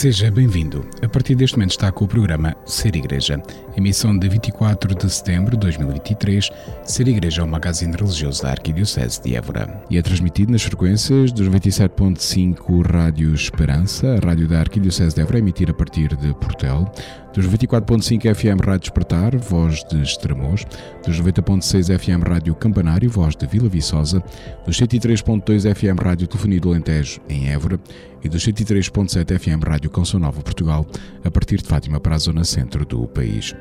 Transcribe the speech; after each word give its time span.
Seja 0.00 0.30
bem-vindo. 0.30 0.88
A 1.02 1.08
partir 1.10 1.34
deste 1.34 1.58
momento 1.58 1.72
está 1.72 1.92
com 1.92 2.06
o 2.06 2.08
programa 2.08 2.56
Ser 2.64 2.96
Igreja. 2.96 3.38
Emissão 3.76 4.18
de 4.18 4.30
24 4.30 4.94
de 4.94 5.12
setembro 5.12 5.50
de 5.50 5.58
2023. 5.58 6.48
Ser 6.84 7.06
Igreja 7.06 7.42
é 7.42 7.44
um 7.44 7.46
magazine 7.46 7.94
religioso 7.94 8.42
da 8.42 8.48
Arquidiocese 8.48 9.20
de 9.22 9.36
Évora. 9.36 9.84
E 9.90 9.98
é 9.98 10.02
transmitido 10.02 10.52
nas 10.52 10.62
frequências 10.62 11.30
dos 11.32 11.46
97.5 11.46 12.90
Rádio 12.90 13.34
Esperança, 13.34 14.14
a 14.14 14.26
rádio 14.26 14.48
da 14.48 14.60
Arquidiocese 14.60 15.14
de 15.14 15.20
Évora, 15.20 15.36
a 15.36 15.40
emitir 15.40 15.68
a 15.68 15.74
partir 15.74 16.16
de 16.16 16.32
Portel 16.32 16.90
dos 17.32 17.46
24.5 17.46 18.34
FM 18.34 18.60
Rádio 18.64 18.80
Despertar, 18.80 19.36
voz 19.36 19.84
de 19.84 20.02
Estremoz, 20.02 20.66
dos 21.04 21.20
90.6 21.20 21.98
FM 21.98 22.26
Rádio 22.26 22.54
Campanário, 22.54 23.08
voz 23.08 23.36
de 23.36 23.46
Vila 23.46 23.68
Viçosa, 23.68 24.22
dos 24.66 24.76
103.2 24.76 25.74
FM 25.74 26.00
Rádio 26.00 26.26
Telefonia 26.26 26.60
do 26.60 26.70
Alentejo, 26.70 27.20
em 27.28 27.48
Évora, 27.50 27.78
e 28.22 28.28
dos 28.28 28.44
103.7 28.46 29.38
FM 29.38 29.64
Rádio 29.64 29.90
Canção 29.90 30.20
Nova 30.20 30.42
Portugal, 30.42 30.86
a 31.24 31.30
partir 31.30 31.58
de 31.58 31.68
Fátima 31.68 32.00
para 32.00 32.16
a 32.16 32.18
zona 32.18 32.44
centro 32.44 32.84
do 32.84 33.06
país. 33.06 33.54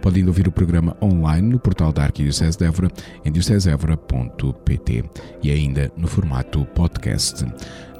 Podem 0.00 0.26
ouvir 0.26 0.46
o 0.46 0.52
programa 0.52 0.96
online 1.02 1.48
no 1.48 1.58
portal 1.58 1.92
da 1.92 2.04
Arquidiocese 2.04 2.58
de 2.58 2.64
Évora, 2.64 2.90
em 3.24 3.32
diocesevora.pt 3.32 5.04
e 5.42 5.50
ainda 5.50 5.90
no 5.96 6.06
formato 6.06 6.64
podcast. 6.66 7.44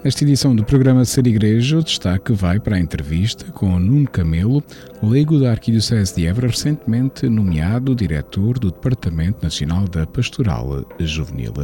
Nesta 0.04 0.22
edição 0.22 0.54
do 0.54 0.62
programa 0.62 1.02
Ser 1.06 1.26
Igreja, 1.26 1.78
o 1.78 1.82
destaque 1.82 2.30
vai 2.34 2.60
para 2.60 2.76
a 2.76 2.78
entrevista 2.78 3.50
com 3.52 3.78
Nuno 3.78 4.06
Camelo, 4.06 4.62
leigo 5.02 5.40
da 5.40 5.50
Arquidiocese 5.50 6.14
de 6.14 6.26
Évora, 6.26 6.48
recentemente 6.48 7.26
nomeado 7.26 7.94
diretor 7.94 8.58
do 8.58 8.70
Departamento 8.70 9.42
Nacional 9.42 9.88
da 9.88 10.06
Pastoral 10.06 10.84
Juvenil. 11.00 11.54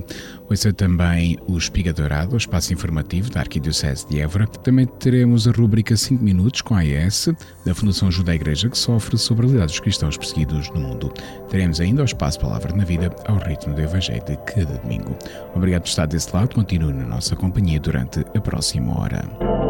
Ouça 0.48 0.72
também 0.72 1.38
o 1.46 1.58
Espiga 1.58 1.92
Dourado, 1.92 2.33
o 2.33 2.38
espaço 2.38 2.72
informativo 2.72 3.30
da 3.30 3.41
Arquidiocese 3.41 4.08
de 4.08 4.20
Évora. 4.20 4.46
Também 4.46 4.86
teremos 4.86 5.46
a 5.46 5.52
rúbrica 5.52 5.94
5 5.94 6.24
Minutos 6.24 6.62
com 6.62 6.74
a 6.74 6.78
AES, 6.78 7.28
da 7.66 7.74
Fundação 7.74 8.08
Ajuda 8.08 8.33
à 8.33 8.34
Igreja 8.34 8.70
que 8.70 8.78
sofre 8.78 9.18
sobre 9.18 9.44
a 9.44 9.48
realidade 9.48 9.72
dos 9.72 9.80
cristãos 9.80 10.16
perseguidos 10.16 10.70
no 10.70 10.80
mundo. 10.80 11.12
Teremos 11.50 11.78
ainda 11.78 12.00
o 12.00 12.06
espaço 12.06 12.41
Palavra 12.41 12.74
na 12.74 12.84
Vida 12.84 13.14
ao 13.27 13.36
ritmo 13.36 13.74
do 13.74 13.83
Evangelho 13.83 14.24
de 14.24 14.38
cada 14.46 14.78
domingo. 14.78 15.14
Obrigado 15.55 15.83
por 15.83 15.88
estar 15.88 16.06
desse 16.06 16.34
lado, 16.34 16.55
continue 16.55 16.94
na 16.94 17.05
nossa 17.05 17.36
companhia 17.36 17.78
durante 17.78 18.24
a 18.34 18.41
próxima 18.41 18.98
hora. 18.98 19.69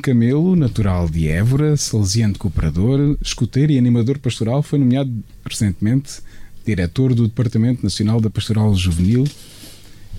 Camelo, 0.00 0.56
natural 0.56 1.08
de 1.08 1.28
Évora, 1.28 1.76
salesiano 1.76 2.36
cooperador, 2.38 3.16
escuteiro 3.22 3.72
e 3.72 3.78
animador 3.78 4.18
pastoral, 4.18 4.62
foi 4.62 4.78
nomeado 4.78 5.12
recentemente 5.44 6.20
diretor 6.64 7.14
do 7.14 7.28
Departamento 7.28 7.82
Nacional 7.82 8.20
da 8.20 8.30
Pastoral 8.30 8.74
Juvenil 8.74 9.24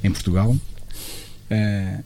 em 0.04 0.12
Portugal. 0.12 0.52
Uh, 0.52 2.04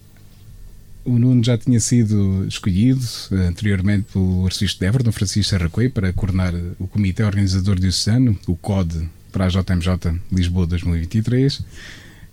o 1.06 1.20
Nuno 1.20 1.44
já 1.44 1.56
tinha 1.56 1.80
sido 1.80 2.46
escolhido 2.48 3.06
anteriormente 3.32 4.08
pelo 4.12 4.46
arcebispo 4.46 4.98
de 4.98 5.04
Dom 5.04 5.12
Francisco 5.12 5.52
Serracoei, 5.52 5.88
para 5.88 6.12
coordenar 6.12 6.54
o 6.80 6.88
Comitê 6.88 7.24
Organizador 7.24 7.80
Diocesano, 7.80 8.36
o 8.48 8.56
CODE, 8.56 9.08
para 9.32 9.46
a 9.46 9.50
JMJ 9.50 10.20
Lisboa 10.32 10.66
2023. 10.66 11.62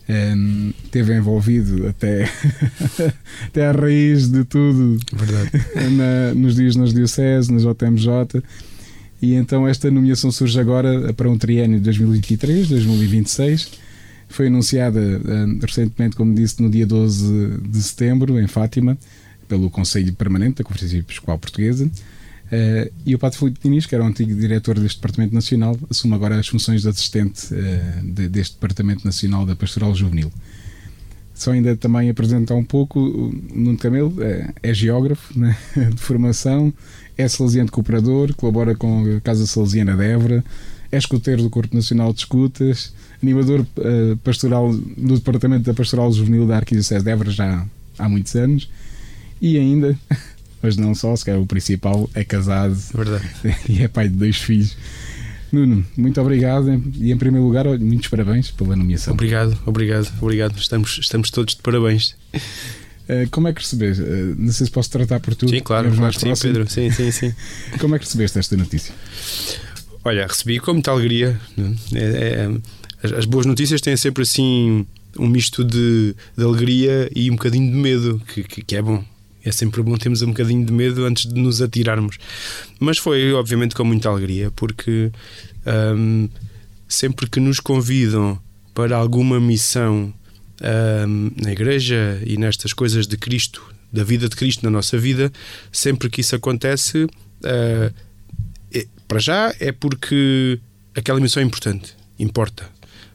Um, 0.09 0.73
teve 0.91 1.17
envolvido 1.17 1.87
até, 1.87 2.29
até 3.47 3.67
à 3.67 3.73
raiz 3.73 4.29
de 4.29 4.45
tudo 4.45 4.99
na, 5.97 6.35
nos 6.35 6.57
dias 6.57 6.75
nas 6.75 6.93
dioceses, 6.93 7.49
na 7.49 7.59
JMJ. 7.59 8.43
E 9.21 9.35
então 9.35 9.67
esta 9.69 9.91
nomeação 9.91 10.33
surge 10.33 10.59
agora 10.59 11.13
para 11.13 11.31
um 11.31 11.39
triênio 11.39 11.81
de 11.81 11.91
2023-2026. 11.91 13.69
Foi 14.29 14.49
anunciada 14.49 14.99
uh, 14.99 15.59
recentemente, 15.65 16.17
como 16.17 16.35
disse, 16.35 16.61
no 16.61 16.69
dia 16.69 16.87
12 16.87 17.59
de 17.69 17.83
setembro, 17.83 18.41
em 18.41 18.47
Fátima, 18.47 18.99
pelo 19.47 19.71
Conselho 19.71 20.13
Permanente 20.15 20.57
da 20.57 20.65
Conferência 20.65 20.99
Episcopal 20.99 21.39
Portuguesa. 21.39 21.89
Uh, 22.53 22.93
e 23.07 23.15
o 23.15 23.19
Padre 23.19 23.39
Filipe 23.39 23.61
Diniz, 23.63 23.87
que 23.87 23.95
era 23.95 24.05
o 24.05 24.07
antigo 24.07 24.35
diretor 24.35 24.79
deste 24.79 24.99
Departamento 24.99 25.35
Nacional, 25.35 25.75
assume 25.89 26.15
agora 26.15 26.39
as 26.39 26.47
funções 26.47 26.83
de 26.83 26.89
assistente 26.89 27.47
uh, 27.55 28.13
de, 28.13 28.29
deste 28.29 28.57
Departamento 28.57 29.07
Nacional 29.07 29.47
da 29.47 29.57
Pastoral 29.57 29.95
Juvenil. 29.95 30.31
Só 31.35 31.53
ainda 31.53 31.75
também 31.75 32.11
apresentar 32.11 32.55
um 32.55 32.63
pouco, 32.63 33.01
Nuno 33.55 33.79
Camelo 33.79 34.23
é, 34.23 34.53
é 34.63 34.75
geógrafo 34.75 35.39
né, 35.39 35.57
de 35.95 35.97
formação, 35.97 36.71
é 37.17 37.27
salesiano 37.27 37.71
cooperador, 37.71 38.35
colabora 38.35 38.75
com 38.75 39.17
a 39.17 39.21
Casa 39.23 39.47
Salesiana 39.47 39.97
de 39.97 40.05
Évora, 40.05 40.45
é 40.91 40.99
escuteiro 40.99 41.43
do 41.43 41.49
Corpo 41.49 41.75
Nacional 41.75 42.13
de 42.13 42.19
Escutas, 42.19 42.93
animador 43.23 43.61
uh, 43.61 44.17
pastoral 44.19 44.75
do 44.75 45.15
Departamento 45.15 45.65
da 45.65 45.73
Pastoral 45.73 46.13
Juvenil 46.13 46.47
da 46.47 46.57
Arquidiocese 46.57 47.03
de 47.03 47.11
Évora 47.11 47.31
já 47.31 47.67
há 47.99 48.09
muitos 48.11 48.35
anos 48.37 48.69
e 49.41 49.57
ainda 49.59 49.99
mas 50.63 50.77
não 50.77 50.95
só, 50.95 51.15
se 51.17 51.25
calhar 51.25 51.41
o 51.41 51.47
principal 51.47 52.09
é 52.15 52.25
casado 52.25 52.77
Verdade. 52.95 53.29
e 53.69 53.83
é 53.83 53.89
pai 53.89 54.09
de 54.09 54.15
dois 54.15 54.37
filhos. 54.37 54.77
Nuno, 55.53 55.85
muito 55.97 56.19
obrigado 56.19 56.83
e 56.95 57.13
em 57.13 57.17
primeiro 57.19 57.47
lugar, 57.47 57.67
muitos 57.79 58.09
parabéns 58.09 58.51
pela 58.51 58.75
nomeação. 58.75 59.13
Obrigado, 59.13 59.59
obrigado, 59.67 60.11
obrigado. 60.23 60.57
Estamos, 60.57 60.99
estamos 60.99 61.31
todos 61.31 61.55
de 61.55 61.61
parabéns. 61.61 62.17
Uh, 62.33 63.29
como 63.31 63.49
é 63.49 63.53
que 63.53 63.61
recebeste? 63.61 64.03
Uh, 64.03 64.35
não 64.39 64.51
sei 64.51 64.67
se 64.67 64.73
posso 64.73 64.91
tratar 64.91 65.21
por 65.21 65.35
tu. 65.35 65.47
Sim, 65.49 65.61
claro, 65.61 65.95
claro 65.95 66.19
sim, 66.19 66.33
Pedro. 66.41 66.71
Sim, 66.71 66.91
sim, 66.91 67.11
sim. 67.11 67.35
como 67.79 67.95
é 67.95 67.99
que 67.99 68.07
recebeste 68.07 68.39
esta 68.39 68.57
notícia? 68.57 68.95
Olha, 70.03 70.27
recebi 70.27 70.59
com 70.59 70.73
muita 70.73 70.91
alegria. 70.91 71.39
É? 71.59 71.99
É, 71.99 72.05
é, 72.05 72.51
as, 73.03 73.13
as, 73.13 73.25
boas 73.27 73.45
notícias 73.45 73.83
têm 73.83 73.97
sempre 73.97 74.23
assim 74.23 74.87
um 75.19 75.29
misto 75.29 75.63
de, 75.63 76.15
de 76.35 76.45
alegria 76.45 77.11
e 77.15 77.31
um 77.31 77.35
bocadinho 77.35 77.71
de 77.71 77.77
medo, 77.77 78.23
que, 78.33 78.43
que, 78.43 78.63
que 78.63 78.77
é 78.77 78.81
bom 78.81 79.05
é 79.45 79.53
sempre 79.53 79.83
bom 79.83 79.97
termos 79.97 80.23
um 80.23 80.29
bocadinho 80.29 80.65
de 80.65 80.73
medo 80.73 81.05
antes 81.05 81.27
de 81.27 81.41
nos 81.41 81.61
atirarmos. 81.61 82.19
Mas 82.79 82.99
foi, 82.99 83.33
obviamente, 83.33 83.75
com 83.75 83.85
muita 83.85 84.09
alegria, 84.09 84.51
porque 84.53 85.11
um, 85.97 86.29
sempre 86.89 87.29
que 87.29 87.41
nos 87.41 87.59
convidam 87.61 88.41
para 88.75 88.97
alguma 88.97 89.41
missão 89.41 90.13
um, 91.09 91.31
na 91.43 91.53
igreja 91.53 92.21
e 92.25 92.37
nestas 92.37 92.73
coisas 92.73 93.07
de 93.07 93.17
Cristo, 93.17 93.63
da 93.93 94.05
vida 94.05 94.29
de 94.29 94.37
Cristo 94.37 94.65
na 94.65 94.71
nossa 94.71 94.97
vida, 94.97 95.31
sempre 95.71 96.09
que 96.09 96.21
isso 96.21 96.35
acontece, 96.35 97.05
uh, 97.05 97.95
é, 98.73 98.87
para 99.07 99.19
já 99.19 99.55
é 99.61 99.73
porque 99.73 100.59
aquela 100.95 101.21
missão 101.21 101.43
é 101.43 101.47
importante, 101.47 101.95
importa. 102.19 102.71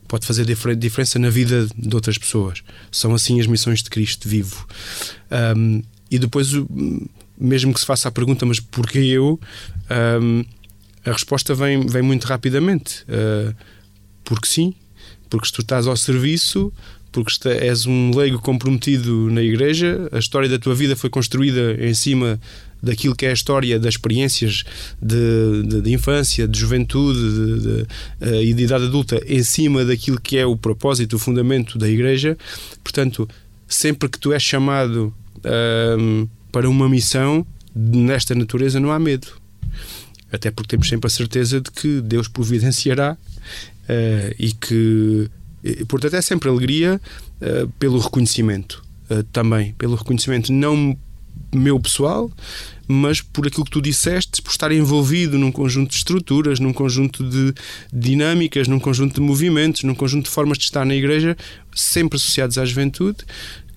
Pode 0.07 0.25
fazer 0.25 0.45
diferença 0.45 1.19
na 1.19 1.29
vida 1.29 1.67
de 1.77 1.93
outras 1.93 2.17
pessoas. 2.17 2.63
São 2.89 3.13
assim 3.13 3.41
as 3.41 3.47
missões 3.47 3.83
de 3.83 3.89
Cristo 3.89 4.29
vivo. 4.29 4.65
Um, 5.57 5.83
e 6.09 6.17
depois, 6.17 6.49
mesmo 7.37 7.73
que 7.73 7.79
se 7.79 7.85
faça 7.85 8.07
a 8.07 8.11
pergunta, 8.11 8.45
mas 8.45 8.59
porquê 8.59 8.99
eu? 8.99 9.39
Um, 10.21 10.43
a 11.05 11.11
resposta 11.11 11.55
vem, 11.55 11.85
vem 11.85 12.01
muito 12.01 12.25
rapidamente. 12.25 13.03
Uh, 13.03 13.55
porque 14.23 14.47
sim, 14.47 14.73
porque 15.29 15.49
tu 15.51 15.61
estás 15.61 15.87
ao 15.87 15.95
serviço, 15.95 16.71
porque 17.11 17.47
és 17.47 17.85
um 17.85 18.11
leigo 18.15 18.39
comprometido 18.39 19.29
na 19.31 19.41
igreja, 19.41 20.09
a 20.11 20.19
história 20.19 20.49
da 20.49 20.59
tua 20.59 20.75
vida 20.75 20.95
foi 20.95 21.09
construída 21.09 21.77
em 21.79 21.93
cima 21.93 22.39
daquilo 22.83 23.15
que 23.15 23.25
é 23.25 23.29
a 23.29 23.33
história 23.33 23.79
das 23.79 23.95
experiências 23.95 24.63
de, 25.01 25.63
de, 25.63 25.81
de 25.81 25.93
infância, 25.93 26.47
de 26.47 26.59
juventude 26.59 27.19
de, 27.19 27.87
uh, 28.25 28.41
e 28.41 28.53
de 28.53 28.63
idade 28.63 28.85
adulta, 28.85 29.21
em 29.25 29.41
cima 29.43 29.83
daquilo 29.83 30.19
que 30.19 30.37
é 30.37 30.45
o 30.45 30.55
propósito, 30.55 31.15
o 31.15 31.19
fundamento 31.19 31.77
da 31.77 31.89
igreja. 31.89 32.37
Portanto, 32.83 33.27
sempre 33.67 34.09
que 34.09 34.19
tu 34.19 34.31
és 34.31 34.43
chamado 34.43 35.13
um, 35.97 36.27
para 36.51 36.69
uma 36.69 36.89
missão 36.89 37.45
nesta 37.75 38.33
natureza 38.33 38.79
não 38.79 38.91
há 38.91 38.99
medo. 38.99 39.27
Até 40.31 40.51
porque 40.51 40.69
temos 40.69 40.89
sempre 40.89 41.07
a 41.07 41.09
certeza 41.09 41.61
de 41.61 41.71
que 41.71 42.01
Deus 42.01 42.27
providenciará 42.27 43.13
uh, 43.15 44.35
e 44.37 44.51
que, 44.51 45.29
portanto, 45.87 46.15
é 46.15 46.21
sempre 46.21 46.49
alegria 46.49 46.99
uh, 47.41 47.67
pelo 47.79 47.99
reconhecimento 47.99 48.83
uh, 49.09 49.23
também, 49.23 49.73
pelo 49.73 49.95
reconhecimento 49.95 50.51
não 50.51 50.97
meu 51.53 51.79
pessoal, 51.79 52.31
mas 52.87 53.21
por 53.21 53.47
aquilo 53.47 53.65
que 53.65 53.71
tu 53.71 53.81
disseste, 53.81 54.41
por 54.41 54.51
estar 54.51 54.71
envolvido 54.71 55.37
num 55.37 55.51
conjunto 55.51 55.89
de 55.89 55.97
estruturas, 55.97 56.59
num 56.59 56.73
conjunto 56.73 57.23
de 57.23 57.53
dinâmicas, 57.91 58.67
num 58.67 58.79
conjunto 58.79 59.15
de 59.15 59.21
movimentos, 59.21 59.83
num 59.83 59.95
conjunto 59.95 60.25
de 60.25 60.31
formas 60.31 60.57
de 60.57 60.65
estar 60.65 60.85
na 60.85 60.95
igreja, 60.95 61.35
sempre 61.73 62.17
associados 62.17 62.57
à 62.57 62.65
juventude, 62.65 63.19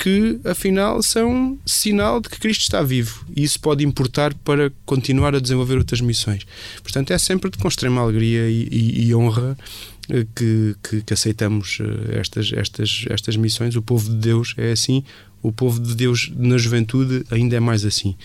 que 0.00 0.40
afinal 0.44 1.02
são 1.02 1.58
sinal 1.66 2.22
de 2.22 2.30
que 2.30 2.40
Cristo 2.40 2.62
está 2.62 2.82
vivo 2.82 3.22
e 3.36 3.42
isso 3.42 3.60
pode 3.60 3.84
importar 3.84 4.32
para 4.32 4.72
continuar 4.86 5.34
a 5.34 5.38
desenvolver 5.38 5.76
outras 5.76 6.00
missões. 6.00 6.46
Portanto, 6.82 7.10
é 7.10 7.18
sempre 7.18 7.50
com 7.50 7.68
extrema 7.68 8.00
alegria 8.00 8.48
e, 8.48 8.66
e, 8.70 9.08
e 9.08 9.14
honra 9.14 9.58
eh, 10.08 10.26
que, 10.34 10.74
que, 10.82 11.02
que, 11.02 11.12
aceitamos 11.12 11.78
eh, 11.82 12.18
estas, 12.18 12.50
estas, 12.50 13.04
estas 13.10 13.36
missões. 13.36 13.76
O 13.76 13.82
povo 13.82 14.08
de 14.08 14.16
Deus 14.16 14.54
é 14.56 14.72
assim, 14.72 15.04
o 15.42 15.52
povo 15.52 15.78
de 15.78 15.94
Deus 15.94 16.32
na 16.34 16.56
juventude 16.56 17.22
ainda 17.30 17.56
é 17.56 17.60
mais 17.60 17.84
assim. 17.84 18.16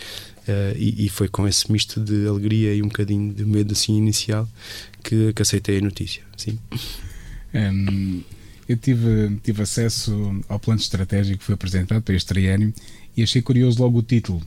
Uh, 0.48 0.78
e, 0.78 1.08
e, 1.08 1.10
foi 1.10 1.28
com 1.28 1.48
esse 1.48 1.72
misto 1.72 2.00
de 2.00 2.28
alegria 2.28 2.72
e 2.76 2.84
um 2.84 2.88
bocadinho 2.88 3.34
de 3.34 3.44
medo 3.44 3.72
assim 3.74 3.98
inicial 3.98 4.48
que, 5.04 5.34
que 5.34 5.42
aceitei 5.42 5.80
a 5.80 5.82
notícia. 5.82 6.22
Sim. 6.38 6.60
Um, 7.52 8.22
eu 8.68 8.78
tive, 8.78 9.38
tive 9.44 9.62
acesso 9.62 10.42
ao 10.50 10.60
plano 10.60 10.80
estratégico 10.80 11.40
que 11.40 11.46
foi 11.46 11.56
apresentado 11.56 12.02
para 12.02 12.16
este 12.16 12.28
triênio 12.28 12.74
e 13.16 13.24
achei 13.24 13.42
curioso 13.42 13.82
logo 13.82 14.00
o 14.00 14.04
título. 14.04 14.42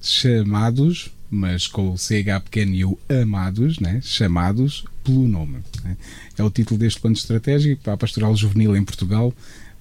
Chamados, 0.00 1.10
mas 1.30 1.66
com 1.66 1.90
o 1.90 1.98
CH 1.98 2.42
pequeno 2.44 2.74
e 2.74 2.84
o 2.84 2.98
amados, 3.08 3.78
né? 3.78 4.00
chamados 4.02 4.84
pelo 5.02 5.26
nome. 5.26 5.58
Né? 5.82 5.96
É 6.36 6.42
o 6.42 6.50
título 6.50 6.78
deste 6.78 7.00
plano 7.00 7.16
estratégico 7.16 7.82
para 7.82 7.94
a 7.94 7.96
pastoral 7.96 8.36
juvenil 8.36 8.76
em 8.76 8.84
Portugal 8.84 9.34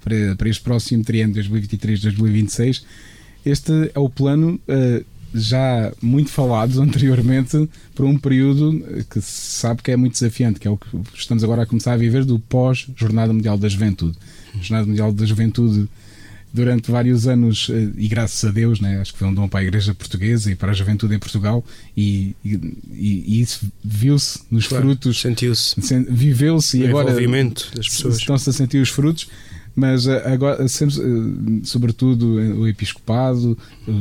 para, 0.04 0.36
para 0.36 0.50
este 0.50 0.64
próximo 0.64 1.04
triênio 1.04 1.36
2023-2026. 1.36 2.84
Este 3.46 3.92
é 3.94 4.00
o 4.00 4.10
plano 4.10 4.60
uh, 4.68 5.06
já 5.40 5.92
muito 6.02 6.30
falados 6.30 6.78
anteriormente 6.80 7.70
por 7.96 8.06
um 8.06 8.18
período 8.18 8.84
que 9.10 9.22
se 9.22 9.60
sabe 9.60 9.82
que 9.82 9.92
é 9.92 9.98
muito 9.98 10.14
desafiante, 10.14 10.60
que 10.60 10.68
é 10.68 10.72
o 10.72 10.78
que 10.78 10.88
estamos 11.16 11.44
agora 11.44 11.64
a 11.64 11.66
começar 11.66 11.94
a 11.94 11.98
viver 11.98 12.26
do 12.26 12.40
pós-Jornada 12.40 13.34
Mundial 13.34 13.58
da 13.58 13.68
Juventude. 13.68 14.18
Jornada 14.62 14.88
Mundial 14.88 15.12
da 15.12 15.26
Juventude 15.26 15.88
durante 16.54 16.90
vários 16.90 17.28
anos, 17.28 17.70
eh, 17.70 17.90
e 17.98 18.08
graças 18.08 18.44
a 18.44 18.52
Deus, 18.52 18.80
né, 18.80 19.00
acho 19.00 19.14
que 19.14 19.20
foi 19.20 19.28
um 19.28 19.34
dom 19.34 19.48
para 19.48 19.60
a 19.60 19.64
Igreja 19.64 19.94
Portuguesa 19.94 20.52
e 20.52 20.56
para 20.56 20.72
a 20.72 20.74
juventude 20.74 21.14
em 21.14 21.20
Portugal, 21.20 21.64
e, 21.96 22.36
e, 22.44 22.60
e 22.92 23.42
isso 23.42 23.68
viu-se 23.84 24.40
nos 24.50 24.68
claro, 24.68 24.86
frutos, 24.86 25.20
sentiu-se, 25.20 25.76
viveu-se 26.10 26.80
e 26.80 26.88
agora 26.88 27.14
das 27.76 27.90
pessoas. 27.90 28.18
estão-se 28.18 28.50
a 28.50 28.54
sentir 28.54 28.80
os 28.80 28.90
frutos 28.90 29.28
mas 29.78 30.08
eh, 30.08 30.24
agora, 30.26 30.68
sempre, 30.68 30.96
eh, 30.96 31.62
sobretudo 31.64 32.42
eh, 32.42 32.48
o 32.48 32.68
episcopado, 32.68 33.56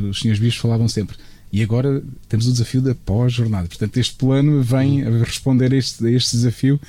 os 0.09 0.21
senhores 0.21 0.41
bispos 0.41 0.63
falavam 0.63 0.89
sempre. 0.89 1.19
E 1.53 1.63
agora 1.63 2.03
temos 2.31 2.49
o 2.49 2.53
desafio 2.53 2.81
da 2.81 2.95
pós-jornada. 2.95 3.69
Portanto, 3.69 3.95
este 3.99 4.15
plano 4.17 4.63
vem 4.63 5.03
a 5.03 5.11
responder 5.23 5.75
a 5.75 5.77
este, 5.77 6.07
a 6.07 6.11
este 6.11 6.35
desafio. 6.35 6.81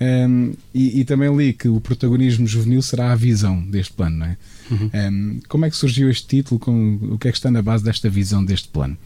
Um, 0.00 0.04
ehm, 0.04 0.52
e, 0.72 1.00
e, 1.00 1.04
também 1.04 1.36
li 1.36 1.52
que 1.52 1.66
o 1.66 1.80
protagonismo 1.80 2.46
juvenil 2.46 2.80
será 2.80 3.10
a 3.10 3.16
visão 3.16 3.60
deste 3.60 3.92
plano, 3.92 4.18
não 4.18 4.26
é? 4.26 4.36
Uhum. 4.70 4.84
Um, 4.84 4.90
ehm, 4.92 5.40
como 5.48 5.64
é 5.64 5.70
que 5.70 5.76
surgiu 5.76 6.08
este 6.08 6.28
título? 6.28 6.60
Com, 6.60 6.94
o 7.10 7.18
que 7.18 7.26
é 7.26 7.32
que 7.32 7.38
está 7.38 7.50
na 7.50 7.60
base 7.60 7.82
desta 7.82 8.08
visão 8.08 8.44
deste 8.44 8.68
plano? 8.68 8.96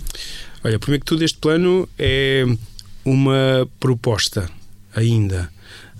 Olha, 0.63 0.79
primeiro 0.79 1.01
que 1.03 1.09
tudo, 1.09 1.25
este 1.25 1.39
plano 1.39 1.89
é 1.99 2.45
uma 3.03 3.67
proposta 3.81 4.49
ainda 4.95 5.51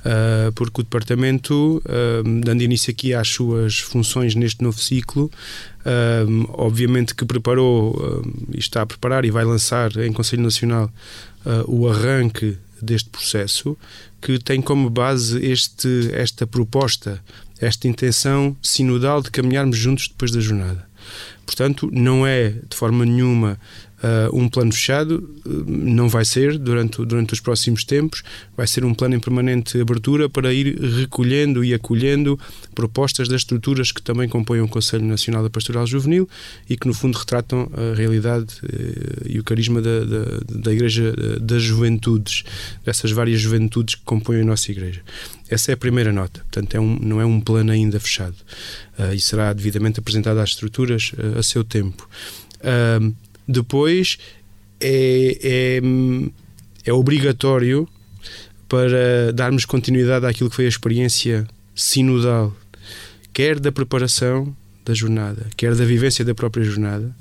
uh, 0.05 0.53
porque 0.53 0.81
o 0.81 0.85
Departamento, 0.85 1.83
uh, 1.85 2.41
dando 2.45 2.63
início 2.63 2.91
aqui 2.91 3.15
às 3.15 3.29
suas 3.29 3.79
funções 3.79 4.35
neste 4.35 4.63
novo 4.63 4.79
ciclo, 4.79 5.31
uh, 5.81 6.51
obviamente 6.53 7.15
que 7.15 7.25
preparou 7.25 8.23
e 8.53 8.59
está 8.59 8.83
a 8.83 8.87
preparar 8.87 9.25
e 9.25 9.31
vai 9.31 9.45
lançar 9.45 9.97
em 9.97 10.13
Conselho 10.13 10.43
Nacional 10.43 10.93
o 11.67 11.89
arranque 11.89 12.57
deste 12.81 13.11
processo, 13.11 13.77
que 14.21 14.39
tem 14.39 14.63
como 14.63 14.89
base 14.89 15.45
este, 15.45 16.11
esta 16.13 16.47
proposta, 16.47 17.21
esta 17.61 17.89
intenção 17.89 18.57
sinodal 18.63 19.21
de 19.21 19.31
caminharmos 19.31 19.77
juntos 19.77 20.09
depois 20.09 20.31
da 20.31 20.41
jornada. 20.41 20.87
Portanto, 21.45 21.91
não 21.93 22.27
é 22.27 22.51
de 22.51 22.77
forma 22.77 23.05
nenhuma 23.05 23.59
Uh, 24.03 24.37
um 24.37 24.49
plano 24.49 24.73
fechado 24.73 25.31
uh, 25.47 25.65
não 25.65 26.09
vai 26.09 26.25
ser 26.25 26.59
durante, 26.59 27.05
durante 27.05 27.35
os 27.35 27.41
próximos 27.41 27.85
tempos, 27.85 28.25
vai 28.57 28.67
ser 28.67 28.85
um 28.85 28.93
plano 28.93 29.15
em 29.15 29.21
permanente 29.21 29.81
abertura 29.81 30.29
para 30.29 30.53
ir 30.53 30.77
recolhendo 30.77 31.65
e 31.65 31.73
acolhendo 31.73 32.37
propostas 32.75 33.29
das 33.29 33.43
estruturas 33.43 33.93
que 33.93 34.03
também 34.03 34.29
compõem 34.29 34.61
o 34.61 34.67
Conselho 34.67 35.05
Nacional 35.05 35.45
da 35.45 35.51
Pastoral 35.51 35.87
Juvenil 35.87 36.29
e 36.69 36.77
que, 36.77 36.89
no 36.89 36.95
fundo, 36.95 37.17
retratam 37.17 37.71
a 37.75 37.95
realidade 37.95 38.55
uh, 38.65 39.29
e 39.29 39.39
o 39.39 39.45
carisma 39.45 39.81
da, 39.81 40.01
da, 40.01 40.25
da 40.49 40.73
Igreja 40.73 41.15
das 41.41 41.63
Juventudes, 41.63 42.43
dessas 42.85 43.13
várias 43.13 43.41
juventudes 43.41 43.95
que 43.95 44.03
compõem 44.05 44.41
a 44.41 44.45
nossa 44.45 44.73
Igreja. 44.73 45.01
Essa 45.49 45.71
é 45.71 45.75
a 45.75 45.77
primeira 45.77 46.13
nota. 46.13 46.41
Portanto, 46.41 46.75
é 46.75 46.81
um, 46.81 46.99
não 47.01 47.21
é 47.21 47.25
um 47.25 47.41
plano 47.41 47.71
ainda 47.71 48.01
fechado 48.01 48.35
e 49.15 49.21
será 49.21 49.53
devidamente 49.53 50.01
apresentado 50.01 50.39
às 50.39 50.51
estruturas 50.51 51.13
a 51.39 51.43
seu 51.43 51.63
tempo. 51.63 52.09
Depois 53.47 54.19
é, 54.81 55.39
é, 55.43 55.81
é 56.85 56.93
obrigatório 56.93 57.89
para 58.69 59.33
darmos 59.35 59.65
continuidade 59.65 60.27
àquilo 60.27 60.49
que 60.49 60.57
foi 60.57 60.65
a 60.65 60.69
experiência 60.69 61.47
sinodal, 61.75 62.55
quer 63.33 63.61
da 63.61 63.71
preparação 63.71 64.55
da 64.85 64.95
jornada, 64.95 65.47
quer 65.57 65.75
da 65.75 65.85
vivência 65.85 66.25
da 66.25 66.35
própria 66.35 66.65
jornada, 66.65 67.15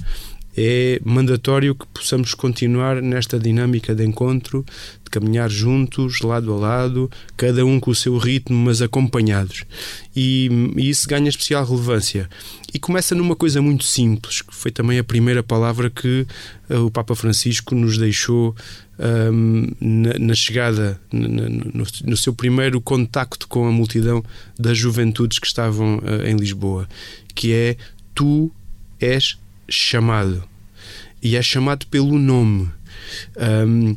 é 0.55 0.99
mandatório 1.03 1.73
que 1.73 1.85
possamos 1.87 2.33
continuar 2.33 3.01
nesta 3.01 3.39
dinâmica 3.39 3.95
de 3.95 4.05
encontro, 4.05 4.65
de 5.03 5.09
caminhar 5.09 5.49
juntos, 5.49 6.21
lado 6.21 6.53
a 6.53 6.57
lado, 6.57 7.11
cada 7.37 7.65
um 7.65 7.79
com 7.79 7.91
o 7.91 7.95
seu 7.95 8.17
ritmo, 8.17 8.57
mas 8.57 8.81
acompanhados. 8.81 9.63
E, 10.15 10.49
e 10.75 10.89
isso 10.89 11.07
ganha 11.07 11.29
especial 11.29 11.65
relevância. 11.65 12.29
E 12.73 12.79
começa 12.79 13.15
numa 13.15 13.35
coisa 13.35 13.61
muito 13.61 13.83
simples, 13.83 14.41
que 14.41 14.53
foi 14.53 14.71
também 14.71 14.99
a 14.99 15.03
primeira 15.03 15.43
palavra 15.43 15.89
que 15.89 16.25
uh, 16.69 16.85
o 16.85 16.91
Papa 16.91 17.15
Francisco 17.15 17.75
nos 17.75 17.97
deixou 17.97 18.55
um, 19.33 19.67
na, 19.79 20.13
na, 20.19 20.33
chegada, 20.33 20.99
na, 21.11 21.27
no, 21.27 21.85
no, 22.05 22.17
seu 22.17 22.33
primeiro 22.33 22.79
contacto 22.79 23.47
com 23.47 23.67
a 23.67 23.71
multidão 23.71 24.23
das 24.59 24.77
juventudes 24.77 25.39
que 25.39 25.47
estavam 25.47 25.97
uh, 25.97 26.25
em 26.25 26.35
Lisboa, 26.35 26.87
que 27.33 27.53
é 27.53 27.77
Tu 28.13 28.51
és 28.99 29.37
chamado. 29.71 30.43
E 31.21 31.35
é 31.35 31.41
chamado 31.41 31.85
pelo 31.87 32.17
nome. 32.17 32.69
Um, 33.37 33.95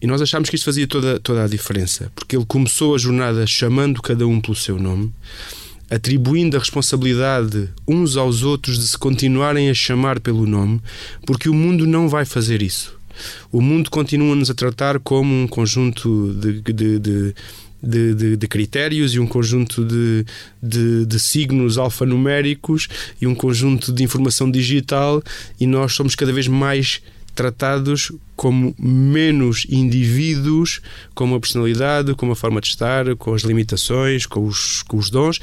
e 0.00 0.06
nós 0.06 0.22
achámos 0.22 0.48
que 0.48 0.56
isto 0.56 0.64
fazia 0.64 0.86
toda, 0.86 1.20
toda 1.20 1.44
a 1.44 1.48
diferença, 1.48 2.10
porque 2.14 2.34
ele 2.34 2.46
começou 2.46 2.94
a 2.94 2.98
jornada 2.98 3.46
chamando 3.46 4.00
cada 4.00 4.26
um 4.26 4.40
pelo 4.40 4.56
seu 4.56 4.78
nome, 4.78 5.12
atribuindo 5.90 6.56
a 6.56 6.60
responsabilidade 6.60 7.68
uns 7.86 8.16
aos 8.16 8.42
outros 8.42 8.78
de 8.78 8.88
se 8.88 8.96
continuarem 8.96 9.68
a 9.68 9.74
chamar 9.74 10.18
pelo 10.18 10.46
nome, 10.46 10.80
porque 11.26 11.50
o 11.50 11.54
mundo 11.54 11.86
não 11.86 12.08
vai 12.08 12.24
fazer 12.24 12.62
isso. 12.62 12.98
O 13.52 13.60
mundo 13.60 13.90
continua-nos 13.90 14.48
a 14.48 14.54
tratar 14.54 14.98
como 15.00 15.34
um 15.34 15.46
conjunto 15.46 16.32
de, 16.34 16.62
de, 16.62 16.98
de 16.98 17.34
de, 17.82 18.14
de, 18.14 18.36
de, 18.36 18.48
critérios 18.48 19.14
e 19.14 19.20
um 19.20 19.26
conjunto 19.26 19.84
de, 19.84 20.24
de, 20.62 21.06
de, 21.06 21.20
signos 21.20 21.78
alfanuméricos 21.78 22.88
e 23.20 23.26
um 23.26 23.34
conjunto 23.34 23.92
de 23.92 24.02
informação 24.02 24.50
digital, 24.50 25.22
e 25.58 25.66
nós 25.66 25.94
somos 25.94 26.14
cada 26.14 26.32
vez 26.32 26.46
mais 26.46 27.00
tratados 27.34 28.12
como 28.36 28.74
menos 28.78 29.66
indivíduos, 29.68 30.80
com 31.14 31.24
uma 31.24 31.40
personalidade, 31.40 32.14
com 32.14 32.26
uma 32.26 32.34
forma 32.34 32.60
de 32.60 32.68
estar, 32.68 33.14
com 33.16 33.34
as 33.34 33.42
limitações, 33.42 34.26
com 34.26 34.44
os, 34.44 34.82
com 34.82 34.96
os 34.96 35.10
dons. 35.10 35.40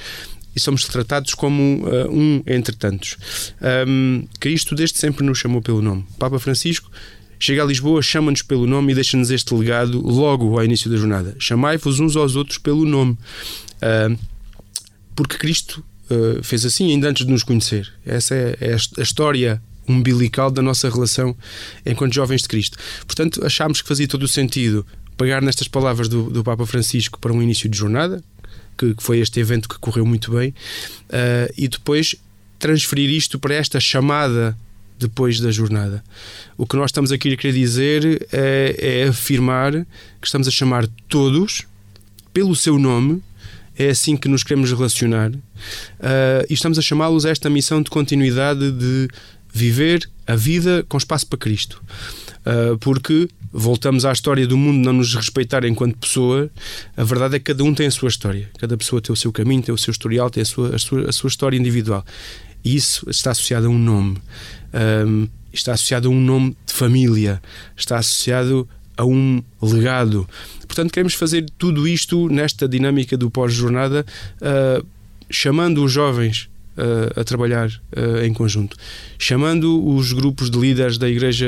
E 0.55 0.59
somos 0.59 0.85
tratados 0.85 1.35
como 1.35 1.85
uh, 1.85 2.11
um 2.11 2.41
entre 2.47 2.75
tantos. 2.75 3.17
Um, 3.87 4.27
Cristo 4.39 4.73
desde 4.73 4.97
sempre 4.97 5.23
nos 5.23 5.37
chamou 5.37 5.61
pelo 5.61 5.81
nome. 5.81 6.05
Papa 6.17 6.39
Francisco 6.39 6.89
Chega 7.39 7.63
a 7.63 7.65
Lisboa, 7.65 8.01
chama-nos 8.01 8.41
pelo 8.41 8.65
nome 8.65 8.91
e 8.91 8.95
deixa-nos 8.95 9.29
este 9.29 9.53
legado 9.53 10.01
logo 10.01 10.57
ao 10.57 10.65
início 10.65 10.89
da 10.89 10.97
jornada. 10.97 11.35
Chamai-vos 11.39 11.99
uns 11.99 12.15
aos 12.15 12.35
outros 12.35 12.57
pelo 12.57 12.85
nome. 12.85 13.17
Uh, 13.77 14.17
porque 15.15 15.37
Cristo 15.37 15.83
uh, 16.09 16.43
fez 16.43 16.65
assim 16.65 16.91
ainda 16.91 17.09
antes 17.09 17.25
de 17.25 17.31
nos 17.31 17.43
conhecer. 17.43 17.91
Essa 18.05 18.35
é, 18.35 18.57
é 18.59 18.73
a 18.73 19.01
história 19.01 19.61
umbilical 19.87 20.51
da 20.51 20.61
nossa 20.61 20.89
relação 20.89 21.35
enquanto 21.85 22.13
jovens 22.13 22.41
de 22.41 22.47
Cristo. 22.47 22.77
Portanto, 23.05 23.45
achámos 23.45 23.81
que 23.81 23.87
fazia 23.87 24.07
todo 24.07 24.23
o 24.23 24.27
sentido 24.27 24.85
pegar 25.15 25.41
nestas 25.41 25.67
palavras 25.67 26.07
do, 26.07 26.29
do 26.29 26.43
Papa 26.43 26.65
Francisco 26.65 27.19
para 27.19 27.33
um 27.33 27.41
início 27.41 27.69
de 27.69 27.77
jornada, 27.77 28.23
que, 28.77 28.93
que 28.93 29.01
foi 29.01 29.19
este 29.19 29.39
evento 29.39 29.67
que 29.67 29.79
correu 29.79 30.05
muito 30.05 30.31
bem, 30.31 30.49
uh, 30.49 31.53
e 31.57 31.67
depois 31.67 32.15
transferir 32.59 33.09
isto 33.09 33.39
para 33.39 33.55
esta 33.55 33.79
chamada 33.79 34.57
depois 34.97 35.39
da 35.39 35.51
jornada. 35.51 36.03
O 36.57 36.65
que 36.65 36.75
nós 36.75 36.89
estamos 36.89 37.11
aqui 37.11 37.33
a 37.33 37.37
querer 37.37 37.53
dizer 37.53 38.27
é, 38.31 39.03
é 39.03 39.07
afirmar 39.07 39.73
que 40.21 40.27
estamos 40.27 40.47
a 40.47 40.51
chamar 40.51 40.87
todos 41.07 41.63
pelo 42.33 42.55
seu 42.55 42.77
nome, 42.77 43.21
é 43.77 43.89
assim 43.89 44.17
que 44.17 44.27
nos 44.27 44.43
queremos 44.43 44.71
relacionar, 44.71 45.29
uh, 45.31 45.39
e 46.49 46.53
estamos 46.53 46.79
a 46.79 46.81
chamá-los 46.81 47.25
a 47.25 47.29
esta 47.29 47.49
missão 47.49 47.81
de 47.81 47.89
continuidade 47.89 48.71
de 48.71 49.07
viver 49.53 50.09
a 50.25 50.35
vida 50.35 50.85
com 50.87 50.97
espaço 50.97 51.27
para 51.27 51.39
Cristo. 51.39 51.81
Uh, 52.45 52.77
porque 52.77 53.27
voltamos 53.51 54.05
à 54.05 54.11
história 54.11 54.45
do 54.47 54.57
mundo 54.57 54.85
não 54.85 54.93
nos 54.93 55.15
respeitar 55.15 55.65
enquanto 55.65 55.97
pessoa, 55.97 56.49
a 56.95 57.03
verdade 57.03 57.35
é 57.35 57.39
que 57.39 57.45
cada 57.45 57.63
um 57.63 57.73
tem 57.73 57.87
a 57.87 57.91
sua 57.91 58.09
história. 58.09 58.49
Cada 58.59 58.77
pessoa 58.77 59.01
tem 59.01 59.11
o 59.11 59.15
seu 59.15 59.31
caminho, 59.31 59.61
tem 59.61 59.73
o 59.73 59.77
seu 59.77 59.91
historial, 59.91 60.29
tem 60.29 60.41
a 60.41 60.45
sua, 60.45 60.75
a 60.75 60.79
sua, 60.79 61.09
a 61.09 61.11
sua 61.11 61.27
história 61.27 61.57
individual. 61.57 62.05
E 62.63 62.75
isso 62.75 63.09
está 63.09 63.31
associado 63.31 63.67
a 63.67 63.69
um 63.69 63.77
nome 63.77 64.17
um, 64.73 65.27
está 65.51 65.73
associado 65.73 66.07
a 66.07 66.11
um 66.11 66.19
nome 66.19 66.55
de 66.65 66.73
família, 66.73 67.41
está 67.75 67.97
associado 67.97 68.67
a 68.95 69.05
um 69.05 69.41
legado. 69.61 70.27
Portanto, 70.65 70.91
queremos 70.91 71.13
fazer 71.13 71.45
tudo 71.57 71.87
isto 71.87 72.27
nesta 72.29 72.67
dinâmica 72.67 73.15
do 73.15 73.29
pós-jornada, 73.29 74.05
uh, 74.41 74.85
chamando 75.29 75.83
os 75.83 75.91
jovens 75.91 76.49
uh, 76.77 77.19
a 77.19 77.23
trabalhar 77.23 77.69
uh, 77.69 78.23
em 78.23 78.33
conjunto, 78.33 78.75
chamando 79.19 79.85
os 79.87 80.11
grupos 80.13 80.49
de 80.49 80.57
líderes 80.59 80.97
da 80.97 81.07
Igreja 81.07 81.47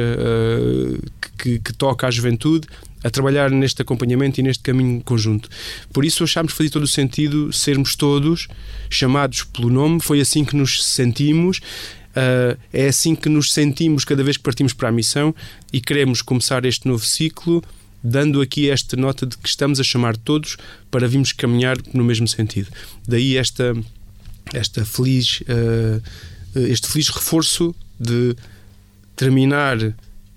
que, 1.38 1.60
que, 1.60 1.74
toca 1.74 2.08
a 2.08 2.12
juventude 2.12 2.68
a 3.04 3.10
trabalhar 3.10 3.50
neste 3.50 3.82
acompanhamento 3.82 4.40
e 4.40 4.44
neste 4.44 4.62
caminho 4.62 5.02
conjunto. 5.02 5.50
Por 5.94 6.04
isso 6.04 6.24
achámos 6.24 6.52
que 6.52 6.58
fazia 6.58 6.72
todo 6.72 6.84
o 6.84 6.88
sentido 6.88 7.52
sermos 7.54 7.96
todos 7.96 8.48
chamados 8.90 9.44
pelo 9.44 9.70
nome, 9.70 10.02
foi 10.02 10.20
assim 10.20 10.44
que 10.44 10.56
nos 10.56 10.86
sentimos 10.86 11.62
Uh, 12.10 12.58
é 12.74 12.88
assim 12.88 13.16
que 13.16 13.30
nos 13.30 13.52
sentimos 13.52 14.04
cada 14.04 14.24
vez 14.24 14.36
que 14.36 14.44
partimos 14.44 14.74
para 14.74 14.90
a 14.90 14.92
missão 14.92 15.34
e 15.72 15.80
queremos 15.80 16.22
começar 16.22 16.66
este 16.66 16.88
novo 16.88 17.06
ciclo 17.06 17.64
dando 18.04 18.42
aqui 18.42 18.70
esta 18.70 18.98
nota 18.98 19.26
de 19.26 19.38
que 19.38 19.48
estamos 19.48 19.80
a 19.80 19.84
chamar 19.84 20.18
todos 20.18 20.58
para 20.90 21.08
virmos 21.08 21.32
caminhar 21.34 21.78
no 21.94 22.04
mesmo 22.04 22.28
sentido. 22.28 22.70
Daí 23.08 23.38
esta, 23.38 23.76
esta 24.54 24.84
feliz, 24.86 25.42
uh, 25.42 26.02
este 26.56 26.88
feliz 26.88 27.10
reforço 27.10 27.76
de 28.00 28.36
terminar 29.16 29.78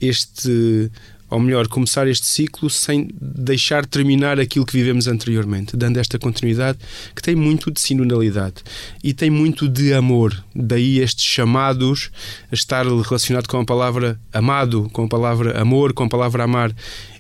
este 0.01 0.91
ou 1.33 1.41
melhor, 1.41 1.67
começar 1.67 2.07
este 2.07 2.27
ciclo 2.27 2.69
sem 2.69 3.09
deixar 3.19 3.87
terminar 3.87 4.39
aquilo 4.39 4.67
que 4.67 4.75
vivemos 4.75 5.09
anteriormente, 5.09 5.75
dando 5.75 5.97
esta 5.97 6.19
continuidade 6.19 6.79
que 7.17 7.23
tem 7.23 7.35
muito 7.35 7.71
de 7.71 7.81
sinodalidade 7.81 8.57
e 9.03 9.15
tem 9.15 9.31
muito 9.31 9.67
de 9.67 9.95
amor. 9.95 10.45
Daí 10.55 10.99
estes 10.99 11.25
chamados 11.25 12.11
a 12.51 12.55
estar 12.55 12.85
relacionado 12.85 13.47
com 13.47 13.59
a 13.59 13.65
palavra 13.65 14.21
amado, 14.31 14.91
com 14.93 15.05
a 15.05 15.09
palavra 15.09 15.59
amor, 15.59 15.95
com 15.95 16.05
a 16.05 16.09
palavra 16.09 16.45
amar 16.45 16.75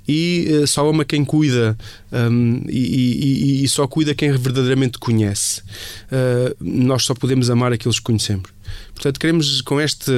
e 0.06 0.48
uh, 0.50 0.66
só 0.66 0.88
ama 0.88 1.04
quem 1.04 1.24
cuida 1.24 1.76
um, 2.12 2.62
e, 2.68 3.60
e, 3.60 3.64
e, 3.64 3.68
só 3.68 3.86
cuida 3.86 4.14
quem 4.14 4.30
verdadeiramente 4.32 4.98
conhece. 4.98 5.62
Uh, 6.10 6.54
nós 6.60 7.04
só 7.04 7.14
podemos 7.14 7.48
amar 7.48 7.72
aqueles 7.72 7.98
que 7.98 8.04
conhecemos. 8.04 8.50
Portanto, 8.94 9.18
queremos 9.18 9.60
com 9.62 9.80
este, 9.80 10.12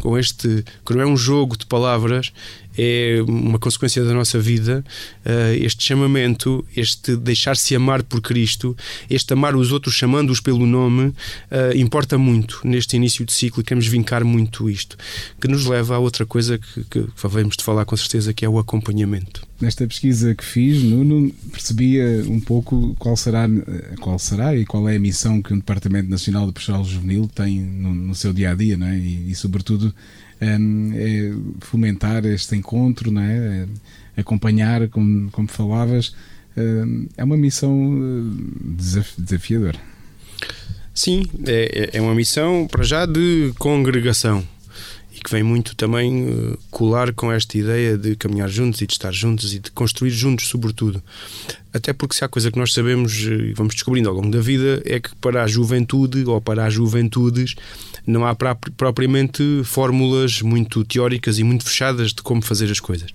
com 0.00 0.18
este, 0.18 0.64
que 0.84 0.94
não 0.94 1.00
é 1.00 1.06
um 1.06 1.16
jogo 1.16 1.56
de 1.56 1.66
palavras, 1.66 2.32
é 2.76 3.22
uma 3.26 3.58
consequência 3.58 4.04
da 4.04 4.12
nossa 4.12 4.38
vida, 4.38 4.84
uh, 5.24 5.54
este 5.62 5.84
chamamento, 5.84 6.64
este 6.76 7.16
deixar-se 7.16 7.74
amar 7.74 8.02
por 8.02 8.20
Cristo, 8.20 8.76
este 9.08 9.32
amar 9.32 9.54
os 9.56 9.72
outros 9.72 9.94
chamando-os 9.94 10.40
pelo 10.40 10.66
nome, 10.66 11.08
uh, 11.08 11.14
importa 11.76 12.16
muito 12.18 12.60
neste 12.64 12.96
início 12.96 13.24
de 13.24 13.32
ciclo 13.32 13.60
e 13.60 13.64
queremos 13.64 13.86
vincar 13.86 14.24
muito 14.24 14.68
isto, 14.68 14.96
que 15.40 15.48
nos 15.48 15.66
leva 15.66 15.96
a 15.96 15.98
outra 15.98 16.24
coisa 16.24 16.58
que, 16.58 16.84
que, 16.84 17.04
que 17.04 17.56
de 17.56 17.64
falar 17.64 17.84
com 17.84 17.96
certeza, 17.96 18.32
que 18.32 18.44
é 18.44 18.48
o 18.48 18.58
acompanhamento. 18.58 19.46
nesta 19.60 19.86
pesquisa 19.86 20.34
que 20.34 20.44
fiz, 20.44 20.82
Nuno, 20.82 21.32
percebia 21.50 22.24
um 22.26 22.40
pouco 22.40 22.94
qual 22.98 23.16
será, 23.16 23.48
qual 24.00 24.18
será 24.18 24.56
e 24.56 24.64
qual 24.64 24.88
é 24.88 24.96
a 24.96 25.00
missão 25.00 25.40
que 25.40 25.52
um 25.52 25.58
Departamento 25.58 26.08
Nacional 26.08 26.46
de 26.46 26.52
Pastoral 26.52 26.84
Juvenil 26.84 27.28
tem 27.34 27.60
no, 27.60 27.94
no 27.94 28.14
seu 28.14 28.32
dia 28.32 28.50
a 28.50 28.54
dia, 28.54 28.76
não 28.76 28.86
é? 28.86 28.98
E, 28.98 29.30
e 29.30 29.34
sobretudo, 29.34 29.94
um, 30.42 30.92
é 30.94 31.32
fomentar 31.60 32.24
este 32.26 32.56
encontro, 32.56 33.10
não 33.10 33.22
é? 33.22 33.66
acompanhar, 34.16 34.88
como, 34.88 35.30
como 35.30 35.48
falavas, 35.48 36.14
um, 36.56 37.06
é 37.16 37.24
uma 37.24 37.36
missão 37.36 37.72
uh, 37.72 38.36
desafiadora. 39.16 39.78
Sim, 40.94 41.24
é, 41.46 41.90
é 41.94 42.00
uma 42.00 42.14
missão 42.14 42.66
para 42.70 42.84
já 42.84 43.06
de 43.06 43.52
congregação 43.58 44.44
que 45.22 45.30
vem 45.30 45.42
muito 45.42 45.76
também 45.76 46.28
uh, 46.28 46.58
colar 46.70 47.12
com 47.12 47.30
esta 47.30 47.56
ideia 47.56 47.96
de 47.96 48.16
caminhar 48.16 48.48
juntos 48.48 48.80
e 48.80 48.86
de 48.86 48.92
estar 48.92 49.12
juntos 49.12 49.54
e 49.54 49.60
de 49.60 49.70
construir 49.70 50.10
juntos, 50.10 50.48
sobretudo. 50.48 51.02
Até 51.72 51.92
porque 51.92 52.14
se 52.14 52.24
há 52.24 52.28
coisa 52.28 52.50
que 52.50 52.58
nós 52.58 52.72
sabemos 52.72 53.24
eh, 53.26 53.50
e 53.50 53.54
vamos 53.54 53.74
descobrindo 53.74 54.08
ao 54.08 54.14
longo 54.14 54.30
da 54.30 54.40
vida 54.40 54.82
é 54.84 55.00
que 55.00 55.14
para 55.16 55.42
a 55.42 55.46
juventude 55.46 56.24
ou 56.26 56.40
para 56.40 56.66
as 56.66 56.74
juventudes 56.74 57.54
não 58.06 58.26
há 58.26 58.34
propriamente 58.34 59.62
fórmulas 59.64 60.42
muito 60.42 60.84
teóricas 60.84 61.38
e 61.38 61.44
muito 61.44 61.64
fechadas 61.64 62.12
de 62.12 62.22
como 62.22 62.42
fazer 62.42 62.70
as 62.70 62.80
coisas. 62.80 63.10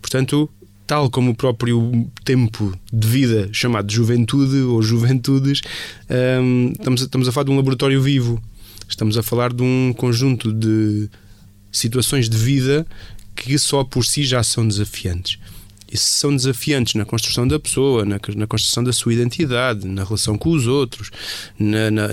Portanto, 0.00 0.48
tal 0.86 1.10
como 1.10 1.32
o 1.32 1.34
próprio 1.34 2.08
tempo 2.24 2.72
de 2.92 3.08
vida 3.08 3.48
chamado 3.52 3.90
juventude 3.90 4.58
ou 4.58 4.80
juventudes, 4.82 5.62
um, 6.08 6.14
ehm, 6.14 6.72
estamos, 6.72 7.02
a, 7.02 7.04
estamos 7.04 7.28
a 7.28 7.32
falar 7.32 7.44
de 7.44 7.50
um 7.50 7.56
laboratório 7.56 8.00
vivo. 8.00 8.40
Estamos 8.88 9.18
a 9.18 9.22
falar 9.22 9.52
de 9.52 9.62
um 9.62 9.92
conjunto 9.96 10.52
de 10.52 11.10
situações 11.72 12.28
de 12.28 12.36
vida 12.36 12.86
que 13.34 13.58
só 13.58 13.84
por 13.84 14.04
si 14.04 14.24
já 14.24 14.42
são 14.42 14.66
desafiantes. 14.66 15.38
E 15.90 15.96
se 15.96 16.18
são 16.18 16.34
desafiantes 16.34 16.94
na 16.94 17.04
construção 17.04 17.46
da 17.46 17.60
pessoa, 17.60 18.04
na, 18.04 18.18
na, 18.34 18.46
construção 18.46 18.82
da 18.82 18.92
sua 18.92 19.14
identidade, 19.14 19.86
na 19.86 20.02
relação 20.02 20.36
com 20.36 20.50
os 20.50 20.66
outros, 20.66 21.10
na, 21.58 21.90
na, 21.90 22.08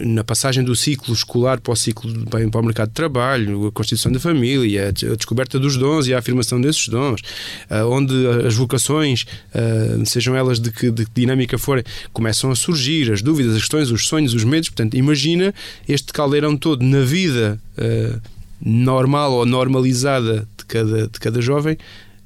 na, 0.00 0.24
passagem 0.24 0.64
do 0.64 0.74
ciclo 0.74 1.12
escolar 1.12 1.60
para 1.60 1.72
o 1.72 1.76
ciclo 1.76 2.10
para, 2.26 2.48
para 2.48 2.60
o 2.60 2.64
mercado 2.64 2.88
de 2.88 2.94
trabalho, 2.94 3.66
a 3.66 3.72
constituição 3.72 4.10
da 4.10 4.18
família, 4.18 4.88
a, 4.88 5.14
descoberta 5.14 5.58
dos 5.58 5.76
dons 5.76 6.06
e 6.06 6.14
a 6.14 6.18
afirmação 6.18 6.58
desses 6.58 6.88
dons, 6.88 7.20
onde 7.90 8.14
as 8.46 8.54
vocações, 8.54 9.26
sejam 10.06 10.34
elas 10.34 10.58
de 10.58 10.72
que, 10.72 10.90
de 10.90 11.04
que 11.04 11.20
dinâmica 11.20 11.58
forem, 11.58 11.84
começam 12.12 12.50
a 12.50 12.56
surgir, 12.56 13.12
as 13.12 13.20
dúvidas, 13.20 13.54
as 13.54 13.60
questões, 13.60 13.90
os 13.90 14.06
sonhos, 14.06 14.32
os 14.32 14.44
medos. 14.44 14.70
Portanto, 14.70 14.96
imagina 14.96 15.54
este 15.86 16.12
caldeirão 16.12 16.56
todo 16.56 16.82
na 16.82 17.00
vida. 17.02 17.60
Normal 18.60 19.34
ou 19.34 19.46
normalizada 19.46 20.48
de 20.58 20.64
cada, 20.66 21.06
de 21.06 21.20
cada 21.20 21.40
jovem, 21.40 21.78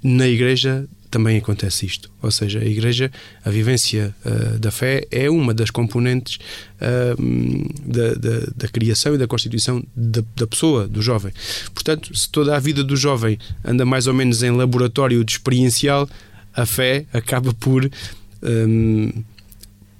na 0.03 0.27
igreja 0.27 0.87
também 1.13 1.37
acontece 1.37 1.85
isto. 1.85 2.11
Ou 2.23 2.31
seja, 2.31 2.59
a 2.59 2.65
igreja, 2.65 3.13
a 3.45 3.51
vivência 3.51 4.15
uh, 4.25 4.59
da 4.59 4.71
fé 4.71 5.07
é 5.11 5.29
uma 5.29 5.53
das 5.53 5.71
componentes 5.71 6.39
uh, 6.81 7.83
da, 7.87 8.15
da, 8.15 8.47
da, 8.57 8.69
criação 8.69 9.15
e 9.15 9.19
da 9.19 9.27
constituição 9.27 9.85
da, 9.95 10.23
da, 10.35 10.47
pessoa, 10.47 10.89
do 10.89 11.03
jovem. 11.03 11.31
Portanto, 11.75 12.17
se 12.17 12.29
toda 12.31 12.57
a 12.57 12.59
vida 12.59 12.83
do 12.83 12.97
jovem 12.97 13.39
anda 13.63 13.85
mais 13.85 14.07
ou 14.07 14.15
menos 14.15 14.43
em 14.43 14.51
laboratório 14.51 15.23
de 15.23 15.33
experiencial, 15.33 16.09
a 16.55 16.65
fé 16.65 17.05
acaba 17.13 17.53
por, 17.53 17.89
um, 18.43 19.13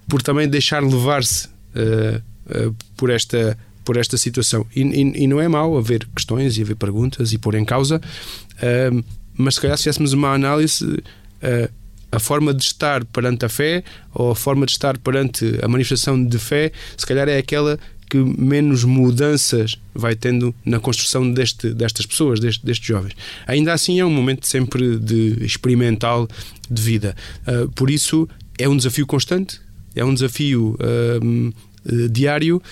por 0.09 0.23
também 0.23 0.49
deixar 0.49 0.83
levar-se 0.83 1.47
uh, 1.47 2.75
por 2.97 3.11
esta 3.11 3.57
por 3.85 3.97
esta 3.97 4.17
situação. 4.17 4.65
E, 4.77 4.81
e, 4.81 5.25
e, 5.25 5.27
não 5.27 5.41
é 5.41 5.49
mau 5.49 5.77
haver 5.77 6.07
questões 6.15 6.57
e 6.57 6.63
haver 6.63 6.77
perguntas 6.77 7.33
e 7.33 7.39
pôr 7.39 7.57
em 7.57 7.65
causa, 7.65 8.01
uh, 8.01 9.05
mas 9.37 9.55
se 9.55 9.61
calhar 9.61 9.77
se 9.77 9.85
fizéssemos 9.85 10.13
uma 10.13 10.33
análise, 10.33 10.85
uh, 10.85 11.73
a 12.11 12.19
forma 12.19 12.53
de 12.53 12.63
estar 12.63 13.05
perante 13.07 13.47
a 13.47 13.49
fé 13.49 13.83
ou 14.13 14.31
a 14.33 14.37
forma 14.37 14.67
de 14.67 14.73
estar 14.73 14.99
perante 14.99 15.59
a 15.63 15.69
manifestação 15.69 16.23
de 16.23 16.39
fé, 16.39 16.71
se 16.97 17.07
calhar 17.07 17.29
é 17.29 17.39
aquela 17.39 17.79
que 18.11 18.19
menos 18.19 18.85
mudanças 18.85 19.79
vai 19.95 20.15
tendo 20.15 20.55
na 20.67 20.79
construção 20.79 21.33
deste, 21.33 21.73
destas 21.73 22.05
pessoas, 22.05 22.39
deste, 22.39 22.65
destes 22.65 22.87
jovens. 22.87 23.15
Ainda 23.47 23.73
assim, 23.73 23.99
é 24.01 24.05
um 24.05 24.11
momento 24.11 24.47
sempre 24.47 24.99
de 24.99 25.39
experimental 25.43 26.29
de 26.71 26.83
vida. 26.83 27.17
Uh, 27.47 27.71
por 27.71 27.89
isso, 27.89 28.29
é 28.59 28.69
um 28.69 28.77
desafio 28.77 29.07
constante, 29.07 29.59
é 29.95 30.05
um 30.05 30.13
desafio 30.13 30.77
uh, 30.79 31.55
uh, 31.87 32.09
diário 32.09 32.63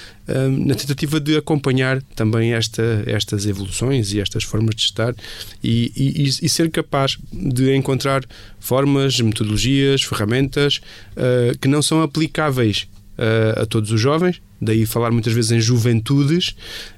na 0.65 0.77
tentativa 0.77 1.19
de 1.19 1.37
acompanhar 1.37 2.01
também 2.15 2.53
esta, 2.53 3.03
estas 3.05 3.47
evoluções 3.47 4.13
e 4.13 4.21
estas 4.21 4.45
formas 4.45 4.77
de 4.77 4.83
estar 4.83 5.13
e, 5.61 5.93
e, 5.97 6.29
e 6.29 6.49
ser 6.49 6.71
capaz 6.71 7.19
de 7.33 7.75
encontrar 7.75 8.23
formas, 8.61 9.19
metodologias, 9.21 10.05
ferramentas 10.05 10.81
uh, 11.17 11.59
que 11.59 11.67
não 11.67 11.83
são 11.83 12.01
aplicáveis 12.01 12.87
a 13.61 13.67
todos 13.67 13.93
os 13.93 14.01
jovens, 14.01 14.41
daí 14.61 14.85
falar 14.85 15.11
muitas 15.11 15.33
vezes 15.33 15.51
em 15.51 15.61
juventudes, 15.61 16.55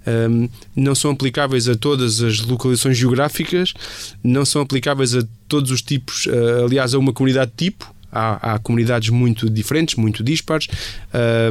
um, 0.07 0.49
não 0.75 0.95
são 0.95 1.11
aplicáveis 1.11 1.69
a 1.69 1.75
todas 1.75 2.23
as 2.23 2.41
localizações 2.41 2.97
geográficas, 2.97 3.73
não 4.23 4.45
são 4.45 4.63
aplicáveis 4.63 5.15
a 5.15 5.23
todos 5.49 5.71
os 5.71 5.83
tipos, 5.83 6.27
uh, 6.27 6.65
aliás, 6.65 6.95
a 6.95 6.99
uma 6.99 7.13
comunidade 7.13 7.53
tipo 7.57 7.93
há, 8.13 8.55
há 8.55 8.59
comunidades 8.59 9.09
muito 9.09 9.49
diferentes, 9.49 9.97
muito 9.97 10.23
dispares, 10.23 10.69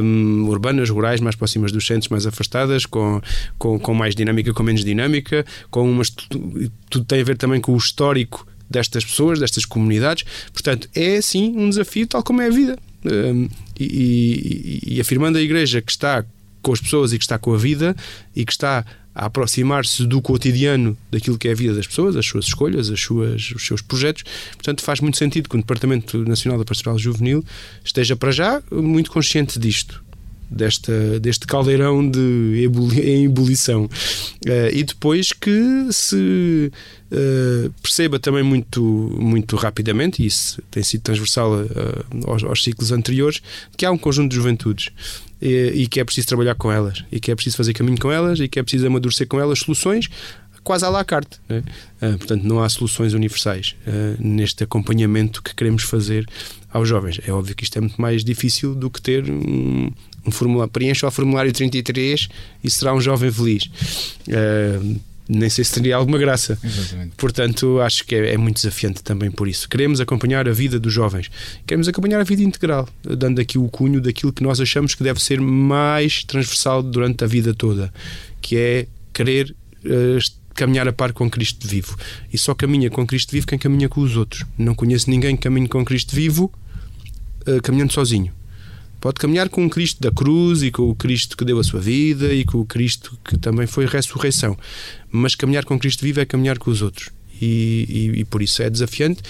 um, 0.02 0.44
urbanas, 0.48 0.88
rurais, 0.88 1.20
mais 1.20 1.34
próximas 1.34 1.72
dos 1.72 1.86
centros, 1.86 2.08
mais 2.08 2.26
afastadas, 2.26 2.86
com, 2.86 3.20
com, 3.58 3.78
com 3.78 3.92
mais 3.92 4.14
dinâmica, 4.14 4.54
com 4.54 4.62
menos 4.62 4.84
dinâmica, 4.84 5.44
com 5.70 5.90
umas, 5.90 6.08
tudo 6.08 7.04
tem 7.04 7.20
a 7.20 7.24
ver 7.24 7.36
também 7.36 7.60
com 7.60 7.72
o 7.72 7.76
histórico 7.76 8.46
destas 8.70 9.04
pessoas, 9.04 9.40
destas 9.40 9.64
comunidades. 9.64 10.24
Portanto, 10.52 10.88
é 10.94 11.20
sim 11.20 11.54
um 11.56 11.68
desafio, 11.68 12.06
tal 12.06 12.22
como 12.22 12.40
é 12.40 12.46
a 12.46 12.50
vida. 12.50 12.78
Um, 13.04 13.48
e, 13.78 14.80
e, 14.84 14.94
e 14.94 15.00
afirmando 15.00 15.36
a 15.36 15.42
Igreja 15.42 15.82
que 15.82 15.90
está 15.90 16.24
com 16.62 16.72
as 16.72 16.80
pessoas 16.80 17.12
e 17.12 17.18
que 17.18 17.24
está 17.24 17.38
com 17.38 17.52
a 17.52 17.58
vida 17.58 17.96
e 18.34 18.44
que 18.44 18.52
está 18.52 18.84
a 19.14 19.26
aproximar-se 19.26 20.06
do 20.06 20.20
cotidiano 20.22 20.96
daquilo 21.10 21.38
que 21.38 21.48
é 21.48 21.52
a 21.52 21.54
vida 21.54 21.74
das 21.74 21.86
pessoas, 21.86 22.16
as 22.16 22.24
suas 22.24 22.46
escolhas, 22.46 22.90
as 22.90 23.00
suas, 23.00 23.50
os 23.50 23.66
seus 23.66 23.82
projetos. 23.82 24.24
Portanto, 24.52 24.82
faz 24.82 25.00
muito 25.00 25.18
sentido 25.18 25.48
que 25.48 25.56
o 25.56 25.58
Departamento 25.58 26.18
Nacional 26.24 26.58
da 26.58 26.64
Pastoral 26.64 26.98
Juvenil 26.98 27.44
esteja 27.84 28.16
para 28.16 28.30
já 28.30 28.62
muito 28.70 29.10
consciente 29.10 29.58
disto. 29.58 30.02
Desta, 30.54 31.18
deste 31.18 31.46
caldeirão 31.46 32.06
de 32.06 32.68
em 33.02 33.24
ebulição 33.24 33.84
uh, 33.84 34.70
e 34.70 34.82
depois 34.82 35.32
que 35.32 35.88
se 35.90 36.70
uh, 37.10 37.72
perceba 37.80 38.18
também 38.18 38.42
muito, 38.42 38.82
muito 39.18 39.56
rapidamente, 39.56 40.22
e 40.22 40.26
isso 40.26 40.60
tem 40.70 40.82
sido 40.82 41.00
transversal 41.00 41.54
uh, 41.54 42.30
aos, 42.30 42.44
aos 42.44 42.62
ciclos 42.62 42.92
anteriores, 42.92 43.40
que 43.78 43.86
há 43.86 43.90
um 43.90 43.96
conjunto 43.96 44.28
de 44.28 44.36
juventudes 44.36 44.90
e, 45.42 45.82
e 45.82 45.86
que 45.88 45.98
é 45.98 46.04
preciso 46.04 46.28
trabalhar 46.28 46.54
com 46.54 46.70
elas, 46.70 47.04
e 47.10 47.18
que 47.18 47.30
é 47.30 47.34
preciso 47.34 47.56
fazer 47.56 47.74
caminho 47.74 47.98
com 47.98 48.10
elas, 48.10 48.38
e 48.38 48.48
que 48.48 48.60
é 48.60 48.62
preciso 48.62 48.86
amadurecer 48.86 49.26
com 49.26 49.40
elas 49.40 49.58
soluções 49.58 50.08
quase 50.62 50.84
à 50.84 50.88
la 50.88 51.04
carte. 51.04 51.40
Né? 51.48 51.62
Uh, 52.00 52.18
portanto, 52.18 52.44
não 52.44 52.62
há 52.62 52.68
soluções 52.68 53.14
universais 53.14 53.74
uh, 53.86 54.16
neste 54.20 54.64
acompanhamento 54.64 55.42
que 55.42 55.54
queremos 55.54 55.82
fazer 55.82 56.26
aos 56.72 56.88
jovens. 56.88 57.20
É 57.26 57.32
óbvio 57.32 57.54
que 57.54 57.64
isto 57.64 57.76
é 57.76 57.80
muito 57.80 58.00
mais 58.00 58.24
difícil 58.24 58.74
do 58.74 58.88
que 58.88 59.02
ter 59.02 59.28
um, 59.28 59.90
um 60.24 60.30
formulário. 60.30 60.70
Preencha 60.72 61.06
o 61.06 61.10
formulário 61.10 61.52
33 61.52 62.28
e 62.62 62.70
será 62.70 62.94
um 62.94 63.00
jovem 63.00 63.30
feliz. 63.30 63.64
Uh, 64.28 65.00
nem 65.32 65.48
sei 65.48 65.64
se 65.64 65.72
teria 65.74 65.96
alguma 65.96 66.18
graça. 66.18 66.58
Exatamente. 66.62 67.14
Portanto, 67.16 67.80
acho 67.80 68.04
que 68.04 68.14
é, 68.14 68.34
é, 68.34 68.36
muito 68.36 68.56
desafiante 68.56 69.02
também 69.02 69.30
por 69.30 69.48
isso. 69.48 69.68
Queremos 69.68 70.00
acompanhar 70.00 70.48
a 70.48 70.52
vida 70.52 70.78
dos 70.78 70.92
jovens, 70.92 71.30
queremos 71.66 71.88
acompanhar 71.88 72.20
a 72.20 72.24
vida 72.24 72.42
integral, 72.42 72.88
dando 73.02 73.40
aqui 73.40 73.58
o 73.58 73.68
cunho 73.68 74.00
daquilo 74.00 74.32
que 74.32 74.42
nós 74.42 74.60
achamos 74.60 74.94
que 74.94 75.02
deve 75.02 75.22
ser 75.22 75.40
mais 75.40 76.24
transversal 76.24 76.82
durante 76.82 77.24
a 77.24 77.26
vida 77.26 77.54
toda, 77.54 77.92
que 78.40 78.56
é 78.56 78.86
querer 79.12 79.54
uh, 79.84 80.18
caminhar 80.54 80.86
a 80.86 80.92
par 80.92 81.12
com 81.12 81.30
Cristo 81.30 81.66
vivo. 81.66 81.96
E 82.32 82.38
só 82.38 82.54
caminha 82.54 82.90
com 82.90 83.06
Cristo 83.06 83.32
vivo 83.32 83.46
quem 83.46 83.58
caminha 83.58 83.88
com 83.88 84.00
os 84.00 84.16
outros. 84.16 84.44
Não 84.56 84.74
conheço 84.74 85.10
ninguém 85.10 85.36
que 85.36 85.42
caminhe 85.42 85.68
com 85.68 85.84
Cristo 85.84 86.14
vivo 86.14 86.52
uh, 87.46 87.62
caminhando 87.62 87.92
sozinho. 87.92 88.32
Pode 89.02 89.18
caminhar 89.18 89.48
com 89.48 89.66
o 89.66 89.68
Cristo 89.68 90.00
da 90.00 90.12
cruz 90.12 90.62
e 90.62 90.70
com 90.70 90.88
o 90.88 90.94
Cristo 90.94 91.36
que 91.36 91.44
deu 91.44 91.58
a 91.58 91.64
sua 91.64 91.80
vida 91.80 92.32
e 92.32 92.44
com 92.44 92.58
o 92.58 92.64
Cristo 92.64 93.18
que 93.24 93.36
também 93.36 93.66
foi 93.66 93.84
ressurreição. 93.84 94.56
Mas 95.10 95.34
caminhar 95.34 95.64
com 95.64 95.76
Cristo 95.76 96.04
vivo 96.04 96.20
é 96.20 96.24
caminhar 96.24 96.56
com 96.56 96.70
os 96.70 96.82
outros. 96.82 97.10
E, 97.40 98.12
e, 98.14 98.20
e 98.20 98.24
por 98.24 98.40
isso 98.40 98.62
é 98.62 98.70
desafiante. 98.70 99.20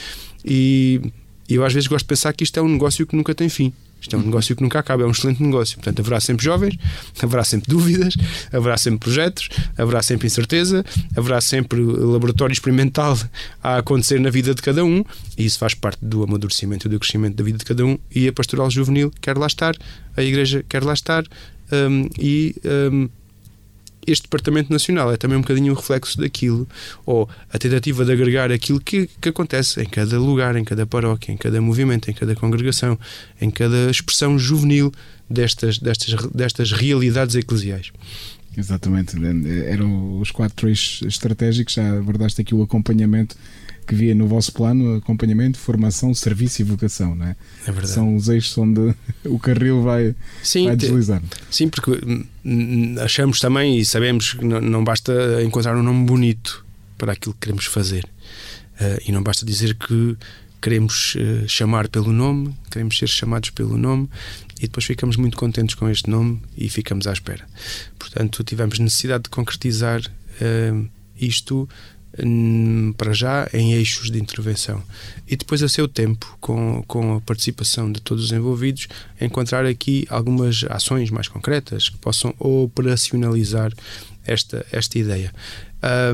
E 0.45 1.01
eu 1.49 1.65
às 1.65 1.73
vezes 1.73 1.87
gosto 1.87 2.05
de 2.05 2.09
pensar 2.09 2.35
que 2.35 2.45
isto 2.45 2.59
é 2.59 2.63
um 2.63 2.69
negócio 2.69 3.07
que 3.07 3.17
nunca 3.17 3.35
tem 3.35 3.49
fim. 3.49 3.73
Isto 4.03 4.17
é 4.17 4.19
um 4.19 4.23
negócio 4.23 4.55
que 4.55 4.63
nunca 4.63 4.79
acaba, 4.79 5.05
é 5.05 5.07
um 5.07 5.13
excelente 5.13 5.43
negócio. 5.43 5.77
Portanto, 5.77 6.01
haverá 6.01 6.21
sempre 6.21 6.45
jovens, 6.45 6.77
haverá 7.23 7.45
sempre 7.45 7.71
dúvidas, 7.71 8.15
haverá 8.53 8.77
sempre 8.77 8.99
projetos, 8.99 9.49
haverá 9.79 10.03
sempre 10.03 10.27
incerteza, 10.27 10.85
haverá 11.17 11.41
sempre 11.41 11.81
laboratório 11.81 12.53
experimental 12.53 13.19
a 13.63 13.79
acontecer 13.79 14.21
na 14.21 14.29
vida 14.29 14.55
de 14.55 14.61
cada 14.61 14.85
um, 14.85 15.05
e 15.39 15.45
isso 15.45 15.59
faz 15.59 15.75
parte 15.75 16.05
do 16.05 16.25
amadurecimento 16.25 16.89
e 16.89 16.91
do 16.91 16.99
crescimento 16.99 17.37
da 17.37 17.45
vida 17.45 17.59
de 17.59 17.65
cada 17.65 17.87
um. 17.87 17.97
E 18.15 18.29
a 18.29 18.33
pastoral 18.33 18.71
juvenil 18.71 19.11
quer 19.21 19.39
lá 19.39 19.47
estar, 19.47 19.75
a 20.17 20.23
igreja 20.23 20.65
quer 20.69 20.83
lá 20.83 20.93
estar, 20.93 21.25
um, 21.73 22.09
e 22.19 22.55
um, 22.65 23.09
este 24.07 24.23
Departamento 24.25 24.73
Nacional. 24.73 25.13
É 25.13 25.17
também 25.17 25.37
um 25.39 25.41
bocadinho 25.41 25.73
um 25.73 25.77
reflexo 25.77 26.19
daquilo, 26.19 26.69
ou 27.07 27.29
a 27.53 27.59
tentativa 27.59 28.05
de 28.05 28.13
agregar 28.13 28.51
aquilo 28.51 28.81
que, 28.81 29.09
que 29.21 29.29
acontece 29.29 29.81
em 29.81 29.87
cada 29.87 30.19
lugar, 30.19 30.57
em 30.57 30.65
cada 30.65 30.87
paróquia, 30.87 31.33
em 31.33 31.37
cada 31.37 31.61
movimento, 31.61 32.11
em 32.11 32.15
cada 32.15 32.35
congregação, 32.35 32.99
em 33.41 33.51
cada 33.51 33.91
expressão 33.91 34.39
juvenil 34.39 34.93
destas, 35.29 35.79
destas, 35.79 36.27
destas 36.27 36.73
realidades 36.73 37.35
eclesiais. 37.37 37.93
Exatamente, 38.57 39.17
eram 39.67 40.21
os 40.21 40.31
quatro 40.31 40.69
eixos 40.69 41.07
estratégicos, 41.09 41.73
já 41.73 41.99
abordaste 41.99 42.41
aqui 42.43 42.55
o 42.55 42.63
acompanhamento 42.63 43.35
que 43.87 43.95
via 43.95 44.15
no 44.15 44.27
vosso 44.27 44.53
plano, 44.53 44.97
acompanhamento, 44.97 45.59
formação, 45.59 46.15
serviço 46.15 46.63
e 46.63 46.65
vocação, 46.65 47.15
não 47.15 47.27
é? 47.27 47.37
É 47.67 47.73
verdade. 47.73 47.89
São 47.89 48.15
os 48.17 48.29
eixos 48.29 48.57
onde 48.59 48.95
o 49.25 49.39
carril 49.39 49.83
vai, 49.83 50.15
sim, 50.43 50.67
vai 50.67 50.77
deslizar. 50.77 51.23
Sim, 51.51 51.69
porque 51.69 51.93
achamos 53.03 53.41
também 53.41 53.79
e 53.79 53.85
sabemos 53.85 54.35
que 54.35 54.45
não 54.45 54.85
basta 54.85 55.43
encontrar 55.43 55.77
um 55.77 55.83
nome 55.83 56.07
bonito 56.07 56.65
para 56.97 57.13
aquilo 57.13 57.35
que 57.35 57.41
queremos 57.41 57.67
fazer. 57.67 58.05
Uh, 58.81 59.03
e 59.07 59.13
não 59.13 59.23
basta 59.23 59.45
dizer 59.45 59.75
que 59.75 60.17
queremos 60.61 61.17
uh, 61.17 61.49
chamar 61.49 61.89
pelo 61.89 62.13
nome, 62.13 62.55
queremos 62.71 62.97
ser 62.97 63.09
chamados 63.09 63.51
pelo 63.51 63.77
nome 63.77 64.09
e 64.59 64.63
depois 64.63 64.85
ficamos 64.85 65.17
muito 65.17 65.37
contentes 65.37 65.75
com 65.75 65.89
este 65.89 66.09
nome 66.09 66.41
e 66.57 66.69
ficamos 66.69 67.07
à 67.07 67.13
espera. 67.13 67.45
Portanto, 67.99 68.45
tivemos 68.45 68.79
necessidade 68.79 69.25
de 69.25 69.31
concretizar 69.31 70.01
uh, 70.01 70.89
isto 71.17 71.69
para 72.97 73.13
já 73.13 73.49
em 73.53 73.73
eixos 73.73 74.11
de 74.11 74.21
intervenção. 74.21 74.83
E 75.27 75.37
depois 75.37 75.63
a 75.63 75.69
seu 75.69 75.89
tempo 75.89 76.37
com, 76.41 76.85
com 76.87 77.17
a 77.17 77.21
participação 77.21 77.91
de 77.91 78.01
todos 78.01 78.25
os 78.25 78.33
envolvidos 78.33 78.89
encontrar 79.21 79.65
aqui 79.65 80.07
algumas 80.11 80.65
ações 80.69 81.11
mais 81.11 81.29
concretas 81.29 81.89
que 81.89 81.97
possam 81.99 82.35
operacionalizar 82.39 83.73
esta, 84.27 84.65
esta 84.71 84.99
ideia. 84.99 85.33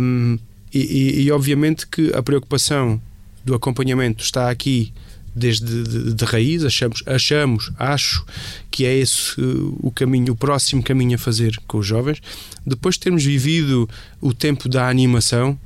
Um, 0.01 0.39
e, 0.73 0.79
e, 0.79 1.23
e, 1.23 1.33
obviamente 1.33 1.87
que 1.87 2.13
a 2.15 2.23
preocupação 2.23 3.01
do 3.45 3.55
acompanhamento 3.55 4.23
está 4.23 4.51
aqui 4.51 4.93
desde 5.35 5.83
de, 5.83 6.15
de, 6.15 6.25
raiz. 6.25 6.65
Achamos 6.65 7.03
achamos 7.07 7.73
acho 7.79 8.25
que 8.71 8.85
é 8.85 8.95
esse 8.95 9.41
uh, 9.41 9.79
o 9.81 9.91
caminho 9.91 10.33
o 10.33 10.37
próximo 10.37 10.83
caminho 10.83 11.15
a 11.15 11.19
fazer 11.19 11.57
com 11.67 11.79
os 11.79 11.87
jovens. 11.87 12.21
Depois 12.67 12.97
de 12.97 13.01
termos 13.01 13.25
vivido 13.25 13.89
o 14.21 14.35
tempo 14.35 14.69
da 14.69 14.89
animação 14.89 15.59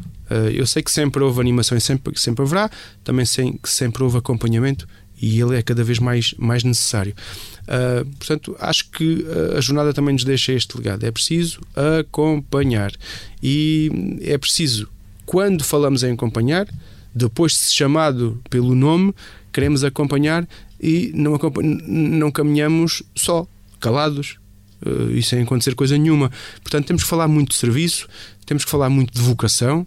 eu 0.54 0.66
sei 0.66 0.82
que 0.82 0.90
sempre 0.90 1.22
houve 1.22 1.40
animação 1.40 1.78
sempre, 1.80 2.18
sempre 2.18 2.44
haverá, 2.44 2.70
também 3.04 3.24
sei 3.24 3.52
que 3.52 3.68
sempre 3.68 4.02
houve 4.02 4.18
acompanhamento 4.18 4.86
e 5.20 5.40
ele 5.40 5.56
é 5.56 5.62
cada 5.62 5.84
vez 5.84 5.98
mais, 5.98 6.34
mais 6.36 6.64
necessário. 6.64 7.14
Uh, 7.62 8.04
portanto, 8.16 8.56
acho 8.58 8.90
que 8.90 9.24
a 9.56 9.60
jornada 9.60 9.94
também 9.94 10.12
nos 10.12 10.24
deixa 10.24 10.52
este 10.52 10.76
legado. 10.76 11.04
É 11.04 11.10
preciso 11.12 11.60
acompanhar 12.00 12.92
e 13.40 14.18
é 14.22 14.36
preciso, 14.36 14.88
quando 15.24 15.62
falamos 15.62 16.02
em 16.02 16.12
acompanhar, 16.12 16.66
depois 17.14 17.52
de 17.52 17.58
ser 17.58 17.74
chamado 17.74 18.42
pelo 18.50 18.74
nome, 18.74 19.14
queremos 19.52 19.84
acompanhar 19.84 20.48
e 20.80 21.12
não, 21.14 21.38
não 21.86 22.30
caminhamos 22.32 23.02
só, 23.14 23.46
calados, 23.78 24.38
uh, 24.84 25.10
e 25.10 25.22
sem 25.22 25.42
acontecer 25.42 25.74
coisa 25.74 25.96
nenhuma. 25.96 26.32
Portanto, 26.62 26.86
temos 26.86 27.04
que 27.04 27.08
falar 27.08 27.28
muito 27.28 27.50
de 27.50 27.56
serviço, 27.56 28.08
temos 28.44 28.64
que 28.64 28.70
falar 28.70 28.90
muito 28.90 29.12
de 29.14 29.20
vocação, 29.20 29.86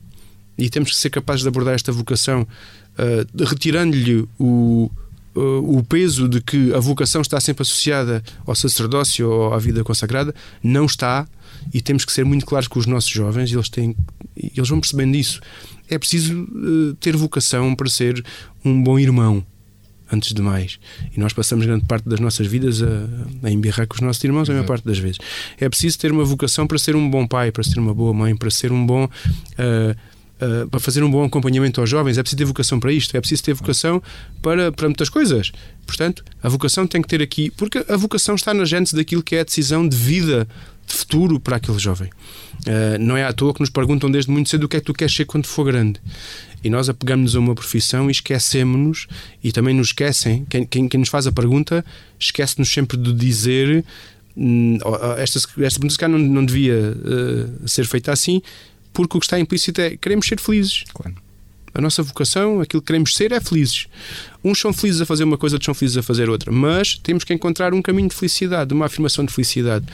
e 0.57 0.69
temos 0.69 0.91
que 0.91 0.97
ser 0.97 1.09
capazes 1.09 1.41
de 1.41 1.47
abordar 1.47 1.73
esta 1.73 1.91
vocação 1.91 2.47
uh, 2.97 3.45
retirando-lhe 3.45 4.27
o, 4.39 4.89
uh, 5.35 5.77
o 5.77 5.83
peso 5.83 6.27
de 6.27 6.41
que 6.41 6.73
a 6.73 6.79
vocação 6.79 7.21
está 7.21 7.39
sempre 7.39 7.61
associada 7.61 8.23
ao 8.45 8.55
sacerdócio 8.55 9.29
ou 9.29 9.53
à 9.53 9.59
vida 9.59 9.83
consagrada, 9.83 10.33
não 10.63 10.85
está, 10.85 11.27
e 11.73 11.81
temos 11.81 12.05
que 12.05 12.11
ser 12.11 12.25
muito 12.25 12.45
claros 12.45 12.67
com 12.67 12.79
os 12.79 12.85
nossos 12.85 13.09
jovens, 13.09 13.51
eles, 13.51 13.69
têm, 13.69 13.95
eles 14.35 14.69
vão 14.69 14.79
percebendo 14.79 15.15
isso. 15.15 15.41
É 15.89 15.97
preciso 15.97 16.43
uh, 16.43 16.93
ter 16.99 17.15
vocação 17.15 17.75
para 17.75 17.89
ser 17.89 18.23
um 18.63 18.81
bom 18.81 18.97
irmão, 18.97 19.45
antes 20.11 20.33
de 20.33 20.41
mais. 20.41 20.79
E 21.15 21.19
nós 21.19 21.33
passamos 21.33 21.65
grande 21.65 21.85
parte 21.85 22.07
das 22.07 22.19
nossas 22.19 22.47
vidas 22.47 22.81
a, 22.81 23.47
a 23.47 23.51
embirrar 23.51 23.87
com 23.87 23.95
os 23.95 24.01
nossos 24.01 24.23
irmãos, 24.23 24.43
Exato. 24.43 24.51
a 24.51 24.55
maior 24.55 24.67
parte 24.67 24.85
das 24.85 24.97
vezes. 24.97 25.17
É 25.59 25.67
preciso 25.67 25.97
ter 25.97 26.11
uma 26.11 26.23
vocação 26.23 26.67
para 26.67 26.77
ser 26.77 26.95
um 26.95 27.09
bom 27.09 27.27
pai, 27.27 27.51
para 27.51 27.63
ser 27.63 27.79
uma 27.79 27.93
boa 27.93 28.13
mãe, 28.13 28.35
para 28.35 28.49
ser 28.49 28.71
um 28.71 28.85
bom. 28.85 29.05
Uh, 29.05 30.14
uh, 30.41 30.69
para 30.69 30.79
fazer 30.79 31.03
um 31.03 31.09
bom 31.09 31.23
acompanhamento 31.23 31.81
aos 31.81 31.89
jovens, 31.89 32.17
é 32.17 32.23
preciso 32.23 32.37
ter 32.37 32.45
vocação 32.45 32.79
para 32.79 32.91
isto, 32.91 33.15
é 33.15 33.19
preciso 33.19 33.43
ter 33.43 33.53
vocação 33.53 34.01
para, 34.41 34.71
para 34.71 34.87
muitas 34.87 35.09
coisas. 35.09 35.51
Portanto, 35.85 36.23
a 36.41 36.49
vocação 36.49 36.87
tem 36.87 37.01
que 37.01 37.07
ter 37.07 37.21
aqui, 37.21 37.49
porque 37.51 37.85
a 37.87 37.97
vocação 37.97 38.35
está 38.35 38.53
na 38.53 38.65
gente 38.65 38.95
daquilo 38.95 39.23
que 39.23 39.35
é 39.35 39.41
a 39.41 39.43
decisão 39.43 39.87
de 39.87 39.95
vida, 39.95 40.47
de 40.87 40.93
futuro 40.93 41.39
para 41.39 41.57
aquele 41.57 41.79
jovem. 41.79 42.09
Uh, 42.61 42.97
não 42.99 43.17
é 43.17 43.23
à 43.23 43.33
toa 43.33 43.53
que 43.53 43.59
nos 43.59 43.69
perguntam 43.69 44.09
desde 44.09 44.29
muito 44.29 44.49
cedo 44.49 44.65
o 44.65 44.69
que 44.69 44.77
é 44.77 44.79
que 44.79 44.85
tu 44.85 44.93
queres 44.93 45.15
ser 45.15 45.25
quando 45.25 45.47
for 45.47 45.65
grande. 45.65 45.99
E 46.63 46.69
nós 46.69 46.89
apegamos-nos 46.89 47.35
a 47.35 47.39
uma 47.39 47.53
profissão 47.53 48.09
e 48.09 48.11
esquecemos-nos, 48.11 49.07
e 49.43 49.51
também 49.51 49.73
nos 49.73 49.87
esquecem, 49.87 50.45
quem, 50.49 50.65
quem, 50.65 50.87
quem 50.87 50.99
nos 50.99 51.09
faz 51.09 51.27
a 51.27 51.31
pergunta, 51.31 51.85
esquece-nos 52.19 52.71
sempre 52.71 52.97
de 52.97 53.13
dizer. 53.13 53.85
Hum, 54.35 54.77
esta, 55.17 55.39
esta 55.61 55.79
pergunta, 55.79 56.07
não, 56.07 56.19
não 56.19 56.45
devia 56.45 56.75
uh, 56.75 57.67
ser 57.67 57.85
feita 57.85 58.11
assim, 58.11 58.41
porque 58.95 59.17
o 59.17 59.19
que 59.19 59.25
está 59.25 59.39
implícito 59.39 59.79
é 59.81 59.95
queremos 59.97 60.25
ser 60.25 60.39
felizes. 60.39 60.85
Claro. 60.93 61.15
A 61.73 61.81
nossa 61.81 62.01
vocação, 62.01 62.61
aquilo 62.61 62.81
que 62.81 62.87
queremos 62.87 63.13
ser, 63.13 63.33
é 63.33 63.41
felizes. 63.41 63.87
Uns 64.41 64.57
são 64.59 64.71
felizes 64.71 65.01
a 65.01 65.05
fazer 65.05 65.25
uma 65.25 65.37
coisa, 65.37 65.57
outros 65.57 65.65
são 65.65 65.73
felizes 65.73 65.97
a 65.97 66.01
fazer 66.01 66.29
outra. 66.29 66.49
Mas 66.49 66.97
temos 66.97 67.25
que 67.25 67.33
encontrar 67.33 67.73
um 67.73 67.81
caminho 67.81 68.07
de 68.07 68.15
felicidade, 68.15 68.73
uma 68.73 68.85
afirmação 68.85 69.25
de 69.25 69.33
felicidade. 69.33 69.85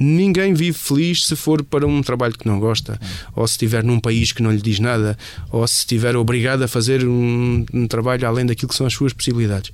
Ninguém 0.00 0.52
vive 0.52 0.76
feliz 0.76 1.26
se 1.26 1.36
for 1.36 1.62
para 1.62 1.86
um 1.86 2.02
trabalho 2.02 2.36
que 2.36 2.46
não 2.46 2.58
gosta, 2.58 3.00
ou 3.36 3.46
se 3.46 3.52
estiver 3.52 3.84
num 3.84 4.00
país 4.00 4.32
que 4.32 4.42
não 4.42 4.50
lhe 4.50 4.60
diz 4.60 4.80
nada, 4.80 5.16
ou 5.50 5.66
se 5.66 5.78
estiver 5.78 6.16
obrigado 6.16 6.62
a 6.62 6.68
fazer 6.68 7.06
um, 7.06 7.64
um 7.72 7.86
trabalho 7.86 8.26
além 8.26 8.44
daquilo 8.44 8.68
que 8.68 8.74
são 8.74 8.86
as 8.86 8.92
suas 8.92 9.12
possibilidades. 9.12 9.72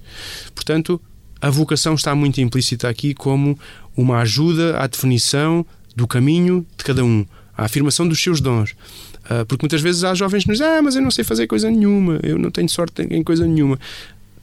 Portanto, 0.54 1.00
a 1.40 1.48
vocação 1.48 1.94
está 1.94 2.14
muito 2.14 2.40
implícita 2.40 2.88
aqui 2.88 3.14
como 3.14 3.58
uma 3.96 4.18
ajuda 4.18 4.78
à 4.78 4.86
definição 4.86 5.64
do 5.96 6.06
caminho 6.06 6.66
de 6.76 6.84
cada 6.84 7.04
um 7.04 7.24
a 7.56 7.64
afirmação 7.64 8.06
dos 8.06 8.22
seus 8.22 8.40
dons. 8.40 8.72
Uh, 9.24 9.44
porque 9.46 9.64
muitas 9.64 9.80
vezes 9.80 10.04
há 10.04 10.14
jovens 10.14 10.44
que 10.44 10.50
nos 10.50 10.58
dizem: 10.58 10.72
Ah, 10.72 10.82
mas 10.82 10.96
eu 10.96 11.02
não 11.02 11.10
sei 11.10 11.24
fazer 11.24 11.46
coisa 11.46 11.70
nenhuma, 11.70 12.20
eu 12.22 12.38
não 12.38 12.50
tenho 12.50 12.68
sorte 12.68 13.02
em 13.02 13.22
coisa 13.22 13.46
nenhuma. 13.46 13.78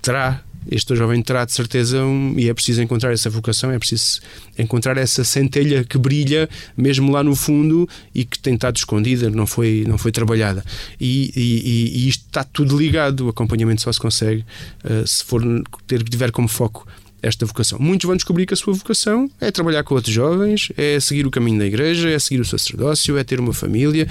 Terá, 0.01 0.41
este 0.69 0.95
jovem 0.95 1.21
terá 1.21 1.45
de 1.45 1.51
certeza, 1.51 2.03
um, 2.03 2.33
e 2.37 2.49
é 2.49 2.53
preciso 2.53 2.81
encontrar 2.81 3.11
essa 3.11 3.29
vocação, 3.29 3.71
é 3.71 3.79
preciso 3.79 4.21
encontrar 4.57 4.97
essa 4.97 5.23
centelha 5.23 5.83
que 5.83 5.97
brilha 5.97 6.49
mesmo 6.77 7.11
lá 7.11 7.23
no 7.23 7.35
fundo 7.35 7.87
e 8.13 8.23
que 8.23 8.37
tem 8.37 8.55
estado 8.55 8.77
escondida, 8.77 9.29
não 9.29 9.47
foi, 9.47 9.85
não 9.87 9.97
foi 9.97 10.11
trabalhada. 10.11 10.63
E, 10.99 11.31
e, 11.35 12.03
e 12.03 12.09
isto 12.09 12.25
está 12.27 12.43
tudo 12.43 12.77
ligado. 12.77 13.27
O 13.27 13.29
acompanhamento 13.29 13.81
só 13.81 13.91
se 13.91 13.99
consegue 13.99 14.45
uh, 14.85 15.05
se 15.05 15.23
for 15.23 15.41
ter, 15.87 16.03
tiver 16.03 16.31
como 16.31 16.47
foco 16.47 16.87
esta 17.21 17.45
vocação. 17.45 17.77
Muitos 17.79 18.07
vão 18.07 18.15
descobrir 18.15 18.45
que 18.45 18.53
a 18.53 18.57
sua 18.57 18.73
vocação 18.73 19.29
é 19.39 19.51
trabalhar 19.51 19.83
com 19.83 19.93
outros 19.93 20.13
jovens, 20.13 20.71
é 20.75 20.99
seguir 20.99 21.25
o 21.25 21.31
caminho 21.31 21.59
da 21.59 21.65
igreja, 21.65 22.09
é 22.09 22.17
seguir 22.17 22.41
o 22.41 22.45
sacerdócio, 22.45 23.17
é 23.17 23.23
ter 23.23 23.39
uma 23.39 23.53
família. 23.53 24.07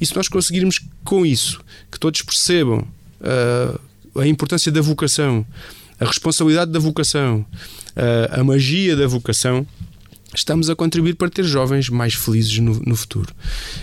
E 0.00 0.06
se 0.06 0.14
nós 0.14 0.28
conseguirmos 0.28 0.80
com 1.02 1.26
isso 1.26 1.60
que 1.90 1.98
todos 1.98 2.22
percebam 2.22 2.86
uh, 3.20 4.20
a 4.20 4.26
importância 4.26 4.70
da 4.70 4.80
vocação, 4.80 5.44
a 5.98 6.04
responsabilidade 6.04 6.70
da 6.70 6.78
vocação, 6.78 7.44
uh, 7.96 8.40
a 8.40 8.44
magia 8.44 8.94
da 8.94 9.06
vocação, 9.06 9.66
estamos 10.34 10.70
a 10.70 10.76
contribuir 10.76 11.14
para 11.14 11.28
ter 11.28 11.44
jovens 11.44 11.88
mais 11.88 12.14
felizes 12.14 12.58
no, 12.58 12.80
no 12.80 12.96
futuro. 12.96 13.34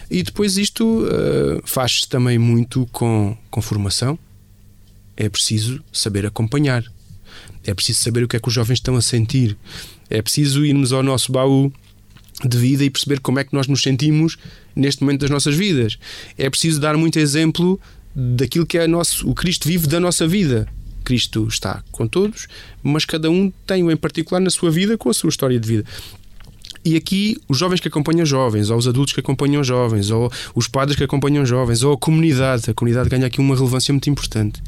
E 0.10 0.24
depois 0.24 0.58
isto 0.58 1.04
uh, 1.04 1.62
faz-se 1.66 2.08
também 2.08 2.38
muito 2.38 2.88
com, 2.94 3.38
com 3.52 3.62
formação. 3.62 4.18
É 5.18 5.28
preciso 5.28 5.84
saber 5.92 6.26
acompanhar 6.26 6.84
é 7.70 7.74
preciso 7.74 8.02
saber 8.02 8.24
o 8.24 8.28
que 8.28 8.36
é 8.36 8.40
que 8.40 8.48
os 8.48 8.54
jovens 8.54 8.78
estão 8.78 8.96
a 8.96 9.02
sentir. 9.02 9.56
É 10.10 10.22
preciso 10.22 10.66
irmos 10.66 10.92
ao 10.92 11.04
nosso 11.04 11.32
baú 11.32 11.72
de 12.44 12.58
vida 12.58 12.84
e 12.84 12.90
perceber 12.90 13.20
como 13.20 13.40
é 13.40 13.44
que 13.44 13.54
nós 13.54 13.68
nos 13.68 13.82
sentimos 13.82 14.38
neste 14.76 15.04
momento 15.04 15.22
das 15.22 15.30
nossas 15.30 15.56
vidas. 15.56 15.98
É 16.38 16.50
preciso 16.50 16.80
dar 16.80 16.98
muito 16.98 17.20
exemplo 17.20 17.80
daquilo 18.16 18.66
que 18.66 18.78
é 18.78 18.88
nosso, 18.88 19.30
o 19.30 19.36
Cristo 19.36 19.68
vive 19.68 19.88
da 19.88 20.00
nossa 20.00 20.28
vida. 20.28 20.68
Cristo 21.04 21.48
está 21.48 21.84
com 21.92 22.08
todos, 22.08 22.48
mas 22.84 23.06
cada 23.06 23.30
um 23.30 23.52
tem 23.66 23.84
o 23.84 23.92
em 23.92 23.98
particular 23.98 24.40
na 24.40 24.50
sua 24.50 24.70
vida 24.70 24.98
com 24.98 25.10
a 25.10 25.14
sua 25.14 25.30
história 25.30 25.60
de 25.60 25.68
vida. 25.68 25.86
E 26.84 26.96
aqui, 26.96 27.38
os 27.48 27.58
jovens 27.58 27.80
que 27.80 27.88
acompanham 27.88 28.26
jovens, 28.26 28.70
ou 28.70 28.78
os 28.78 28.88
adultos 28.88 29.14
que 29.14 29.20
acompanham 29.20 29.64
jovens, 29.64 30.12
ou 30.12 30.32
os 30.56 30.68
padres 30.68 30.98
que 30.98 31.04
acompanham 31.04 31.46
jovens, 31.46 31.84
ou 31.84 31.94
a 31.94 31.98
comunidade. 31.98 32.70
A 32.70 32.74
comunidade 32.74 33.10
ganha 33.10 33.28
aqui 33.28 33.40
uma 33.40 33.56
relevância 33.56 33.94
muito 33.94 34.10
importante. 34.10 34.62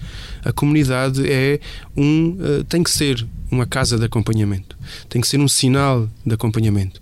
A 0.43 0.51
comunidade 0.51 1.29
é 1.29 1.59
um. 1.95 2.37
Uh, 2.39 2.63
tem 2.65 2.83
que 2.83 2.91
ser 2.91 3.25
uma 3.49 3.65
casa 3.65 3.97
de 3.97 4.05
acompanhamento. 4.05 4.77
Tem 5.09 5.21
que 5.21 5.27
ser 5.27 5.39
um 5.39 5.47
sinal 5.47 6.09
de 6.25 6.33
acompanhamento. 6.33 7.01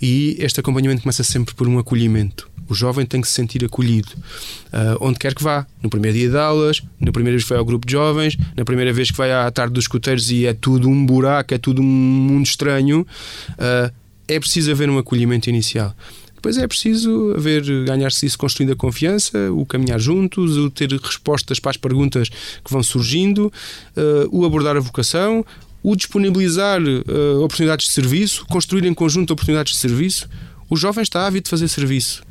E 0.00 0.36
este 0.38 0.60
acompanhamento 0.60 1.02
começa 1.02 1.22
sempre 1.22 1.54
por 1.54 1.68
um 1.68 1.78
acolhimento. 1.78 2.50
O 2.70 2.74
jovem 2.74 3.04
tem 3.04 3.20
que 3.20 3.26
se 3.26 3.34
sentir 3.34 3.64
acolhido, 3.64 4.10
uh, 4.16 4.96
onde 5.00 5.18
quer 5.18 5.34
que 5.34 5.42
vá. 5.42 5.66
No 5.82 5.90
primeiro 5.90 6.16
dia 6.16 6.30
de 6.30 6.36
aulas, 6.36 6.80
na 7.00 7.10
primeira 7.10 7.36
vez 7.36 7.42
que 7.42 7.48
vai 7.48 7.58
ao 7.58 7.64
grupo 7.64 7.84
de 7.84 7.92
jovens, 7.92 8.38
na 8.56 8.64
primeira 8.64 8.92
vez 8.92 9.10
que 9.10 9.16
vai 9.16 9.32
à 9.32 9.50
tarde 9.50 9.74
dos 9.74 9.84
escuteiros 9.84 10.30
e 10.30 10.46
é 10.46 10.54
tudo 10.54 10.88
um 10.88 11.04
buraco, 11.04 11.52
é 11.52 11.58
tudo 11.58 11.82
um 11.82 11.84
mundo 11.84 12.46
estranho. 12.46 13.04
Uh, 13.52 13.92
é 14.30 14.38
preciso 14.38 14.70
haver 14.70 14.88
um 14.88 14.98
acolhimento 14.98 15.50
inicial. 15.50 15.94
Depois 16.34 16.56
é 16.56 16.66
preciso 16.66 17.34
haver, 17.36 17.62
ganhar-se 17.84 18.24
isso 18.24 18.38
construindo 18.38 18.72
a 18.72 18.76
confiança, 18.76 19.52
o 19.52 19.66
caminhar 19.66 20.00
juntos, 20.00 20.56
o 20.56 20.70
ter 20.70 20.90
respostas 20.90 21.60
para 21.60 21.72
as 21.72 21.76
perguntas 21.76 22.30
que 22.30 22.70
vão 22.70 22.82
surgindo, 22.82 23.52
uh, 23.96 24.28
o 24.30 24.46
abordar 24.46 24.74
a 24.74 24.80
vocação, 24.80 25.44
o 25.82 25.94
disponibilizar 25.94 26.80
uh, 26.80 27.42
oportunidades 27.42 27.86
de 27.86 27.92
serviço, 27.92 28.46
construir 28.46 28.86
em 28.86 28.94
conjunto 28.94 29.32
oportunidades 29.32 29.74
de 29.74 29.78
serviço. 29.80 30.30
O 30.70 30.76
jovem 30.76 31.02
está 31.02 31.26
ávido 31.26 31.44
de 31.44 31.50
fazer 31.50 31.68
serviço. 31.68 32.22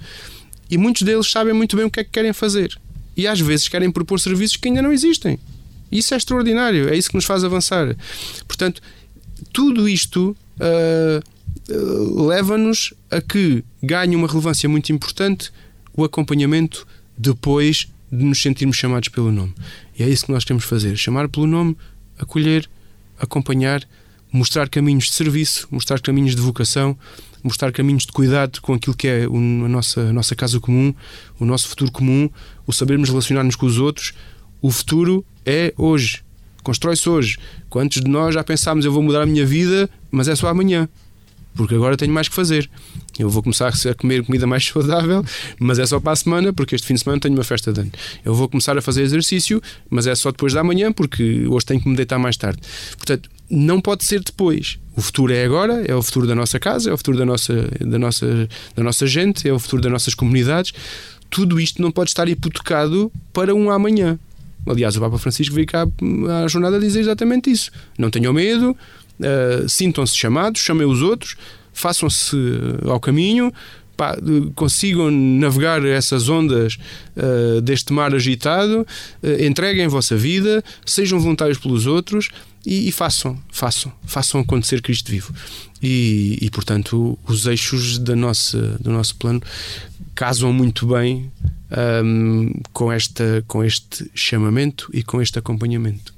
E 0.71 0.77
muitos 0.77 1.03
deles 1.03 1.29
sabem 1.29 1.53
muito 1.53 1.75
bem 1.75 1.85
o 1.85 1.91
que 1.91 1.99
é 1.99 2.03
que 2.03 2.09
querem 2.09 2.33
fazer. 2.33 2.75
E 3.15 3.27
às 3.27 3.39
vezes 3.39 3.67
querem 3.67 3.91
propor 3.91 4.19
serviços 4.19 4.55
que 4.55 4.69
ainda 4.69 4.81
não 4.81 4.91
existem. 4.91 5.37
Isso 5.91 6.13
é 6.13 6.17
extraordinário, 6.17 6.89
é 6.89 6.97
isso 6.97 7.09
que 7.09 7.15
nos 7.15 7.25
faz 7.25 7.43
avançar. 7.43 7.95
Portanto, 8.47 8.81
tudo 9.51 9.87
isto 9.87 10.35
uh, 10.59 11.38
leva-nos 11.75 12.93
a 13.11 13.21
que 13.21 13.63
ganhe 13.81 14.15
uma 14.15 14.27
relevância 14.27 14.67
muito 14.67 14.91
importante 14.91 15.51
o 15.95 16.03
acompanhamento 16.03 16.87
depois 17.17 17.87
de 18.11 18.23
nos 18.23 18.41
sentirmos 18.41 18.77
chamados 18.77 19.09
pelo 19.09 19.31
nome. 19.31 19.53
E 19.97 20.03
é 20.03 20.09
isso 20.09 20.25
que 20.25 20.31
nós 20.31 20.43
queremos 20.43 20.65
fazer: 20.65 20.95
chamar 20.95 21.29
pelo 21.29 21.45
nome, 21.45 21.77
acolher, 22.17 22.69
acompanhar, 23.19 23.85
mostrar 24.31 24.69
caminhos 24.69 25.05
de 25.05 25.13
serviço, 25.13 25.67
mostrar 25.69 25.99
caminhos 25.99 26.35
de 26.35 26.41
vocação, 26.41 26.97
mostrar 27.43 27.71
caminhos 27.71 28.05
de 28.05 28.11
cuidado 28.11 28.61
com 28.61 28.73
aquilo 28.73 28.95
que 28.95 29.07
é 29.07 29.25
a 29.25 29.29
nossa, 29.29 30.01
a 30.01 30.13
nossa 30.13 30.35
casa 30.35 30.59
comum, 30.59 30.93
o 31.39 31.45
nosso 31.45 31.67
futuro 31.67 31.91
comum, 31.91 32.29
o 32.65 32.73
sabermos 32.73 33.09
relacionar-nos 33.09 33.55
com 33.55 33.65
os 33.65 33.77
outros. 33.77 34.13
O 34.61 34.71
futuro 34.71 35.25
é 35.45 35.73
hoje, 35.77 36.21
constrói-se 36.63 37.07
hoje. 37.09 37.37
Quantos 37.69 38.01
de 38.01 38.09
nós 38.09 38.33
já 38.33 38.43
pensámos 38.43 38.85
eu 38.85 38.91
vou 38.91 39.01
mudar 39.01 39.21
a 39.21 39.25
minha 39.25 39.45
vida, 39.45 39.89
mas 40.11 40.27
é 40.27 40.35
só 40.35 40.47
amanhã? 40.47 40.87
Porque 41.55 41.75
agora 41.75 41.97
tenho 41.97 42.13
mais 42.13 42.27
que 42.27 42.35
fazer. 42.35 42.69
Eu 43.17 43.29
vou 43.29 43.43
começar 43.43 43.67
a 43.67 43.93
comer 43.93 44.23
comida 44.23 44.47
mais 44.47 44.65
saudável, 44.67 45.23
mas 45.59 45.79
é 45.79 45.85
só 45.85 45.99
para 45.99 46.13
a 46.13 46.15
semana, 46.15 46.53
porque 46.53 46.75
este 46.75 46.87
fim 46.87 46.93
de 46.93 47.01
semana 47.01 47.19
tenho 47.19 47.35
uma 47.35 47.43
festa 47.43 47.73
de 47.73 47.81
ano. 47.81 47.91
Eu 48.23 48.33
vou 48.33 48.47
começar 48.47 48.77
a 48.77 48.81
fazer 48.81 49.01
exercício, 49.01 49.61
mas 49.89 50.07
é 50.07 50.15
só 50.15 50.31
depois 50.31 50.53
da 50.53 50.63
manhã, 50.63 50.91
porque 50.91 51.45
hoje 51.47 51.65
tenho 51.65 51.81
que 51.81 51.89
me 51.89 51.95
deitar 51.95 52.17
mais 52.17 52.37
tarde. 52.37 52.61
Portanto, 52.95 53.29
não 53.49 53.81
pode 53.81 54.03
ser 54.03 54.23
depois. 54.23 54.77
O 54.95 55.01
futuro 55.01 55.33
é 55.33 55.43
agora, 55.43 55.83
é 55.85 55.95
o 55.95 56.01
futuro 56.01 56.27
da 56.27 56.35
nossa 56.35 56.59
casa, 56.59 56.89
é 56.89 56.93
o 56.93 56.97
futuro 56.97 57.17
da 57.17 57.25
nossa, 57.25 57.53
da 57.79 57.97
nossa, 57.97 58.47
da 58.75 58.83
nossa 58.83 59.07
gente, 59.07 59.47
é 59.47 59.53
o 59.53 59.59
futuro 59.59 59.81
das 59.81 59.91
nossas 59.91 60.13
comunidades. 60.13 60.73
Tudo 61.29 61.59
isto 61.59 61.81
não 61.81 61.91
pode 61.91 62.09
estar 62.09 62.27
hipotecado 62.27 63.11
para 63.33 63.53
um 63.53 63.69
amanhã. 63.69 64.19
Aliás, 64.67 64.95
o 64.95 64.99
Papa 64.99 65.17
Francisco 65.17 65.55
veio 65.55 65.65
cá 65.65 65.87
à 66.43 66.47
jornada 66.47 66.79
dizer 66.79 66.99
exatamente 66.99 67.49
isso. 67.49 67.71
Não 67.97 68.09
tenham 68.09 68.33
medo, 68.33 68.75
uh, 69.19 69.67
sintam-se 69.67 70.15
chamados, 70.15 70.61
chamem 70.61 70.87
os 70.87 71.01
outros, 71.01 71.35
façam-se 71.73 72.35
ao 72.85 72.99
caminho, 72.99 73.53
pá, 73.95 74.17
consigam 74.55 75.11
navegar 75.11 75.85
essas 75.85 76.29
ondas 76.29 76.77
uh, 77.17 77.61
deste 77.61 77.91
mar 77.91 78.13
agitado, 78.15 78.87
uh, 79.21 79.43
entreguem 79.43 79.85
a 79.85 79.89
vossa 79.89 80.15
vida, 80.15 80.63
sejam 80.85 81.19
voluntários 81.19 81.57
pelos 81.57 81.85
outros 81.85 82.29
e, 82.65 82.87
e 82.87 82.91
façam, 82.91 83.37
façam, 83.51 83.91
façam 84.05 84.41
acontecer 84.41 84.81
Cristo 84.81 85.11
vivo. 85.11 85.33
E, 85.81 86.37
e, 86.41 86.49
portanto, 86.49 87.17
os 87.25 87.45
eixos 87.45 87.97
da 87.97 88.15
nossa, 88.15 88.77
do 88.79 88.91
nosso 88.91 89.15
plano 89.15 89.41
casam 90.15 90.51
muito 90.51 90.85
bem 90.87 91.31
um, 92.03 92.53
com, 92.73 92.91
esta, 92.91 93.43
com 93.47 93.63
este 93.63 94.09
chamamento 94.13 94.89
e 94.93 95.03
com 95.03 95.21
este 95.21 95.39
acompanhamento. 95.39 96.13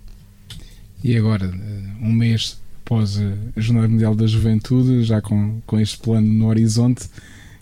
E 1.03 1.15
agora, 1.17 1.45
eh, 1.45 1.83
um 1.99 2.11
mês 2.11 2.59
após 2.83 3.17
a 3.17 3.59
Jornada 3.59 3.87
Mundial 3.87 4.15
da 4.15 4.27
Juventude, 4.27 5.03
já 5.03 5.21
com, 5.21 5.61
com 5.65 5.79
este 5.79 5.97
plano 5.97 6.27
no 6.27 6.47
horizonte, 6.47 7.07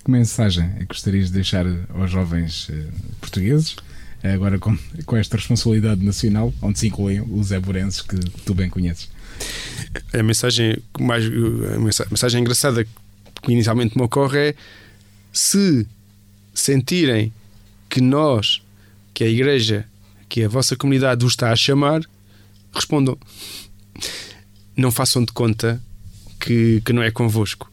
que 0.04 0.10
mensagem 0.10 0.66
é 0.78 0.80
que 0.80 0.86
gostarias 0.88 1.28
de 1.28 1.34
deixar 1.34 1.66
aos 1.94 2.10
jovens 2.10 2.70
uh, 2.70 2.74
portugueses, 3.22 3.76
agora 4.24 4.58
com, 4.58 4.78
com 5.06 5.16
esta 5.18 5.38
responsabilidade 5.38 6.04
nacional, 6.04 6.54
onde 6.62 6.80
se 6.80 6.88
incluem 6.88 7.22
os 7.22 7.52
eburenses 7.52 8.02
que 8.02 8.18
tu 8.46 8.54
bem 8.54 8.70
conheces? 8.70 9.10
A 10.14 10.24
mensagem 10.24 10.78
mais 11.00 11.26
a 11.26 12.10
mensagem 12.10 12.42
engraçada 12.42 12.84
que 12.84 13.52
inicialmente 13.52 13.98
me 13.98 14.04
ocorre 14.04 14.50
é 14.50 14.56
se 15.32 15.88
sentirem 16.54 17.32
que 17.90 18.02
nós, 18.02 18.62
que 19.14 19.24
a 19.24 19.28
igreja, 19.28 19.86
que 20.28 20.44
a 20.44 20.50
vossa 20.50 20.76
comunidade 20.76 21.24
vos 21.24 21.34
está 21.34 21.52
a 21.52 21.56
chamar, 21.56 22.02
respondam. 22.74 23.18
Não 24.80 24.92
façam 24.92 25.24
de 25.24 25.32
conta 25.32 25.82
que, 26.40 26.82
que 26.86 26.94
não 26.94 27.04
é 27.04 27.12
convosco 27.12 27.70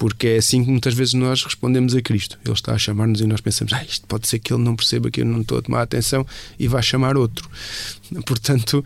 porque 0.00 0.28
é 0.28 0.36
assim 0.38 0.64
que 0.64 0.70
muitas 0.70 0.94
vezes 0.94 1.12
nós 1.12 1.44
respondemos 1.44 1.94
a 1.94 2.00
Cristo. 2.00 2.38
Ele 2.42 2.54
está 2.54 2.72
a 2.72 2.78
chamar-nos 2.78 3.20
e 3.20 3.26
nós 3.26 3.42
pensamos, 3.42 3.70
ah, 3.74 3.84
isto 3.84 4.06
pode 4.06 4.26
ser 4.26 4.38
que 4.38 4.50
ele 4.50 4.62
não 4.62 4.74
perceba 4.74 5.10
que 5.10 5.20
eu 5.20 5.26
não 5.26 5.42
estou 5.42 5.58
a 5.58 5.62
tomar 5.62 5.82
atenção 5.82 6.26
e 6.58 6.66
vai 6.66 6.82
chamar 6.82 7.18
outro. 7.18 7.46
Portanto, 8.24 8.82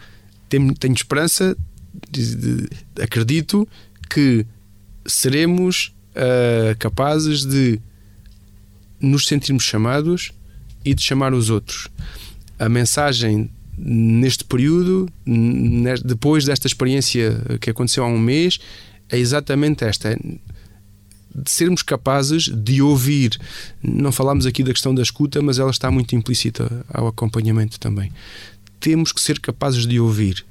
tenho, 0.48 0.74
tenho 0.74 0.92
esperança, 0.92 1.56
acredito 3.00 3.68
que 4.10 4.44
seremos 5.06 5.94
uh, 6.16 6.76
capazes 6.80 7.44
de 7.44 7.80
nos 8.98 9.28
sentirmos 9.28 9.62
chamados 9.62 10.32
e 10.84 10.94
de 10.94 11.02
chamar 11.02 11.32
os 11.32 11.48
outros. 11.48 11.86
A 12.58 12.68
mensagem 12.68 13.48
neste 13.76 14.44
período, 14.44 15.08
depois 16.04 16.44
desta 16.44 16.66
experiência 16.66 17.40
que 17.60 17.70
aconteceu 17.70 18.04
há 18.04 18.06
um 18.06 18.18
mês, 18.18 18.58
é 19.08 19.18
exatamente 19.18 19.84
esta. 19.84 20.10
É 20.10 20.18
de 21.34 21.50
sermos 21.50 21.82
capazes 21.82 22.44
de 22.44 22.80
ouvir. 22.80 23.36
Não 23.82 24.12
falámos 24.12 24.46
aqui 24.46 24.62
da 24.62 24.72
questão 24.72 24.94
da 24.94 25.02
escuta, 25.02 25.42
mas 25.42 25.58
ela 25.58 25.70
está 25.70 25.90
muito 25.90 26.14
implícita 26.14 26.86
ao 26.88 27.08
acompanhamento 27.08 27.80
também. 27.80 28.12
Temos 28.78 29.10
que 29.10 29.20
ser 29.20 29.40
capazes 29.40 29.84
de 29.84 29.98
ouvir. 29.98 30.44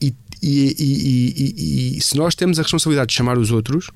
E, 0.00 0.12
e, 0.42 0.74
e, 0.78 1.96
e 1.96 2.00
se 2.00 2.16
nós 2.16 2.34
temos 2.34 2.58
a 2.58 2.62
responsabilidade 2.62 3.10
de 3.10 3.14
chamar 3.14 3.38
os 3.38 3.50
outros, 3.50 3.88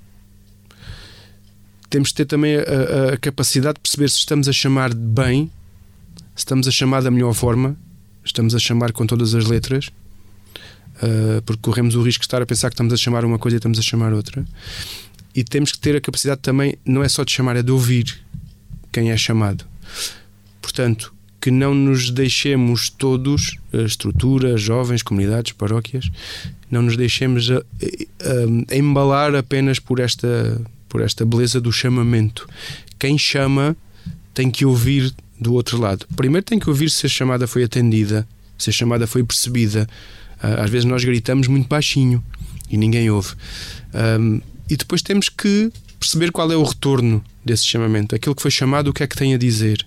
temos 1.91 2.11
que 2.11 2.15
ter 2.15 2.27
também 2.27 2.57
a, 2.57 3.15
a, 3.15 3.17
capacidade 3.19 3.75
de 3.75 3.81
perceber 3.81 4.09
se 4.09 4.19
estamos 4.19 4.49
a 4.49 4.53
chamar 4.53 4.95
bem, 4.95 5.51
estamos 6.35 6.67
a 6.69 6.71
chamar 6.71 7.03
da 7.03 7.11
melhor 7.11 7.35
forma, 7.35 7.77
estamos 8.25 8.55
a 8.55 8.59
chamar 8.59 8.93
com 8.93 9.07
todas 9.07 9.35
as 9.35 9.47
letras, 9.47 9.91
uh, 10.97 11.43
porque 11.45 11.63
corremos 11.63 11.95
o 11.95 12.03
risco 12.03 12.23
de 12.23 12.27
estar 12.27 12.43
a 12.43 12.47
pensar 12.47 12.69
que 12.69 12.75
estamos 12.75 12.93
a 12.93 12.97
chamar 12.97 13.25
uma 13.25 13.39
coisa 13.39 13.57
e 13.57 13.59
estamos 13.59 13.79
a 13.79 13.83
chamar 13.83 14.13
outra 14.13 14.45
e 15.35 15.45
temos 15.45 15.73
que 15.73 15.79
ter 15.79 15.97
a 15.97 16.01
capacidade 16.01 16.41
também, 16.41 16.77
não 16.85 17.03
é 17.03 17.09
só 17.09 17.25
de 17.25 17.33
chamar, 17.33 17.57
é 17.57 17.63
de 17.63 17.71
ouvir 17.71 18.21
quem 18.93 19.11
é 19.11 19.17
chamado. 19.17 19.65
Portanto, 20.61 21.15
que 21.41 21.51
não 21.51 21.75
nos 21.75 22.11
deixemos 22.11 22.91
todos, 22.91 23.57
estruturas, 23.73 24.61
jovens, 24.61 25.03
comunidades, 25.03 25.53
paróquias, 25.53 26.11
não 26.71 26.83
nos 26.83 26.97
deixemos 26.97 27.51
a, 27.51 27.57
a, 27.57 28.75
a 28.75 28.77
embalar 28.77 29.35
apenas 29.35 29.79
por 29.79 30.01
esta, 30.01 30.61
por 30.89 31.01
esta 31.01 31.25
beleza 31.25 31.61
do 31.61 31.73
chamamento. 31.73 32.49
Quem 32.99 33.17
chama 33.17 33.77
tem 34.35 34.51
que 34.51 34.67
ouvir 34.67 35.15
do 35.41 35.55
outro 35.55 35.79
lado. 35.79 36.07
Primeiro 36.15 36.45
tem 36.45 36.59
que 36.59 36.69
ouvir 36.69 36.91
se 36.91 37.07
a 37.07 37.09
chamada 37.09 37.47
foi 37.47 37.65
atendida, 37.65 38.29
se 38.59 38.71
a 38.71 38.73
chamada 38.73 39.07
foi 39.07 39.25
percebida. 39.25 39.89
Ah, 40.43 40.65
às 40.65 40.71
vezes 40.71 40.85
nós 40.85 41.03
gritamos 41.03 41.49
muito 41.49 41.69
baixinho 41.69 42.23
e 42.69 42.77
ninguém 42.77 43.11
ouve. 43.11 43.35
Um, 43.95 44.41
e 44.69 44.77
depois 44.77 45.03
temos 45.03 45.29
que 45.29 45.73
perceber 45.99 46.31
qual 46.31 46.51
é 46.53 46.57
o 46.57 46.63
retorno 46.63 47.25
desse 47.45 47.65
chamamento. 47.65 48.15
Aquilo 48.15 48.35
que 48.35 48.43
foi 48.43 48.51
chamado, 48.51 48.89
o 48.89 48.93
que 48.93 49.03
é 49.03 49.07
que 49.07 49.17
tem 49.17 49.35
a 49.35 49.39
dizer? 49.39 49.85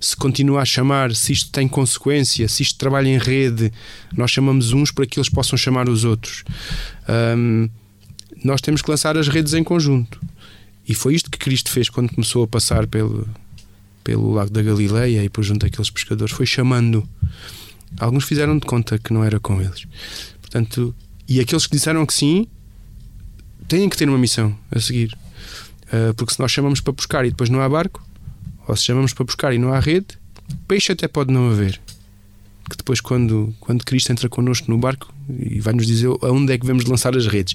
Se 0.00 0.16
continua 0.16 0.62
a 0.62 0.64
chamar, 0.64 1.14
se 1.14 1.32
isto 1.32 1.50
tem 1.50 1.66
consequência, 1.66 2.48
se 2.48 2.62
isto 2.62 2.78
trabalha 2.78 3.08
em 3.08 3.18
rede, 3.18 3.72
nós 4.16 4.30
chamamos 4.30 4.72
uns 4.72 4.90
para 4.90 5.06
que 5.06 5.18
eles 5.18 5.28
possam 5.28 5.56
chamar 5.56 5.88
os 5.88 6.04
outros. 6.04 6.44
Um, 7.36 7.68
nós 8.42 8.60
temos 8.60 8.82
que 8.82 8.90
lançar 8.90 9.16
as 9.16 9.28
redes 9.28 9.54
em 9.54 9.64
conjunto. 9.64 10.20
E 10.86 10.94
foi 10.94 11.14
isto 11.14 11.30
que 11.30 11.38
Cristo 11.38 11.70
fez 11.70 11.88
quando 11.88 12.12
começou 12.12 12.44
a 12.44 12.46
passar 12.46 12.86
pelo, 12.86 13.26
pelo 14.04 14.32
Lago 14.32 14.50
da 14.50 14.62
Galileia 14.62 15.24
e 15.24 15.28
por 15.28 15.42
junto 15.42 15.64
àqueles 15.64 15.90
pescadores. 15.90 16.34
Foi 16.34 16.46
chamando. 16.46 17.08
Alguns 17.98 18.24
fizeram 18.24 18.58
de 18.58 18.66
conta 18.66 18.98
que 18.98 19.12
não 19.12 19.24
era 19.24 19.40
com 19.40 19.60
eles. 19.60 19.86
Portanto, 20.40 20.94
e 21.26 21.40
aqueles 21.40 21.66
que 21.66 21.76
disseram 21.76 22.04
que 22.04 22.12
sim, 22.12 22.46
têm 23.66 23.88
que 23.88 23.96
ter 23.96 24.08
uma 24.08 24.18
missão 24.18 24.56
a 24.70 24.78
seguir. 24.78 25.16
Uh, 25.86 26.12
porque 26.14 26.34
se 26.34 26.40
nós 26.40 26.52
chamamos 26.52 26.80
para 26.80 26.92
buscar 26.92 27.24
e 27.24 27.30
depois 27.30 27.48
não 27.48 27.60
há 27.60 27.68
barco, 27.68 28.06
ou 28.68 28.76
se 28.76 28.84
chamamos 28.84 29.12
para 29.12 29.24
buscar 29.24 29.54
e 29.54 29.58
não 29.58 29.72
há 29.72 29.80
rede, 29.80 30.18
peixe 30.68 30.92
até 30.92 31.08
pode 31.08 31.32
não 31.32 31.50
haver. 31.50 31.80
Que 32.68 32.76
depois, 32.76 33.00
quando, 33.00 33.54
quando 33.60 33.84
Cristo 33.84 34.10
entra 34.10 34.28
connosco 34.28 34.70
no 34.70 34.78
barco 34.78 35.13
e 35.28 35.60
vai 35.60 35.74
nos 35.74 35.86
dizer 35.86 36.08
aonde 36.22 36.52
é 36.52 36.58
que 36.58 36.62
devemos 36.62 36.84
lançar 36.84 37.16
as 37.16 37.26
redes. 37.26 37.54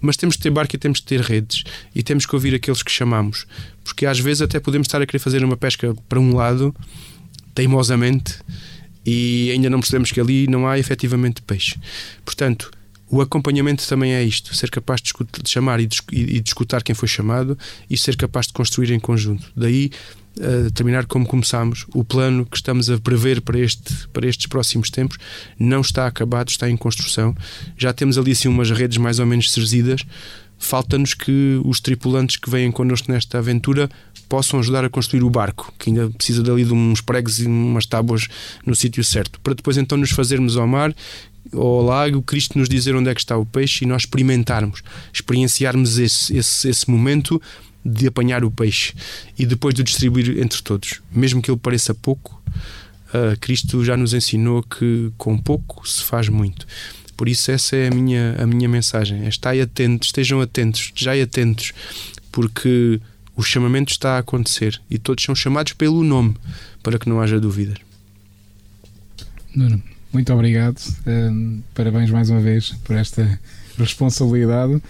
Mas 0.00 0.16
temos 0.16 0.36
que 0.36 0.42
ter 0.42 0.50
barco 0.50 0.74
e 0.74 0.78
temos 0.78 1.00
que 1.00 1.06
ter 1.06 1.20
redes. 1.20 1.64
E 1.94 2.02
temos 2.02 2.26
que 2.26 2.34
ouvir 2.34 2.54
aqueles 2.54 2.82
que 2.82 2.90
chamamos. 2.90 3.46
Porque 3.84 4.06
às 4.06 4.18
vezes 4.18 4.42
até 4.42 4.60
podemos 4.60 4.86
estar 4.86 5.00
a 5.00 5.06
querer 5.06 5.18
fazer 5.18 5.44
uma 5.44 5.56
pesca 5.56 5.94
para 6.08 6.20
um 6.20 6.34
lado, 6.34 6.74
teimosamente, 7.54 8.38
e 9.04 9.50
ainda 9.52 9.70
não 9.70 9.80
percebemos 9.80 10.12
que 10.12 10.20
ali 10.20 10.46
não 10.46 10.66
há 10.66 10.78
efetivamente 10.78 11.40
peixe. 11.42 11.78
Portanto, 12.24 12.70
o 13.10 13.20
acompanhamento 13.20 13.86
também 13.88 14.12
é 14.12 14.22
isto: 14.22 14.54
ser 14.54 14.70
capaz 14.70 15.00
de, 15.00 15.12
chamar 15.46 15.80
e 15.80 15.88
e 16.12 16.40
de 16.40 16.48
escutar 16.48 16.82
quem 16.82 16.94
foi 16.94 17.08
chamado 17.08 17.58
e 17.88 17.96
ser 17.96 18.16
capaz 18.16 18.46
de 18.46 18.52
construir 18.52 18.90
em 18.90 19.00
conjunto. 19.00 19.50
Daí 19.56 19.90
uh, 20.38 20.70
terminar 20.70 21.06
como 21.06 21.26
começámos. 21.26 21.86
O 21.94 22.04
plano 22.04 22.46
que 22.46 22.56
estamos 22.56 22.90
a 22.90 22.98
prever 22.98 23.40
para, 23.40 23.58
este, 23.58 24.08
para 24.08 24.26
estes 24.26 24.46
próximos 24.46 24.90
tempos 24.90 25.18
não 25.58 25.80
está 25.80 26.06
acabado, 26.06 26.48
está 26.48 26.68
em 26.68 26.76
construção. 26.76 27.34
Já 27.76 27.92
temos 27.92 28.18
ali 28.18 28.32
assim 28.32 28.48
umas 28.48 28.70
redes 28.70 28.98
mais 28.98 29.18
ou 29.18 29.26
menos 29.26 29.52
cerzidas. 29.52 30.02
Falta-nos 30.58 31.14
que 31.14 31.60
os 31.64 31.80
tripulantes 31.80 32.36
que 32.36 32.50
vêm 32.50 32.72
connosco 32.72 33.12
nesta 33.12 33.38
aventura 33.38 33.88
possam 34.28 34.58
ajudar 34.58 34.84
a 34.84 34.90
construir 34.90 35.22
o 35.22 35.30
barco, 35.30 35.72
que 35.78 35.88
ainda 35.88 36.10
precisa 36.10 36.42
dali 36.42 36.64
de 36.64 36.72
uns 36.72 37.00
pregos 37.00 37.38
e 37.40 37.46
umas 37.46 37.86
tábuas 37.86 38.28
no 38.66 38.74
sítio 38.74 39.02
certo, 39.02 39.40
para 39.40 39.54
depois 39.54 39.78
então 39.78 39.96
nos 39.96 40.10
fazermos 40.10 40.56
ao 40.56 40.66
mar 40.66 40.94
ao 41.52 41.82
lago, 41.82 42.22
Cristo 42.22 42.58
nos 42.58 42.68
dizer 42.68 42.94
onde 42.94 43.10
é 43.10 43.14
que 43.14 43.20
está 43.20 43.36
o 43.36 43.46
peixe 43.46 43.84
e 43.84 43.88
nós 43.88 44.02
experimentarmos, 44.02 44.82
experienciarmos 45.12 45.98
esse, 45.98 46.36
esse, 46.36 46.68
esse 46.68 46.90
momento 46.90 47.40
de 47.88 48.06
apanhar 48.06 48.44
o 48.44 48.50
peixe 48.50 48.94
e 49.38 49.46
depois 49.46 49.74
de 49.74 49.80
o 49.80 49.84
distribuir 49.84 50.38
entre 50.38 50.62
todos. 50.62 51.00
Mesmo 51.10 51.42
que 51.42 51.50
ele 51.50 51.58
pareça 51.58 51.94
pouco, 51.94 52.40
uh, 53.08 53.38
Cristo 53.40 53.84
já 53.84 53.96
nos 53.96 54.14
ensinou 54.14 54.62
que 54.62 55.10
com 55.16 55.36
pouco 55.38 55.88
se 55.88 56.02
faz 56.02 56.28
muito. 56.28 56.66
Por 57.16 57.28
isso, 57.28 57.50
essa 57.50 57.74
é 57.74 57.88
a 57.88 57.90
minha, 57.90 58.36
a 58.38 58.46
minha 58.46 58.68
mensagem: 58.68 59.24
é 59.24 59.28
estai 59.28 59.60
atentos, 59.60 60.08
estejam 60.08 60.40
atentos, 60.40 60.92
já 60.94 61.20
atentos, 61.20 61.72
porque 62.30 63.00
o 63.34 63.42
chamamento 63.42 63.90
está 63.90 64.16
a 64.16 64.18
acontecer 64.18 64.80
e 64.90 64.98
todos 64.98 65.24
são 65.24 65.34
chamados 65.34 65.72
pelo 65.72 66.04
nome, 66.04 66.36
para 66.82 66.98
que 66.98 67.08
não 67.08 67.20
haja 67.20 67.40
dúvidas. 67.40 67.78
Nuno, 69.54 69.82
muito 70.12 70.32
obrigado. 70.32 70.80
Um, 71.06 71.60
parabéns 71.74 72.10
mais 72.10 72.30
uma 72.30 72.40
vez 72.40 72.70
por 72.84 72.96
esta 72.96 73.38
responsabilidade. 73.76 74.80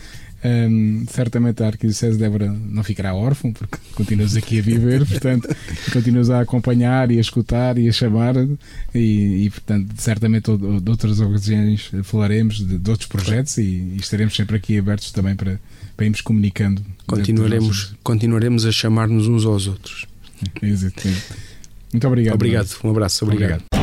Um, 0.44 1.04
certamente 1.10 1.64
a 1.64 1.66
Arquidiocese 1.66 2.16
de 2.16 2.24
Évora 2.24 2.46
não 2.46 2.84
ficará 2.84 3.12
órfão, 3.12 3.52
porque 3.52 3.76
continuas 3.94 4.36
aqui 4.36 4.60
a 4.60 4.62
viver, 4.62 5.04
portanto, 5.04 5.48
continuas 5.92 6.30
a 6.30 6.40
acompanhar 6.40 7.10
e 7.10 7.18
a 7.18 7.20
escutar 7.20 7.76
e 7.76 7.88
a 7.88 7.92
chamar, 7.92 8.34
e, 8.94 9.44
e 9.44 9.50
portanto, 9.50 9.94
certamente 9.98 10.44
de 10.56 10.90
outras 10.90 11.20
ocasiões 11.20 11.90
falaremos 12.04 12.58
de, 12.58 12.78
de 12.78 12.90
outros 12.90 13.08
projetos 13.08 13.58
e, 13.58 13.62
e, 13.62 13.96
estaremos 13.96 14.34
sempre 14.36 14.56
aqui 14.56 14.78
abertos 14.78 15.10
também 15.10 15.34
para, 15.34 15.60
para 15.96 16.06
irmos 16.06 16.20
comunicando. 16.20 16.82
Continuaremos, 17.06 17.94
continuaremos 18.04 18.64
a 18.64 18.70
chamar-nos 18.70 19.26
uns 19.26 19.44
aos 19.44 19.66
outros. 19.66 20.06
Exatamente. 20.62 21.24
Muito 21.92 22.06
obrigado. 22.06 22.34
Obrigado, 22.34 22.68
um 22.84 22.90
abraço, 22.90 23.24
obrigado. 23.24 23.64
obrigado. 23.64 23.77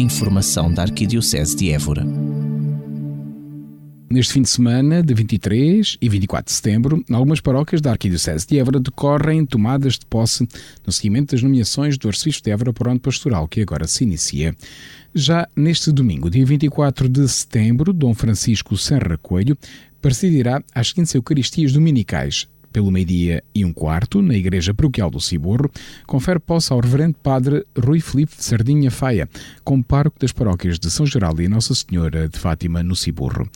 Informação 0.00 0.70
da 0.70 0.82
Arquidiocese 0.82 1.56
de 1.56 1.70
Évora. 1.70 2.04
Neste 4.10 4.34
fim 4.34 4.42
de 4.42 4.48
semana, 4.48 5.02
de 5.02 5.14
23 5.14 5.96
e 6.00 6.08
24 6.08 6.44
de 6.44 6.52
setembro, 6.52 7.04
algumas 7.10 7.40
paróquias 7.40 7.80
da 7.80 7.92
Arquidiocese 7.92 8.46
de 8.46 8.58
Évora 8.58 8.78
decorrem 8.78 9.44
tomadas 9.46 9.98
de 9.98 10.06
posse 10.06 10.46
no 10.86 10.92
seguimento 10.92 11.34
das 11.34 11.42
nomeações 11.42 11.96
do 11.96 12.08
Arcebispo 12.08 12.44
de 12.44 12.50
Évora 12.50 12.72
para 12.72 12.88
o 12.88 12.90
ano 12.92 13.00
pastoral, 13.00 13.48
que 13.48 13.62
agora 13.62 13.88
se 13.88 14.04
inicia. 14.04 14.54
Já 15.14 15.48
neste 15.56 15.90
domingo, 15.90 16.28
dia 16.28 16.44
24 16.44 17.08
de 17.08 17.26
setembro, 17.26 17.92
Dom 17.92 18.14
Francisco 18.14 18.76
Serra 18.76 19.16
Coelho 19.16 19.56
presidirá 20.00 20.62
as 20.74 20.90
seguintes 20.90 21.14
Eucaristias 21.14 21.72
Dominicais, 21.72 22.46
pelo 22.76 22.90
meio-dia 22.90 23.42
e 23.54 23.64
um 23.64 23.72
quarto, 23.72 24.20
na 24.20 24.34
Igreja 24.34 24.74
Paroquial 24.74 25.08
do 25.08 25.18
Ciborro, 25.18 25.70
confere 26.06 26.38
posse 26.38 26.74
ao 26.74 26.78
Reverendo 26.78 27.16
Padre 27.22 27.64
Rui 27.74 28.00
Filipe 28.00 28.36
de 28.36 28.44
Sardinha 28.44 28.90
Faia, 28.90 29.26
como 29.64 29.82
pároco 29.82 30.20
das 30.20 30.30
paróquias 30.30 30.78
de 30.78 30.90
São 30.90 31.06
Geraldo 31.06 31.40
e 31.40 31.48
Nossa 31.48 31.74
Senhora 31.74 32.28
de 32.28 32.38
Fátima, 32.38 32.82
no 32.82 32.94
Ciborro. 32.94 33.48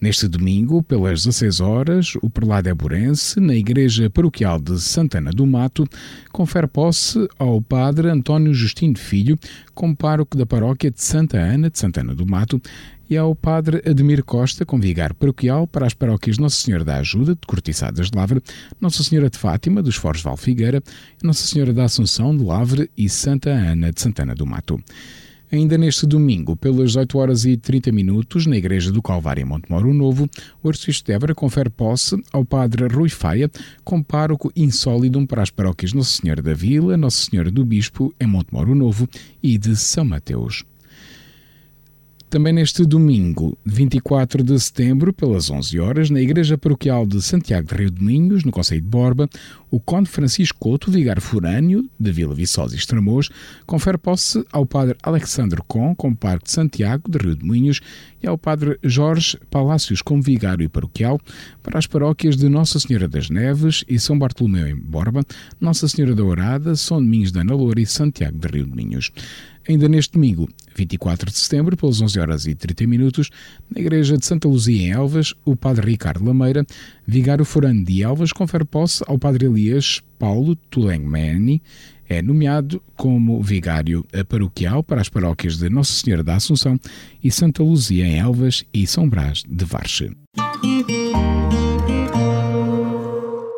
Neste 0.00 0.28
domingo, 0.28 0.80
pelas 0.80 1.24
16 1.24 1.58
horas, 1.58 2.12
o 2.22 2.30
prelado 2.30 2.68
Eburense, 2.68 3.40
na 3.40 3.56
Igreja 3.56 4.08
Paroquial 4.08 4.60
de 4.60 4.80
Santana 4.80 5.32
do 5.32 5.44
Mato, 5.44 5.84
confere 6.30 6.68
posse 6.68 7.28
ao 7.36 7.60
Padre 7.60 8.10
António 8.10 8.54
Justino 8.54 8.96
Filho, 8.96 9.36
como 9.74 9.96
pároco 9.96 10.38
da 10.38 10.46
paróquia 10.46 10.88
de 10.88 11.02
Santa 11.02 11.36
Ana 11.36 11.68
de 11.68 11.80
Santana 11.80 12.14
do 12.14 12.24
Mato, 12.24 12.62
e 13.10 13.16
ao 13.16 13.34
Padre 13.34 13.82
Ademir 13.84 14.24
Costa, 14.24 14.64
com 14.64 14.78
vigário 14.78 15.16
paroquial 15.16 15.66
para 15.66 15.84
as 15.84 15.92
paróquias 15.92 16.38
Nossa 16.38 16.56
Senhora 16.56 16.84
da 16.84 16.98
Ajuda, 16.98 17.34
de 17.34 17.44
Cortiçadas 17.44 18.08
de 18.08 18.16
Lavre, 18.16 18.40
Nossa 18.80 19.02
Senhora 19.02 19.28
de 19.28 19.36
Fátima, 19.36 19.82
dos 19.82 19.96
Foros 19.96 20.18
de 20.18 20.24
Valfigueira, 20.24 20.80
Nossa 21.20 21.44
Senhora 21.44 21.72
da 21.72 21.84
Assunção 21.84 22.36
de 22.36 22.44
Lavre 22.44 22.88
e 22.96 23.08
Santa 23.08 23.50
Ana 23.50 23.92
de 23.92 24.00
Santana 24.00 24.32
do 24.32 24.46
Mato. 24.46 24.80
Ainda 25.52 25.76
neste 25.76 26.06
domingo, 26.06 26.54
pelas 26.54 26.94
8 26.94 27.18
horas 27.18 27.44
e 27.44 27.56
30 27.56 27.90
minutos, 27.90 28.46
na 28.46 28.56
Igreja 28.56 28.92
do 28.92 29.02
Calvário 29.02 29.42
em 29.42 29.44
Montemoro 29.44 29.92
Novo, 29.92 30.30
o 30.62 30.68
Arcebispo 30.68 31.06
de 31.06 31.12
Évora 31.12 31.34
confere 31.34 31.68
posse 31.68 32.22
ao 32.32 32.44
Padre 32.44 32.86
Rui 32.86 33.08
Faia, 33.08 33.50
com 33.82 34.00
pároco 34.00 34.52
insólidum 34.54 35.26
para 35.26 35.42
as 35.42 35.50
paróquias 35.50 35.92
Nossa 35.92 36.20
Senhora 36.20 36.40
da 36.40 36.54
Vila, 36.54 36.96
Nossa 36.96 37.28
Senhora 37.28 37.50
do 37.50 37.64
Bispo 37.64 38.14
em 38.20 38.28
Montemoro 38.28 38.76
Novo 38.76 39.08
e 39.42 39.58
de 39.58 39.74
São 39.74 40.04
Mateus. 40.04 40.64
Também 42.30 42.52
neste 42.52 42.84
domingo, 42.84 43.58
24 43.66 44.44
de 44.44 44.56
setembro, 44.60 45.12
pelas 45.12 45.50
11 45.50 45.80
horas, 45.80 46.10
na 46.10 46.20
Igreja 46.20 46.56
Paroquial 46.56 47.04
de 47.04 47.20
Santiago 47.20 47.66
de 47.66 47.74
Rio 47.74 47.90
de 47.90 48.00
Minhos, 48.04 48.44
no 48.44 48.52
Conselho 48.52 48.80
de 48.80 48.86
Borba, 48.86 49.28
o 49.68 49.80
Conde 49.80 50.08
Francisco 50.08 50.56
Couto, 50.60 50.92
vigário 50.92 51.20
forâneo 51.20 51.90
de 51.98 52.12
Vila 52.12 52.32
Viçosa 52.32 52.76
e 52.76 52.78
Estremoz, 52.78 53.30
confere 53.66 53.98
posse 53.98 54.44
ao 54.52 54.64
Padre 54.64 54.96
Alexandre 55.02 55.60
Com, 55.66 55.92
Parque 56.14 56.44
de 56.44 56.52
Santiago 56.52 57.10
de 57.10 57.18
Rio 57.18 57.34
de 57.34 57.44
Minhos, 57.44 57.80
e 58.22 58.26
ao 58.26 58.38
Padre 58.38 58.78
Jorge 58.82 59.38
Palácios, 59.50 60.02
como 60.02 60.22
vigário 60.22 60.68
paroquial, 60.68 61.20
para 61.62 61.78
as 61.78 61.86
paróquias 61.86 62.36
de 62.36 62.48
Nossa 62.48 62.78
Senhora 62.78 63.08
das 63.08 63.30
Neves 63.30 63.84
e 63.88 63.98
São 63.98 64.18
Bartolomeu 64.18 64.66
em 64.68 64.76
Borba, 64.76 65.22
Nossa 65.60 65.88
Senhora 65.88 66.14
da 66.14 66.24
Orada, 66.24 66.76
São 66.76 67.02
Domingos 67.02 67.32
da 67.32 67.40
Ana 67.40 67.54
Loura 67.54 67.80
e 67.80 67.86
Santiago 67.86 68.38
de 68.38 68.48
Rio 68.48 68.66
de 68.66 68.76
Minhos. 68.76 69.10
Ainda 69.68 69.88
neste 69.88 70.14
domingo, 70.14 70.48
24 70.74 71.30
de 71.30 71.38
setembro, 71.38 71.76
pelas 71.76 72.00
11 72.00 72.18
horas 72.18 72.46
e 72.46 72.54
30 72.54 72.86
minutos, 72.86 73.30
na 73.72 73.80
Igreja 73.80 74.16
de 74.16 74.24
Santa 74.24 74.48
Luzia 74.48 74.82
em 74.82 74.90
Elvas, 74.90 75.34
o 75.44 75.54
Padre 75.54 75.90
Ricardo 75.90 76.24
Lameira, 76.24 76.64
vigário 77.06 77.44
forano 77.44 77.84
de 77.84 78.02
Elvas, 78.02 78.32
confere 78.32 78.64
posse 78.64 79.04
ao 79.06 79.18
Padre 79.18 79.46
Elias 79.46 80.02
Paulo 80.18 80.56
Tulengmeni, 80.56 81.62
é 82.10 82.20
nomeado 82.20 82.82
como 82.96 83.40
vigário 83.40 84.04
paroquial 84.28 84.82
para 84.82 85.00
as 85.00 85.08
paróquias 85.08 85.56
de 85.56 85.70
Nossa 85.70 85.92
Senhora 85.92 86.24
da 86.24 86.34
Assunção 86.34 86.78
e 87.22 87.30
Santa 87.30 87.62
Luzia 87.62 88.04
em 88.04 88.18
Elvas 88.18 88.64
e 88.74 88.84
São 88.84 89.08
Brás 89.08 89.44
de 89.48 89.64
Varche. 89.64 90.10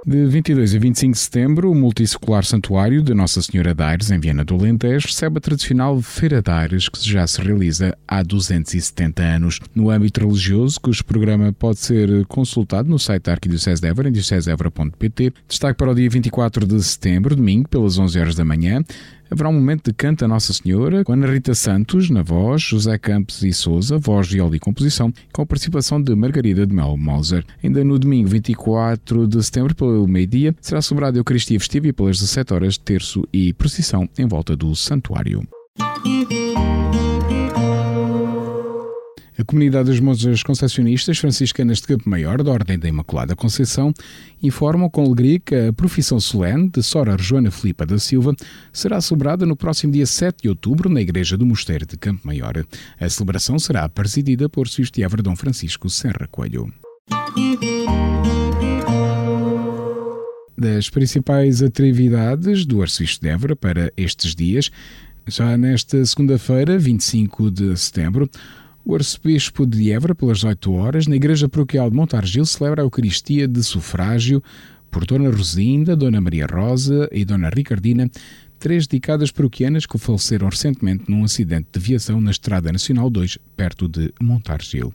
De 0.05 0.27
22 0.27 0.75
a 0.75 0.79
25 0.81 1.13
de 1.13 1.19
setembro, 1.21 1.71
o 1.71 1.75
multissecular 1.77 2.45
Santuário 2.45 3.05
de 3.05 3.15
Nossa 3.15 3.41
Senhora 3.41 3.73
de 3.73 3.85
Aires, 3.85 4.11
em 4.11 4.19
Viana 4.19 4.45
do 4.45 4.57
Alentejo, 4.57 5.07
recebe 5.07 5.39
a 5.39 5.41
tradicional 5.41 6.03
Feira 6.03 6.43
de 6.43 6.51
Aires, 6.51 6.89
que 6.89 7.09
já 7.09 7.25
se 7.25 7.41
realiza 7.41 7.97
há 8.09 8.21
270 8.21 9.23
anos. 9.23 9.61
No 9.73 9.91
âmbito 9.91 10.19
religioso, 10.19 10.81
cujo 10.81 11.05
programa 11.05 11.53
pode 11.53 11.79
ser 11.79 12.27
consultado 12.27 12.89
no 12.89 12.99
site 12.99 13.23
da 13.23 13.33
Arquidiocese 13.33 13.81
de 13.81 13.87
Évora, 13.87 14.09
em 14.09 14.13
dioceseevora.pt. 14.13 15.35
Destaque 15.47 15.79
para 15.79 15.93
o 15.93 15.95
dia 15.95 16.11
24 16.11 16.67
de 16.67 16.83
setembro, 16.83 17.37
domingo, 17.37 17.69
pelas 17.69 17.97
11 17.97 18.19
horas 18.19 18.35
da 18.35 18.45
manhã, 18.45 18.83
haverá 19.33 19.49
um 19.49 19.55
momento 19.55 19.91
de 19.91 19.95
canto 19.95 20.25
a 20.25 20.29
Nossa 20.29 20.53
Senhora, 20.53 21.03
com 21.05 21.13
Ana 21.13 21.27
Rita 21.27 21.55
Santos 21.55 22.11
na 22.11 22.23
voz, 22.23 22.63
José 22.63 22.99
Campos 22.99 23.43
e 23.43 23.53
Souza, 23.53 23.99
voz, 23.99 24.29
viola 24.29 24.55
e 24.55 24.61
composição, 24.61 25.13
com 25.33 25.43
a 25.43 25.47
participação 25.47 26.01
de 26.01 26.15
Margarida 26.15 26.67
de 26.67 26.75
Mel 26.75 26.97
Moser. 26.97 27.45
Ainda 27.65 27.83
no 27.83 27.99
domingo 27.99 28.29
24 28.29 29.27
de 29.27 29.43
setembro, 29.43 29.75
pelo 29.75 30.07
meio-dia, 30.07 30.55
será 30.61 30.83
celebrada 30.83 31.19
a 31.19 31.21
Eucaristia 31.21 31.59
Festiva 31.59 31.89
e 31.89 31.93
pelas 31.93 32.19
17 32.19 32.53
horas, 32.53 32.77
terço 32.77 33.27
e 33.33 33.53
procissão 33.55 34.09
em 34.19 34.27
volta 34.27 34.55
do 34.55 34.77
santuário. 34.77 35.43
A 39.43 39.45
comunidade 39.45 39.91
dos 39.91 39.99
monjas 39.99 40.41
concessionistas 40.45 41.19
franciscanas 41.19 41.81
de 41.81 41.89
Campo 41.89 42.09
Maior, 42.09 42.45
da 42.45 42.53
Ordem 42.53 42.79
da 42.79 42.89
Imaculada 42.89 43.35
Conceição, 43.35 43.93
informam 44.41 44.89
com 44.89 45.03
alegria 45.03 45.41
que 45.41 45.53
a 45.53 45.73
profissão 45.73 46.21
solene 46.21 46.71
de 46.71 46.81
Sora 46.81 47.17
Joana 47.19 47.51
Filipa 47.51 47.85
da 47.85 47.99
Silva 47.99 48.37
será 48.73 49.01
celebrada 49.01 49.45
no 49.45 49.57
próximo 49.57 49.93
dia 49.93 50.07
7 50.07 50.43
de 50.43 50.49
outubro 50.49 50.89
na 50.89 51.01
Igreja 51.01 51.37
do 51.37 51.45
Mosteiro 51.45 51.85
de 51.85 51.97
Campo 51.99 52.25
Maior. 52.25 52.65
A 53.01 53.09
celebração 53.09 53.59
será 53.59 53.89
presidida 53.89 54.49
por 54.49 54.69
Sr. 54.69 55.21
Dom 55.21 55.35
Francisco 55.35 55.91
Serra 55.91 56.29
Coelho. 56.31 56.73
Das 60.57 60.89
principais 60.89 61.63
atividades 61.63 62.65
do 62.65 62.81
Arcebispo 62.81 63.25
de 63.25 63.29
Évora 63.29 63.57
para 63.57 63.93
estes 63.97 64.37
dias, 64.37 64.71
já 65.27 65.57
nesta 65.57 66.05
segunda-feira, 66.05 66.79
25 66.79 67.51
de 67.51 67.77
setembro, 67.77 68.31
o 68.85 68.95
arcebispo 68.95 69.67
de 69.67 69.93
Évora, 69.93 70.15
pelas 70.15 70.43
8 70.45 70.73
horas, 70.73 71.07
na 71.07 71.17
Igreja 71.17 71.49
Paroquial 71.49 71.89
de 71.89 71.97
Montargil, 71.97 72.45
celebra 72.45 72.83
a 72.83 72.85
Eucaristia 72.85 73.47
de 73.47 73.63
sufrágio 73.63 74.43
por 74.91 75.07
Dona 75.07 75.31
Rosinda, 75.31 75.97
Dona 75.97 76.21
Maria 76.21 76.47
Rosa 76.47 77.09
e 77.13 77.25
Dona 77.25 77.49
Ricardina, 77.49 78.11
três 78.59 78.87
dedicadas 78.87 79.31
paroquianas 79.31 79.87
que 79.87 79.99
faleceram 79.99 80.49
recentemente 80.49 81.05
num 81.09 81.25
acidente 81.25 81.69
de 81.73 81.81
viação 81.81 82.21
na 82.21 82.31
Estrada 82.31 82.71
Nacional 82.71 83.09
2, 83.09 83.39
perto 83.57 83.89
de 83.89 84.13
Montargil. 84.21 84.93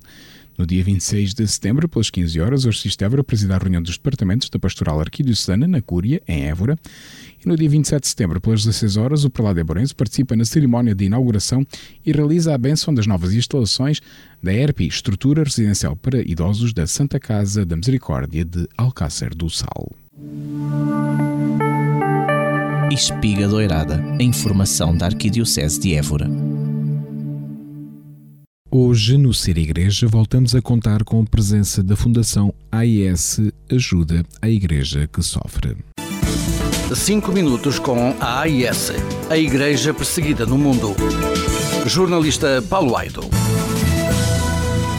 No 0.58 0.66
dia 0.66 0.84
26 0.84 1.36
de 1.36 1.47
setembro, 1.47 1.88
pelas 1.88 2.10
15 2.10 2.41
horas, 2.41 2.66
o 2.66 2.70
Arcebispo 2.70 3.03
Évora 3.03 3.24
presida 3.24 3.55
a 3.55 3.60
reunião 3.60 3.82
dos 3.82 3.95
departamentos 3.95 4.49
da 4.49 4.58
Pastoral 4.58 4.99
Arquidiocesana, 4.99 5.68
na 5.68 5.82
Cúria, 5.84 6.20
em 6.28 6.45
Évora. 6.45 6.76
E 7.43 7.47
no 7.47 7.55
dia 7.55 7.70
27 7.70 8.01
de 8.01 8.08
setembro, 8.08 8.41
pelas 8.41 8.66
16 8.66 8.97
horas, 8.97 9.24
o 9.24 9.30
Prelado 9.30 9.60
Eborense 9.60 9.93
participa 9.93 10.36
na 10.36 10.45
cerimónia 10.45 10.95
de 10.95 11.05
inauguração 11.05 11.66
e 12.03 12.12
realiza 12.12 12.55
a 12.55 12.58
benção 12.58 12.91
das 12.91 13.05
novas 13.05 13.34
instalações 13.36 14.01
da 14.41 14.51
ERPI, 14.51 14.88
Estrutura 14.88 15.43
Residencial 15.43 15.95
para 15.95 16.20
Idosos 16.22 16.74
da 16.74 16.88
Santa 16.88 17.20
Casa 17.20 17.64
da 17.64 17.76
Misericórdia 17.76 18.43
de 18.43 18.68
Alcácer 18.76 19.36
do 19.36 19.51
Sal. 19.51 19.91
Espiga 22.91 23.47
Doirada, 23.47 24.03
a 24.20 24.24
informação 24.24 24.97
da 24.97 25.05
Arquidiocese 25.05 25.80
de 25.80 25.93
Évora. 25.93 26.57
Hoje, 28.70 29.18
no 29.18 29.34
Ser 29.34 29.57
Igreja, 29.57 30.07
voltamos 30.07 30.53
a 30.53 30.61
contar 30.61 31.01
com 31.05 31.22
a 31.22 31.24
presença 31.24 31.82
da 31.82 31.95
Fundação 31.95 32.53
AIS 32.70 33.39
Ajuda 33.72 34.26
à 34.41 34.49
Igreja 34.49 35.07
que 35.07 35.24
Sofre. 35.24 35.78
5 36.93 37.32
minutos 37.32 37.80
com 37.80 38.13
a 38.20 38.41
AIS, 38.41 38.91
a 39.30 39.38
Igreja 39.38 39.93
Perseguida 39.93 40.45
no 40.45 40.57
Mundo. 40.57 40.93
Jornalista 41.86 42.61
Paulo 42.70 42.97
Aido. 42.97 43.22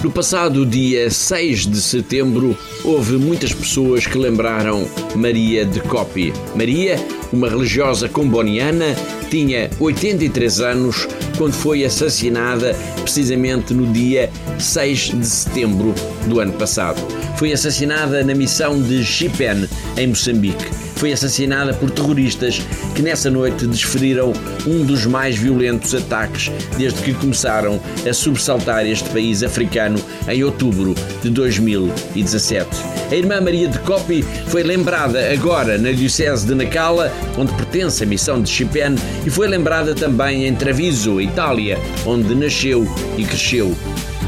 No 0.02 0.10
passado 0.10 0.64
dia 0.64 1.10
6 1.10 1.66
de 1.66 1.82
setembro, 1.82 2.56
houve 2.88 3.18
muitas 3.18 3.52
pessoas 3.52 4.06
que 4.06 4.16
lembraram 4.16 4.88
Maria 5.14 5.62
de 5.66 5.78
Copi. 5.78 6.32
Maria, 6.56 6.96
uma 7.30 7.46
religiosa 7.46 8.08
comboniana, 8.08 8.96
tinha 9.28 9.68
83 9.78 10.60
anos 10.60 11.06
quando 11.36 11.52
foi 11.52 11.84
assassinada 11.84 12.74
precisamente 13.02 13.74
no 13.74 13.92
dia 13.92 14.30
6 14.58 15.18
de 15.20 15.26
setembro 15.26 15.94
do 16.26 16.40
ano 16.40 16.54
passado. 16.54 16.98
Foi 17.36 17.52
assassinada 17.52 18.24
na 18.24 18.34
missão 18.34 18.80
de 18.80 19.04
Chipen, 19.04 19.68
em 19.98 20.06
Moçambique 20.06 20.88
foi 20.98 21.12
assassinada 21.12 21.72
por 21.72 21.92
terroristas 21.92 22.60
que 22.96 23.02
nessa 23.02 23.30
noite 23.30 23.68
desferiram 23.68 24.32
um 24.66 24.84
dos 24.84 25.06
mais 25.06 25.36
violentos 25.36 25.94
ataques 25.94 26.50
desde 26.76 27.00
que 27.02 27.14
começaram 27.14 27.80
a 28.08 28.12
subsaltar 28.12 28.84
este 28.84 29.08
país 29.10 29.44
africano 29.44 30.00
em 30.28 30.44
outubro 30.44 30.94
de 31.22 31.30
2017. 31.30 32.68
A 33.10 33.14
irmã 33.14 33.40
Maria 33.40 33.68
de 33.68 33.78
Copi 33.80 34.22
foi 34.22 34.62
lembrada 34.62 35.32
agora 35.32 35.78
na 35.78 35.90
Diocese 35.90 36.46
de 36.46 36.54
Nacala, 36.54 37.12
onde 37.36 37.52
pertence 37.54 38.04
a 38.04 38.06
missão 38.06 38.42
de 38.42 38.50
Chipen, 38.50 38.94
e 39.24 39.30
foi 39.30 39.48
lembrada 39.48 39.94
também 39.94 40.46
em 40.46 40.54
Treviso, 40.54 41.20
Itália, 41.20 41.78
onde 42.06 42.34
nasceu 42.34 42.86
e 43.16 43.24
cresceu. 43.24 43.74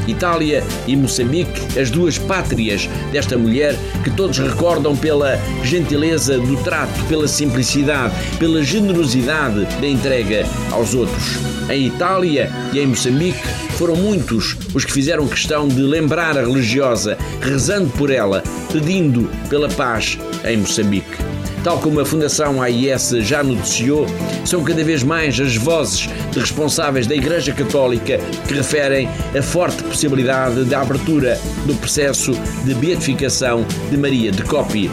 Itália 0.07 0.63
e 0.87 0.95
Moçambique, 0.95 1.79
as 1.79 1.91
duas 1.91 2.17
pátrias 2.17 2.89
desta 3.11 3.37
mulher 3.37 3.75
que 4.03 4.09
todos 4.09 4.39
recordam 4.39 4.95
pela 4.95 5.37
gentileza 5.63 6.39
do 6.39 6.57
trato, 6.63 7.03
pela 7.05 7.27
simplicidade, 7.27 8.13
pela 8.39 8.63
generosidade 8.63 9.65
da 9.79 9.87
entrega 9.87 10.45
aos 10.71 10.95
outros. 10.95 11.37
Em 11.69 11.85
Itália 11.85 12.51
e 12.73 12.79
em 12.79 12.87
Moçambique 12.87 13.47
foram 13.81 13.95
muitos 13.95 14.55
os 14.75 14.85
que 14.85 14.93
fizeram 14.93 15.27
questão 15.27 15.67
de 15.67 15.81
lembrar 15.81 16.37
a 16.37 16.41
religiosa, 16.41 17.17
rezando 17.41 17.89
por 17.89 18.11
ela, 18.11 18.43
pedindo 18.71 19.27
pela 19.49 19.67
paz 19.69 20.19
em 20.45 20.57
Moçambique. 20.57 21.17
Tal 21.63 21.79
como 21.79 21.99
a 21.99 22.05
Fundação 22.05 22.61
AIS 22.61 23.09
já 23.21 23.41
noticiou, 23.41 24.05
são 24.45 24.63
cada 24.63 24.83
vez 24.83 25.01
mais 25.01 25.39
as 25.39 25.55
vozes 25.55 26.07
de 26.31 26.39
responsáveis 26.39 27.07
da 27.07 27.15
Igreja 27.15 27.53
Católica 27.53 28.19
que 28.47 28.53
referem 28.53 29.09
a 29.35 29.41
forte 29.41 29.81
possibilidade 29.81 30.63
da 30.65 30.81
abertura 30.81 31.39
do 31.65 31.73
processo 31.73 32.33
de 32.63 32.75
beatificação 32.75 33.65
de 33.89 33.97
Maria 33.97 34.31
de 34.31 34.43
Copi 34.43 34.91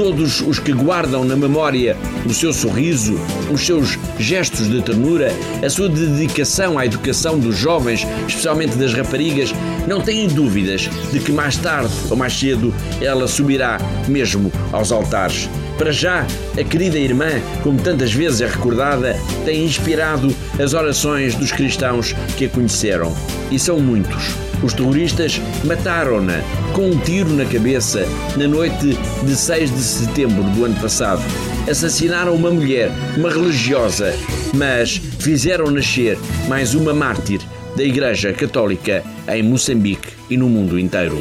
todos 0.00 0.40
os 0.40 0.58
que 0.58 0.72
guardam 0.72 1.26
na 1.26 1.36
memória 1.36 1.94
o 2.24 2.32
seu 2.32 2.54
sorriso, 2.54 3.20
os 3.52 3.66
seus 3.66 3.98
gestos 4.18 4.66
de 4.66 4.80
ternura, 4.80 5.30
a 5.62 5.68
sua 5.68 5.90
dedicação 5.90 6.78
à 6.78 6.86
educação 6.86 7.38
dos 7.38 7.54
jovens, 7.58 8.06
especialmente 8.26 8.78
das 8.78 8.94
raparigas, 8.94 9.52
não 9.86 10.00
têm 10.00 10.26
dúvidas 10.26 10.88
de 11.12 11.20
que 11.20 11.30
mais 11.30 11.58
tarde 11.58 11.92
ou 12.08 12.16
mais 12.16 12.32
cedo 12.32 12.72
ela 13.02 13.28
subirá 13.28 13.76
mesmo 14.08 14.50
aos 14.72 14.90
altares 14.90 15.50
Para 15.76 15.92
já, 15.92 16.26
a 16.58 16.64
querida 16.64 16.98
irmã, 16.98 17.32
como 17.62 17.78
tantas 17.78 18.10
vezes 18.10 18.40
é 18.40 18.46
recordada, 18.46 19.14
tem 19.44 19.66
inspirado 19.66 20.34
as 20.58 20.72
orações 20.72 21.34
dos 21.34 21.52
cristãos 21.52 22.14
que 22.38 22.46
a 22.46 22.48
conheceram. 22.48 23.14
E 23.50 23.58
são 23.58 23.78
muitos. 23.78 24.49
Os 24.62 24.74
terroristas 24.74 25.40
mataram-na 25.64 26.40
com 26.74 26.90
um 26.90 26.98
tiro 26.98 27.30
na 27.30 27.44
cabeça 27.44 28.06
na 28.36 28.46
noite 28.46 28.96
de 29.22 29.34
6 29.34 29.74
de 29.74 29.82
setembro 29.82 30.42
do 30.42 30.64
ano 30.64 30.78
passado. 30.80 31.22
Assassinaram 31.68 32.34
uma 32.34 32.50
mulher, 32.50 32.90
uma 33.16 33.30
religiosa, 33.30 34.14
mas 34.54 35.00
fizeram 35.18 35.70
nascer 35.70 36.18
mais 36.48 36.74
uma 36.74 36.92
mártir 36.92 37.40
da 37.76 37.82
Igreja 37.82 38.32
Católica 38.32 39.02
em 39.28 39.42
Moçambique 39.42 40.08
e 40.28 40.36
no 40.36 40.48
mundo 40.48 40.78
inteiro. 40.78 41.20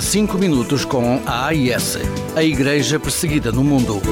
Cinco 0.00 0.36
minutos 0.36 0.84
com 0.84 1.22
a 1.24 1.46
AIS, 1.46 1.96
a 2.34 2.42
Igreja 2.42 2.98
Perseguida 2.98 3.52
no 3.52 3.62
Mundo. 3.62 4.02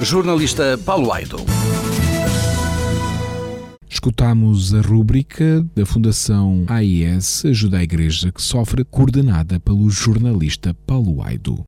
Jornalista 0.00 0.80
Paulo 0.84 1.12
Aido. 1.12 1.36
Escutamos 4.02 4.74
a 4.74 4.80
rúbrica 4.80 5.64
da 5.76 5.86
Fundação 5.86 6.64
AIS 6.66 7.44
Ajuda 7.44 7.78
a 7.78 7.84
Igreja 7.84 8.32
que 8.32 8.42
sofre, 8.42 8.84
coordenada 8.84 9.60
pelo 9.60 9.88
jornalista 9.88 10.74
Paulo 10.84 11.22
Aido. 11.22 11.62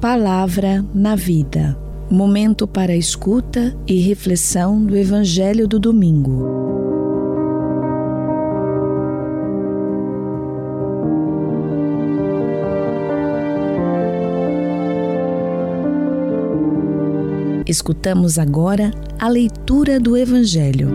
Palavra 0.00 0.82
na 0.94 1.14
Vida 1.14 1.78
momento 2.10 2.66
para 2.66 2.96
escuta 2.96 3.76
e 3.86 3.98
reflexão 4.00 4.84
do 4.84 4.96
Evangelho 4.96 5.66
do 5.66 5.78
Domingo. 5.78 6.55
Escutamos 17.66 18.38
agora 18.38 18.92
a 19.18 19.28
leitura 19.28 19.98
do 19.98 20.16
Evangelho. 20.16 20.88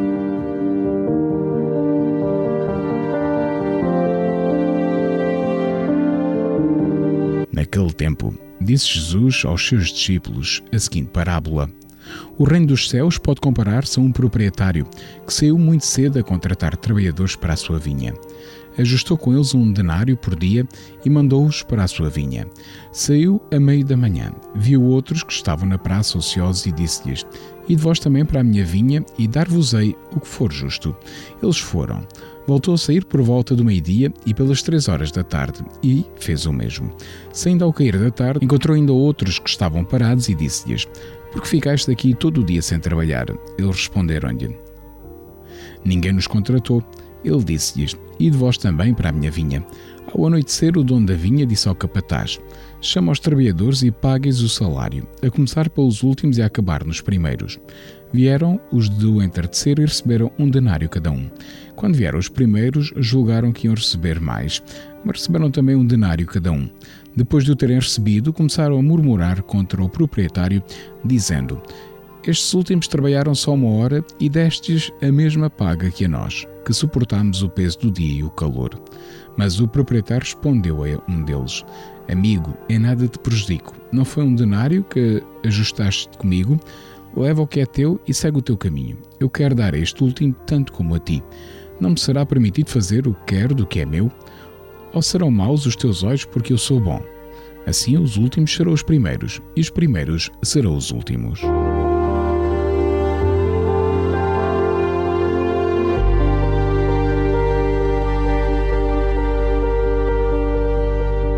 Naquele 7.51 7.91
tempo, 7.91 8.34
Disse 8.63 8.88
Jesus 8.88 9.43
aos 9.43 9.67
seus 9.67 9.91
discípulos 9.91 10.61
a 10.72 10.78
seguinte 10.78 11.09
parábola: 11.11 11.67
O 12.38 12.43
reino 12.43 12.67
dos 12.67 12.89
céus 12.89 13.17
pode 13.17 13.41
comparar-se 13.41 13.99
a 13.99 14.01
um 14.01 14.11
proprietário 14.11 14.88
que 15.25 15.34
saiu 15.34 15.57
muito 15.57 15.86
cedo 15.86 16.17
a 16.17 16.23
contratar 16.23 16.75
trabalhadores 16.77 17.36
para 17.36 17.53
a 17.53 17.57
sua 17.57 17.77
vinha. 17.77 18.13
Ajustou 18.77 19.17
com 19.17 19.34
eles 19.34 19.53
um 19.53 19.71
denário 19.71 20.15
por 20.15 20.36
dia 20.36 20.65
e 21.03 21.09
mandou-os 21.09 21.61
para 21.61 21.84
a 21.84 21.88
sua 21.88 22.09
vinha. 22.09 22.47
Saiu 22.91 23.41
a 23.51 23.59
meio 23.59 23.84
da 23.84 23.97
manhã, 23.97 24.32
viu 24.55 24.82
outros 24.82 25.23
que 25.23 25.34
estavam 25.34 25.67
na 25.67 25.77
praça 25.77 26.17
ociosos 26.17 26.65
e 26.65 26.71
disse-lhes: 26.71 27.25
Ide 27.67 27.82
vós 27.82 27.99
também 27.99 28.25
para 28.25 28.39
a 28.39 28.43
minha 28.43 28.65
vinha 28.65 29.03
e 29.19 29.27
dar-vos-ei 29.27 29.95
o 30.15 30.19
que 30.19 30.27
for 30.27 30.51
justo. 30.51 30.95
Eles 31.43 31.59
foram. 31.59 32.07
Voltou 32.47 32.73
a 32.73 32.77
sair 32.77 33.05
por 33.05 33.21
volta 33.21 33.55
do 33.55 33.63
meio-dia 33.63 34.11
e 34.25 34.34
pelas 34.34 34.63
três 34.63 34.88
horas 34.88 35.11
da 35.11 35.23
tarde, 35.23 35.63
e 35.84 36.05
fez 36.15 36.45
o 36.45 36.53
mesmo. 36.53 36.91
Saindo 37.32 37.63
ao 37.63 37.71
cair 37.71 37.97
da 37.97 38.09
tarde, 38.09 38.43
encontrou 38.43 38.75
ainda 38.75 38.91
outros 38.91 39.38
que 39.38 39.49
estavam 39.49 39.84
parados 39.84 40.27
e 40.27 40.34
disse-lhes: 40.34 40.88
Por 41.32 41.41
que 41.41 41.47
ficaste 41.47 41.89
aqui 41.89 42.13
todo 42.13 42.41
o 42.41 42.43
dia 42.43 42.61
sem 42.61 42.79
trabalhar? 42.79 43.27
Eles 43.57 43.75
responderam-lhe: 43.75 44.55
Ninguém 45.84 46.13
nos 46.13 46.27
contratou. 46.27 46.84
Ele 47.23 47.43
disse-lhes: 47.43 47.95
Ide 48.19 48.38
vós 48.38 48.57
também 48.57 48.93
para 48.93 49.09
a 49.09 49.11
minha 49.11 49.32
vinha. 49.32 49.65
Ao 50.13 50.25
anoitecer, 50.25 50.77
o 50.77 50.84
dono 50.84 51.05
da 51.05 51.13
vinha 51.13 51.45
disse 51.45 51.69
ao 51.69 51.75
capataz: 51.75 52.39
Chama 52.82 53.11
os 53.11 53.19
trabalhadores 53.19 53.82
e 53.82 53.91
pagues 53.91 54.41
o 54.41 54.49
salário, 54.49 55.07
a 55.21 55.29
começar 55.29 55.69
pelos 55.69 56.03
últimos 56.03 56.38
e 56.38 56.41
a 56.41 56.47
acabar 56.47 56.84
nos 56.84 56.99
primeiros. 56.99 57.59
Vieram 58.11 58.59
os 58.71 58.89
do 58.89 59.21
entardecer 59.21 59.79
e 59.79 59.86
receberam 59.86 60.32
um 60.38 60.49
denário 60.49 60.89
cada 60.89 61.11
um. 61.11 61.29
Quando 61.75 61.95
vieram 61.95 62.19
os 62.19 62.27
primeiros, 62.27 62.91
julgaram 62.97 63.53
que 63.53 63.67
iam 63.67 63.75
receber 63.75 64.19
mais, 64.19 64.61
mas 65.05 65.19
receberam 65.19 65.49
também 65.49 65.75
um 65.75 65.86
denário 65.86 66.27
cada 66.27 66.51
um. 66.51 66.69
Depois 67.16 67.43
de 67.43 67.51
o 67.51 67.55
terem 67.55 67.76
recebido, 67.76 68.32
começaram 68.32 68.78
a 68.78 68.82
murmurar 68.82 69.43
contra 69.43 69.84
o 69.84 69.89
proprietário, 69.89 70.64
dizendo: 71.03 71.62
Estes 72.26 72.53
últimos 72.53 72.88
trabalharam 72.88 73.36
só 73.36 73.53
uma 73.53 73.70
hora 73.70 74.03
e 74.20 74.30
destes 74.30 74.91
a 75.01 75.12
mesma 75.12 75.49
paga 75.49 75.91
que 75.91 76.05
a 76.05 76.09
nós, 76.09 76.47
que 76.66 76.74
suportamos 76.74 77.43
o 77.43 77.49
peso 77.49 77.80
do 77.80 77.91
dia 77.91 78.20
e 78.20 78.24
o 78.24 78.30
calor. 78.30 78.82
Mas 79.38 79.59
o 79.59 79.68
proprietário 79.68 80.24
respondeu 80.24 80.84
a 80.84 81.12
um 81.12 81.24
deles: 81.24 81.66
Amigo, 82.09 82.57
em 82.70 82.80
nada 82.80 83.07
te 83.07 83.20
prejudico. 83.20 83.74
Não 83.91 84.05
foi 84.05 84.24
um 84.24 84.36
denário 84.36 84.84
que 84.84 85.22
ajustaste 85.45 86.18
comigo? 86.18 86.59
Leva 87.16 87.41
o 87.41 87.47
que 87.47 87.59
é 87.59 87.66
teu 87.66 87.99
e 88.07 88.14
segue 88.14 88.38
o 88.38 88.41
teu 88.41 88.57
caminho. 88.57 88.97
Eu 89.20 89.30
quero 89.30 89.53
dar 89.53 89.74
a 89.74 89.78
este 89.78 90.01
último 90.03 90.34
tanto 90.45 90.72
como 90.72 90.95
a 90.95 90.99
ti. 90.99 91.22
Não 91.80 91.89
me 91.89 91.99
será 91.99 92.26
permitido 92.26 92.70
fazer 92.70 93.07
o 93.07 93.14
que 93.14 93.36
quero 93.36 93.55
do 93.55 93.66
que 93.66 93.80
é 93.82 93.86
meu? 93.86 94.12
Ou 94.93 95.01
serão 95.01 95.31
maus 95.31 95.65
os 95.65 95.75
teus 95.75 96.03
olhos 96.03 96.25
porque 96.25 96.51
eu 96.51 96.57
sou 96.57 96.79
bom? 96.79 97.01
Assim 97.65 97.97
os 97.97 98.17
últimos 98.17 98.53
serão 98.53 98.73
os 98.73 98.83
primeiros, 98.83 99.39
e 99.55 99.61
os 99.61 99.69
primeiros 99.69 100.29
serão 100.43 100.75
os 100.75 100.91
últimos. 100.91 101.41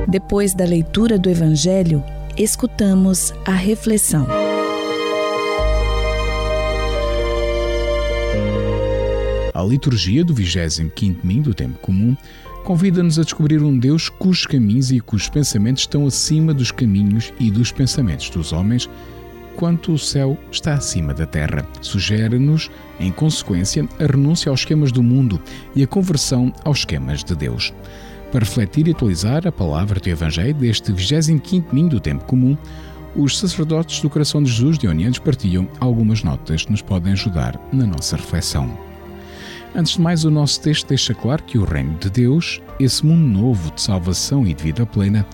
Depois 0.08 0.54
da 0.54 0.64
leitura 0.64 1.18
do 1.18 1.30
Evangelho, 1.30 2.04
escutamos 2.38 3.34
a 3.46 3.52
reflexão. 3.52 4.28
A 9.54 9.64
liturgia 9.64 10.24
do 10.24 10.34
25º 10.34 11.22
domingo 11.22 11.44
do 11.46 11.54
tempo 11.54 11.80
comum 11.80 12.16
convida-nos 12.64 13.20
a 13.20 13.24
descobrir 13.24 13.62
um 13.62 13.78
Deus 13.78 14.10
cujos 14.10 14.46
caminhos 14.46 14.92
e 14.92 15.00
cujos 15.00 15.30
pensamentos 15.30 15.84
estão 15.84 16.08
acima 16.08 16.54
dos 16.54 16.72
caminhos 16.72 17.34
e 17.40 17.52
dos 17.52 17.72
pensamentos 17.72 18.30
dos 18.30 18.54
homens, 18.54 18.90
quanto 19.56 19.94
o 19.94 20.00
céu 20.00 20.38
está 20.52 20.74
acima 20.74 21.14
da 21.14 21.26
terra. 21.26 21.68
Sugere-nos, 21.82 22.72
em 23.00 23.12
consequência, 23.12 23.88
a 24.00 24.06
renúncia 24.06 24.50
aos 24.50 24.62
esquemas 24.62 24.92
do 24.92 25.04
mundo 25.04 25.40
e 25.76 25.84
a 25.84 25.88
conversão 25.88 26.52
aos 26.64 26.80
esquemas 26.80 27.24
de 27.24 27.36
Deus. 27.36 27.74
Para 28.32 28.46
refletir 28.46 28.88
e 28.88 28.92
atualizar 28.92 29.46
a 29.46 29.52
palavra 29.52 30.00
do 30.00 30.10
Evangelho 30.10 30.56
deste 30.56 30.92
25º 30.92 31.68
domingo 31.70 31.90
do 31.90 32.00
tempo 32.00 32.26
comum, 32.26 32.58
os 33.16 33.38
sacerdotes 33.38 34.02
do 34.02 34.10
Coração 34.10 34.42
de 34.42 34.50
Jesus 34.50 34.80
de 34.80 34.88
Onianos 34.88 35.20
partilham 35.20 35.68
algumas 35.80 36.24
notas 36.24 36.66
que 36.66 36.72
nos 36.72 36.82
podem 36.82 37.14
ajudar 37.14 37.60
na 37.72 37.86
nossa 37.86 38.16
reflexão. 38.16 38.93
Antes 39.76 39.94
de 39.94 40.02
mais, 40.02 40.24
o 40.24 40.30
nosso 40.30 40.62
texto 40.62 40.88
deixa 40.88 41.16
claro 41.16 41.42
que 41.44 41.58
o 41.58 41.66
reino 41.66 41.98
de 41.98 42.08
Deus, 42.08 42.62
esse 42.80 43.04
mundo 43.04 43.40
novo 43.40 43.72
de 43.72 43.82
salvação 43.82 44.46
e 44.46 44.54
de 44.54 44.64
vida 44.64 44.86
plena, 44.86 45.26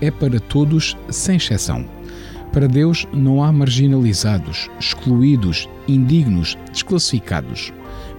é 0.00 0.12
para 0.12 0.38
todos 0.38 0.96
sem 1.08 1.36
exceção. 1.36 1.84
Para 2.52 2.68
Deus 2.68 3.06
não 3.12 3.42
há 3.42 3.52
marginalizados, 3.52 4.70
excluídos, 4.78 5.68
indignos, 5.88 6.56
desclassificados. 6.70 7.72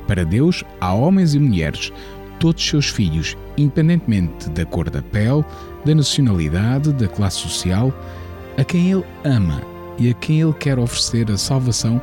Para 0.08 0.26
Deus 0.26 0.62
há 0.82 0.94
homens 0.94 1.36
e 1.36 1.40
mulheres, 1.40 1.94
todos 2.38 2.68
seus 2.68 2.88
filhos, 2.88 3.38
independentemente 3.58 4.50
da 4.50 4.66
cor 4.66 4.90
da 4.90 5.02
pele, 5.02 5.46
da 5.86 5.96
nacionalidade, 5.96 6.92
da 6.92 7.08
classe 7.08 7.38
social, 7.38 7.94
a 8.58 8.64
quem 8.66 8.92
Ele 8.92 9.06
ama 9.24 9.62
e 9.98 10.10
a 10.10 10.14
quem 10.14 10.42
Ele 10.42 10.54
quer 10.54 10.78
oferecer 10.78 11.32
a 11.32 11.38
salvação 11.38 12.02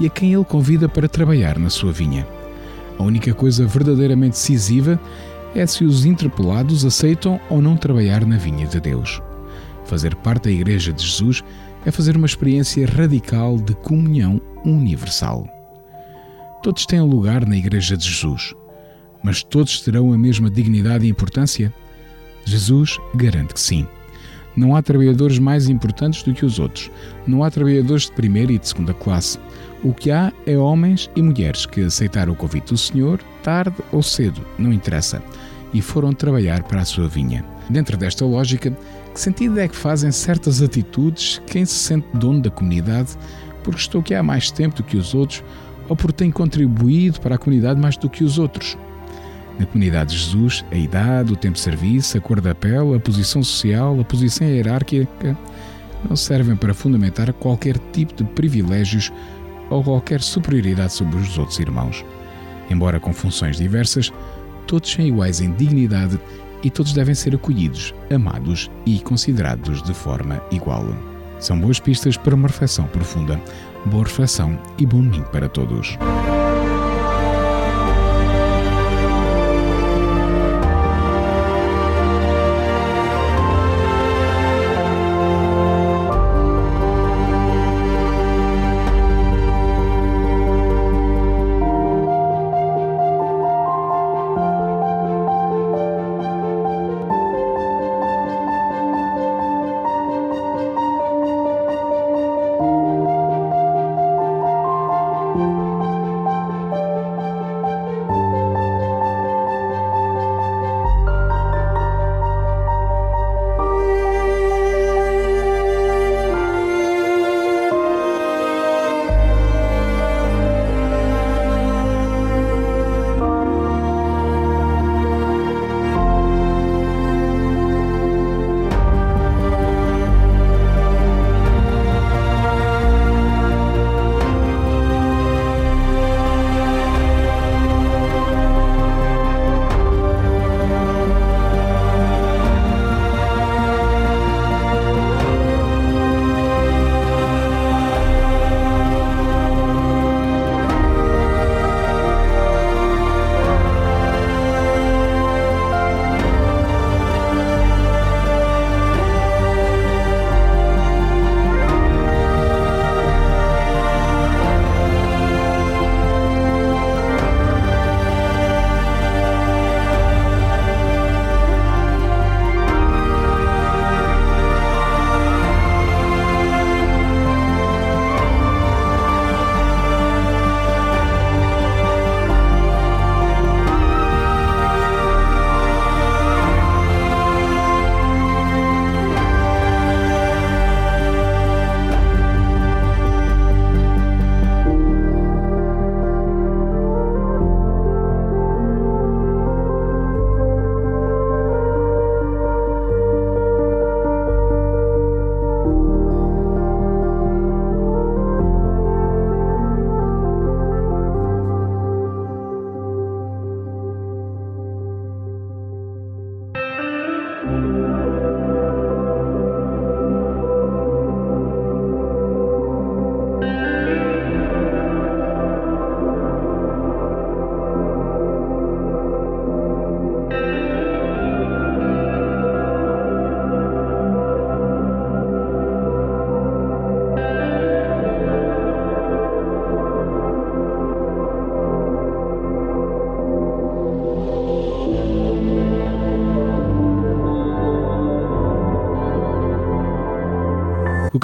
e 0.00 0.06
a 0.06 0.10
quem 0.10 0.34
Ele 0.34 0.44
convida 0.44 0.88
para 0.88 1.08
trabalhar 1.08 1.60
na 1.60 1.70
sua 1.70 1.92
vinha. 1.92 2.26
A 2.98 3.02
única 3.02 3.34
coisa 3.34 3.66
verdadeiramente 3.66 4.32
decisiva 4.32 5.00
é 5.54 5.66
se 5.66 5.84
os 5.84 6.04
interpelados 6.04 6.84
aceitam 6.84 7.40
ou 7.48 7.62
não 7.62 7.76
trabalhar 7.76 8.24
na 8.24 8.36
vinha 8.36 8.66
de 8.66 8.80
Deus. 8.80 9.22
Fazer 9.84 10.14
parte 10.16 10.44
da 10.44 10.50
Igreja 10.50 10.92
de 10.92 11.02
Jesus 11.02 11.42
é 11.84 11.90
fazer 11.90 12.16
uma 12.16 12.26
experiência 12.26 12.86
radical 12.86 13.56
de 13.58 13.74
comunhão 13.74 14.40
universal. 14.64 15.46
Todos 16.62 16.86
têm 16.86 17.00
lugar 17.00 17.46
na 17.46 17.56
Igreja 17.56 17.96
de 17.96 18.08
Jesus, 18.08 18.54
mas 19.22 19.42
todos 19.42 19.80
terão 19.80 20.12
a 20.12 20.18
mesma 20.18 20.50
dignidade 20.50 21.06
e 21.06 21.10
importância? 21.10 21.72
Jesus 22.44 22.98
garante 23.14 23.54
que 23.54 23.60
sim. 23.60 23.86
Não 24.56 24.76
há 24.76 24.82
trabalhadores 24.82 25.38
mais 25.38 25.68
importantes 25.68 26.22
do 26.22 26.32
que 26.32 26.44
os 26.44 26.58
outros. 26.58 26.90
Não 27.26 27.42
há 27.42 27.50
trabalhadores 27.50 28.04
de 28.04 28.12
primeira 28.12 28.52
e 28.52 28.58
de 28.58 28.68
segunda 28.68 28.94
classe. 28.94 29.38
O 29.84 29.92
que 29.92 30.10
há 30.10 30.32
é 30.46 30.56
homens 30.56 31.10
e 31.14 31.20
mulheres 31.20 31.66
que 31.66 31.82
aceitaram 31.82 32.32
o 32.32 32.36
convite 32.36 32.72
do 32.72 32.78
Senhor, 32.78 33.20
tarde 33.42 33.76
ou 33.92 34.02
cedo, 34.02 34.40
não 34.58 34.72
interessa, 34.72 35.22
e 35.74 35.82
foram 35.82 36.14
trabalhar 36.14 36.62
para 36.62 36.80
a 36.80 36.84
sua 36.86 37.06
vinha. 37.06 37.44
Dentro 37.68 37.94
desta 37.94 38.24
lógica, 38.24 38.74
que 39.12 39.20
sentido 39.20 39.60
é 39.60 39.68
que 39.68 39.76
fazem 39.76 40.10
certas 40.10 40.62
atitudes 40.62 41.42
quem 41.46 41.66
se 41.66 41.74
sente 41.74 42.06
dono 42.14 42.40
da 42.40 42.50
comunidade 42.50 43.10
porque 43.62 43.80
estou 43.80 44.00
aqui 44.00 44.14
há 44.14 44.22
mais 44.22 44.50
tempo 44.50 44.76
do 44.76 44.82
que 44.82 44.96
os 44.96 45.14
outros 45.14 45.44
ou 45.86 45.94
porque 45.94 46.16
tenho 46.16 46.32
contribuído 46.32 47.20
para 47.20 47.34
a 47.34 47.38
comunidade 47.38 47.78
mais 47.78 47.98
do 47.98 48.08
que 48.08 48.24
os 48.24 48.38
outros. 48.38 48.78
Na 49.58 49.66
comunidade 49.66 50.12
de 50.12 50.18
Jesus, 50.18 50.64
a 50.72 50.76
idade, 50.76 51.32
o 51.32 51.36
tempo 51.36 51.54
de 51.54 51.60
serviço, 51.60 52.16
a 52.16 52.20
cor 52.22 52.40
da 52.40 52.54
pele, 52.54 52.96
a 52.96 53.00
posição 53.00 53.42
social, 53.42 54.00
a 54.00 54.04
posição 54.04 54.48
hierárquica 54.48 55.36
não 56.08 56.16
servem 56.16 56.56
para 56.56 56.74
fundamentar 56.74 57.32
qualquer 57.34 57.78
tipo 57.92 58.14
de 58.14 58.24
privilégios 58.24 59.12
ou 59.74 59.82
qualquer 59.82 60.20
superioridade 60.20 60.92
sobre 60.92 61.16
os 61.16 61.36
outros 61.36 61.58
irmãos. 61.58 62.04
Embora 62.70 63.00
com 63.00 63.12
funções 63.12 63.56
diversas, 63.56 64.12
todos 64.66 64.90
são 64.90 65.04
iguais 65.04 65.40
em 65.40 65.52
dignidade 65.52 66.18
e 66.62 66.70
todos 66.70 66.92
devem 66.92 67.14
ser 67.14 67.34
acolhidos, 67.34 67.92
amados 68.14 68.70
e 68.86 69.00
considerados 69.00 69.82
de 69.82 69.92
forma 69.92 70.40
igual. 70.50 70.86
São 71.40 71.58
boas 71.58 71.80
pistas 71.80 72.16
para 72.16 72.34
uma 72.34 72.48
reflexão 72.48 72.86
profunda. 72.86 73.40
Boa 73.86 74.04
reflexão 74.04 74.58
e 74.78 74.86
bom 74.86 75.02
domingo 75.02 75.28
para 75.30 75.48
todos. 75.48 75.98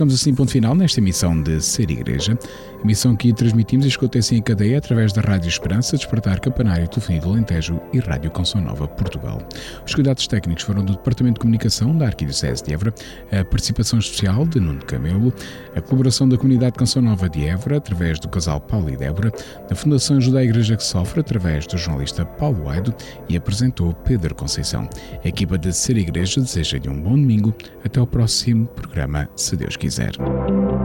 Colocamos 0.01 0.19
assim 0.19 0.35
ponto 0.35 0.51
final 0.51 0.75
nesta 0.75 0.99
emissão 0.99 1.43
de 1.43 1.61
Ser 1.61 1.91
Igreja, 1.91 2.39
emissão 2.83 3.15
que 3.15 3.35
transmitimos 3.35 3.85
e 3.85 3.91
escutem-se 3.91 4.35
em 4.35 4.41
cadeia 4.41 4.79
através 4.79 5.13
da 5.13 5.21
Rádio 5.21 5.51
Esperança, 5.51 5.95
Despertar 5.95 6.41
Campanário, 6.41 6.89
Telefonia 6.89 7.21
do 7.21 7.29
Alentejo 7.29 7.79
e 7.93 7.99
Rádio 7.99 8.31
Canção 8.31 8.63
Nova 8.63 8.89
Portugal. 8.89 9.47
Os 9.87 9.95
cuidados 9.95 10.27
técnicos 10.27 10.65
foram 10.65 10.83
do 10.83 10.95
Departamento 10.95 11.35
de 11.35 11.41
Comunicação 11.41 11.95
da 11.95 12.07
Arquidiocese 12.07 12.65
de 12.65 12.73
Évora, 12.73 12.95
a 13.31 13.45
participação 13.45 13.99
especial 13.99 14.47
de 14.47 14.59
Nuno 14.59 14.83
Camelo, 14.87 15.35
a 15.77 15.83
colaboração 15.83 16.27
da 16.27 16.39
Comunidade 16.39 16.79
Canção 16.79 17.03
Nova 17.03 17.29
de 17.29 17.45
Évora, 17.45 17.77
através 17.77 18.19
do 18.19 18.29
casal 18.31 18.59
Paulo 18.59 18.89
e 18.89 18.97
Débora, 18.97 19.31
da 19.69 19.77
Fundação 19.77 20.17
Ajuda 20.17 20.39
a 20.39 20.45
Igreja 20.45 20.77
que 20.77 20.83
Sofre, 20.83 21.21
através 21.21 21.67
do 21.67 21.77
jornalista 21.77 22.25
Paulo 22.25 22.71
Aido 22.71 22.95
e 23.29 23.37
apresentou 23.37 23.93
Pedro 23.93 24.35
Conceição. 24.35 24.89
A 25.23 25.29
equipa 25.29 25.59
de 25.59 25.75
Ser 25.75 25.99
Igreja 25.99 26.41
deseja-lhe 26.41 26.89
um 26.89 26.99
bom 26.99 27.17
domingo. 27.17 27.55
Até 27.85 28.01
ao 28.01 28.07
próximo 28.07 28.67
programa, 28.67 29.29
se 29.37 29.57
Deus 29.57 29.77
quiser. 29.91 30.80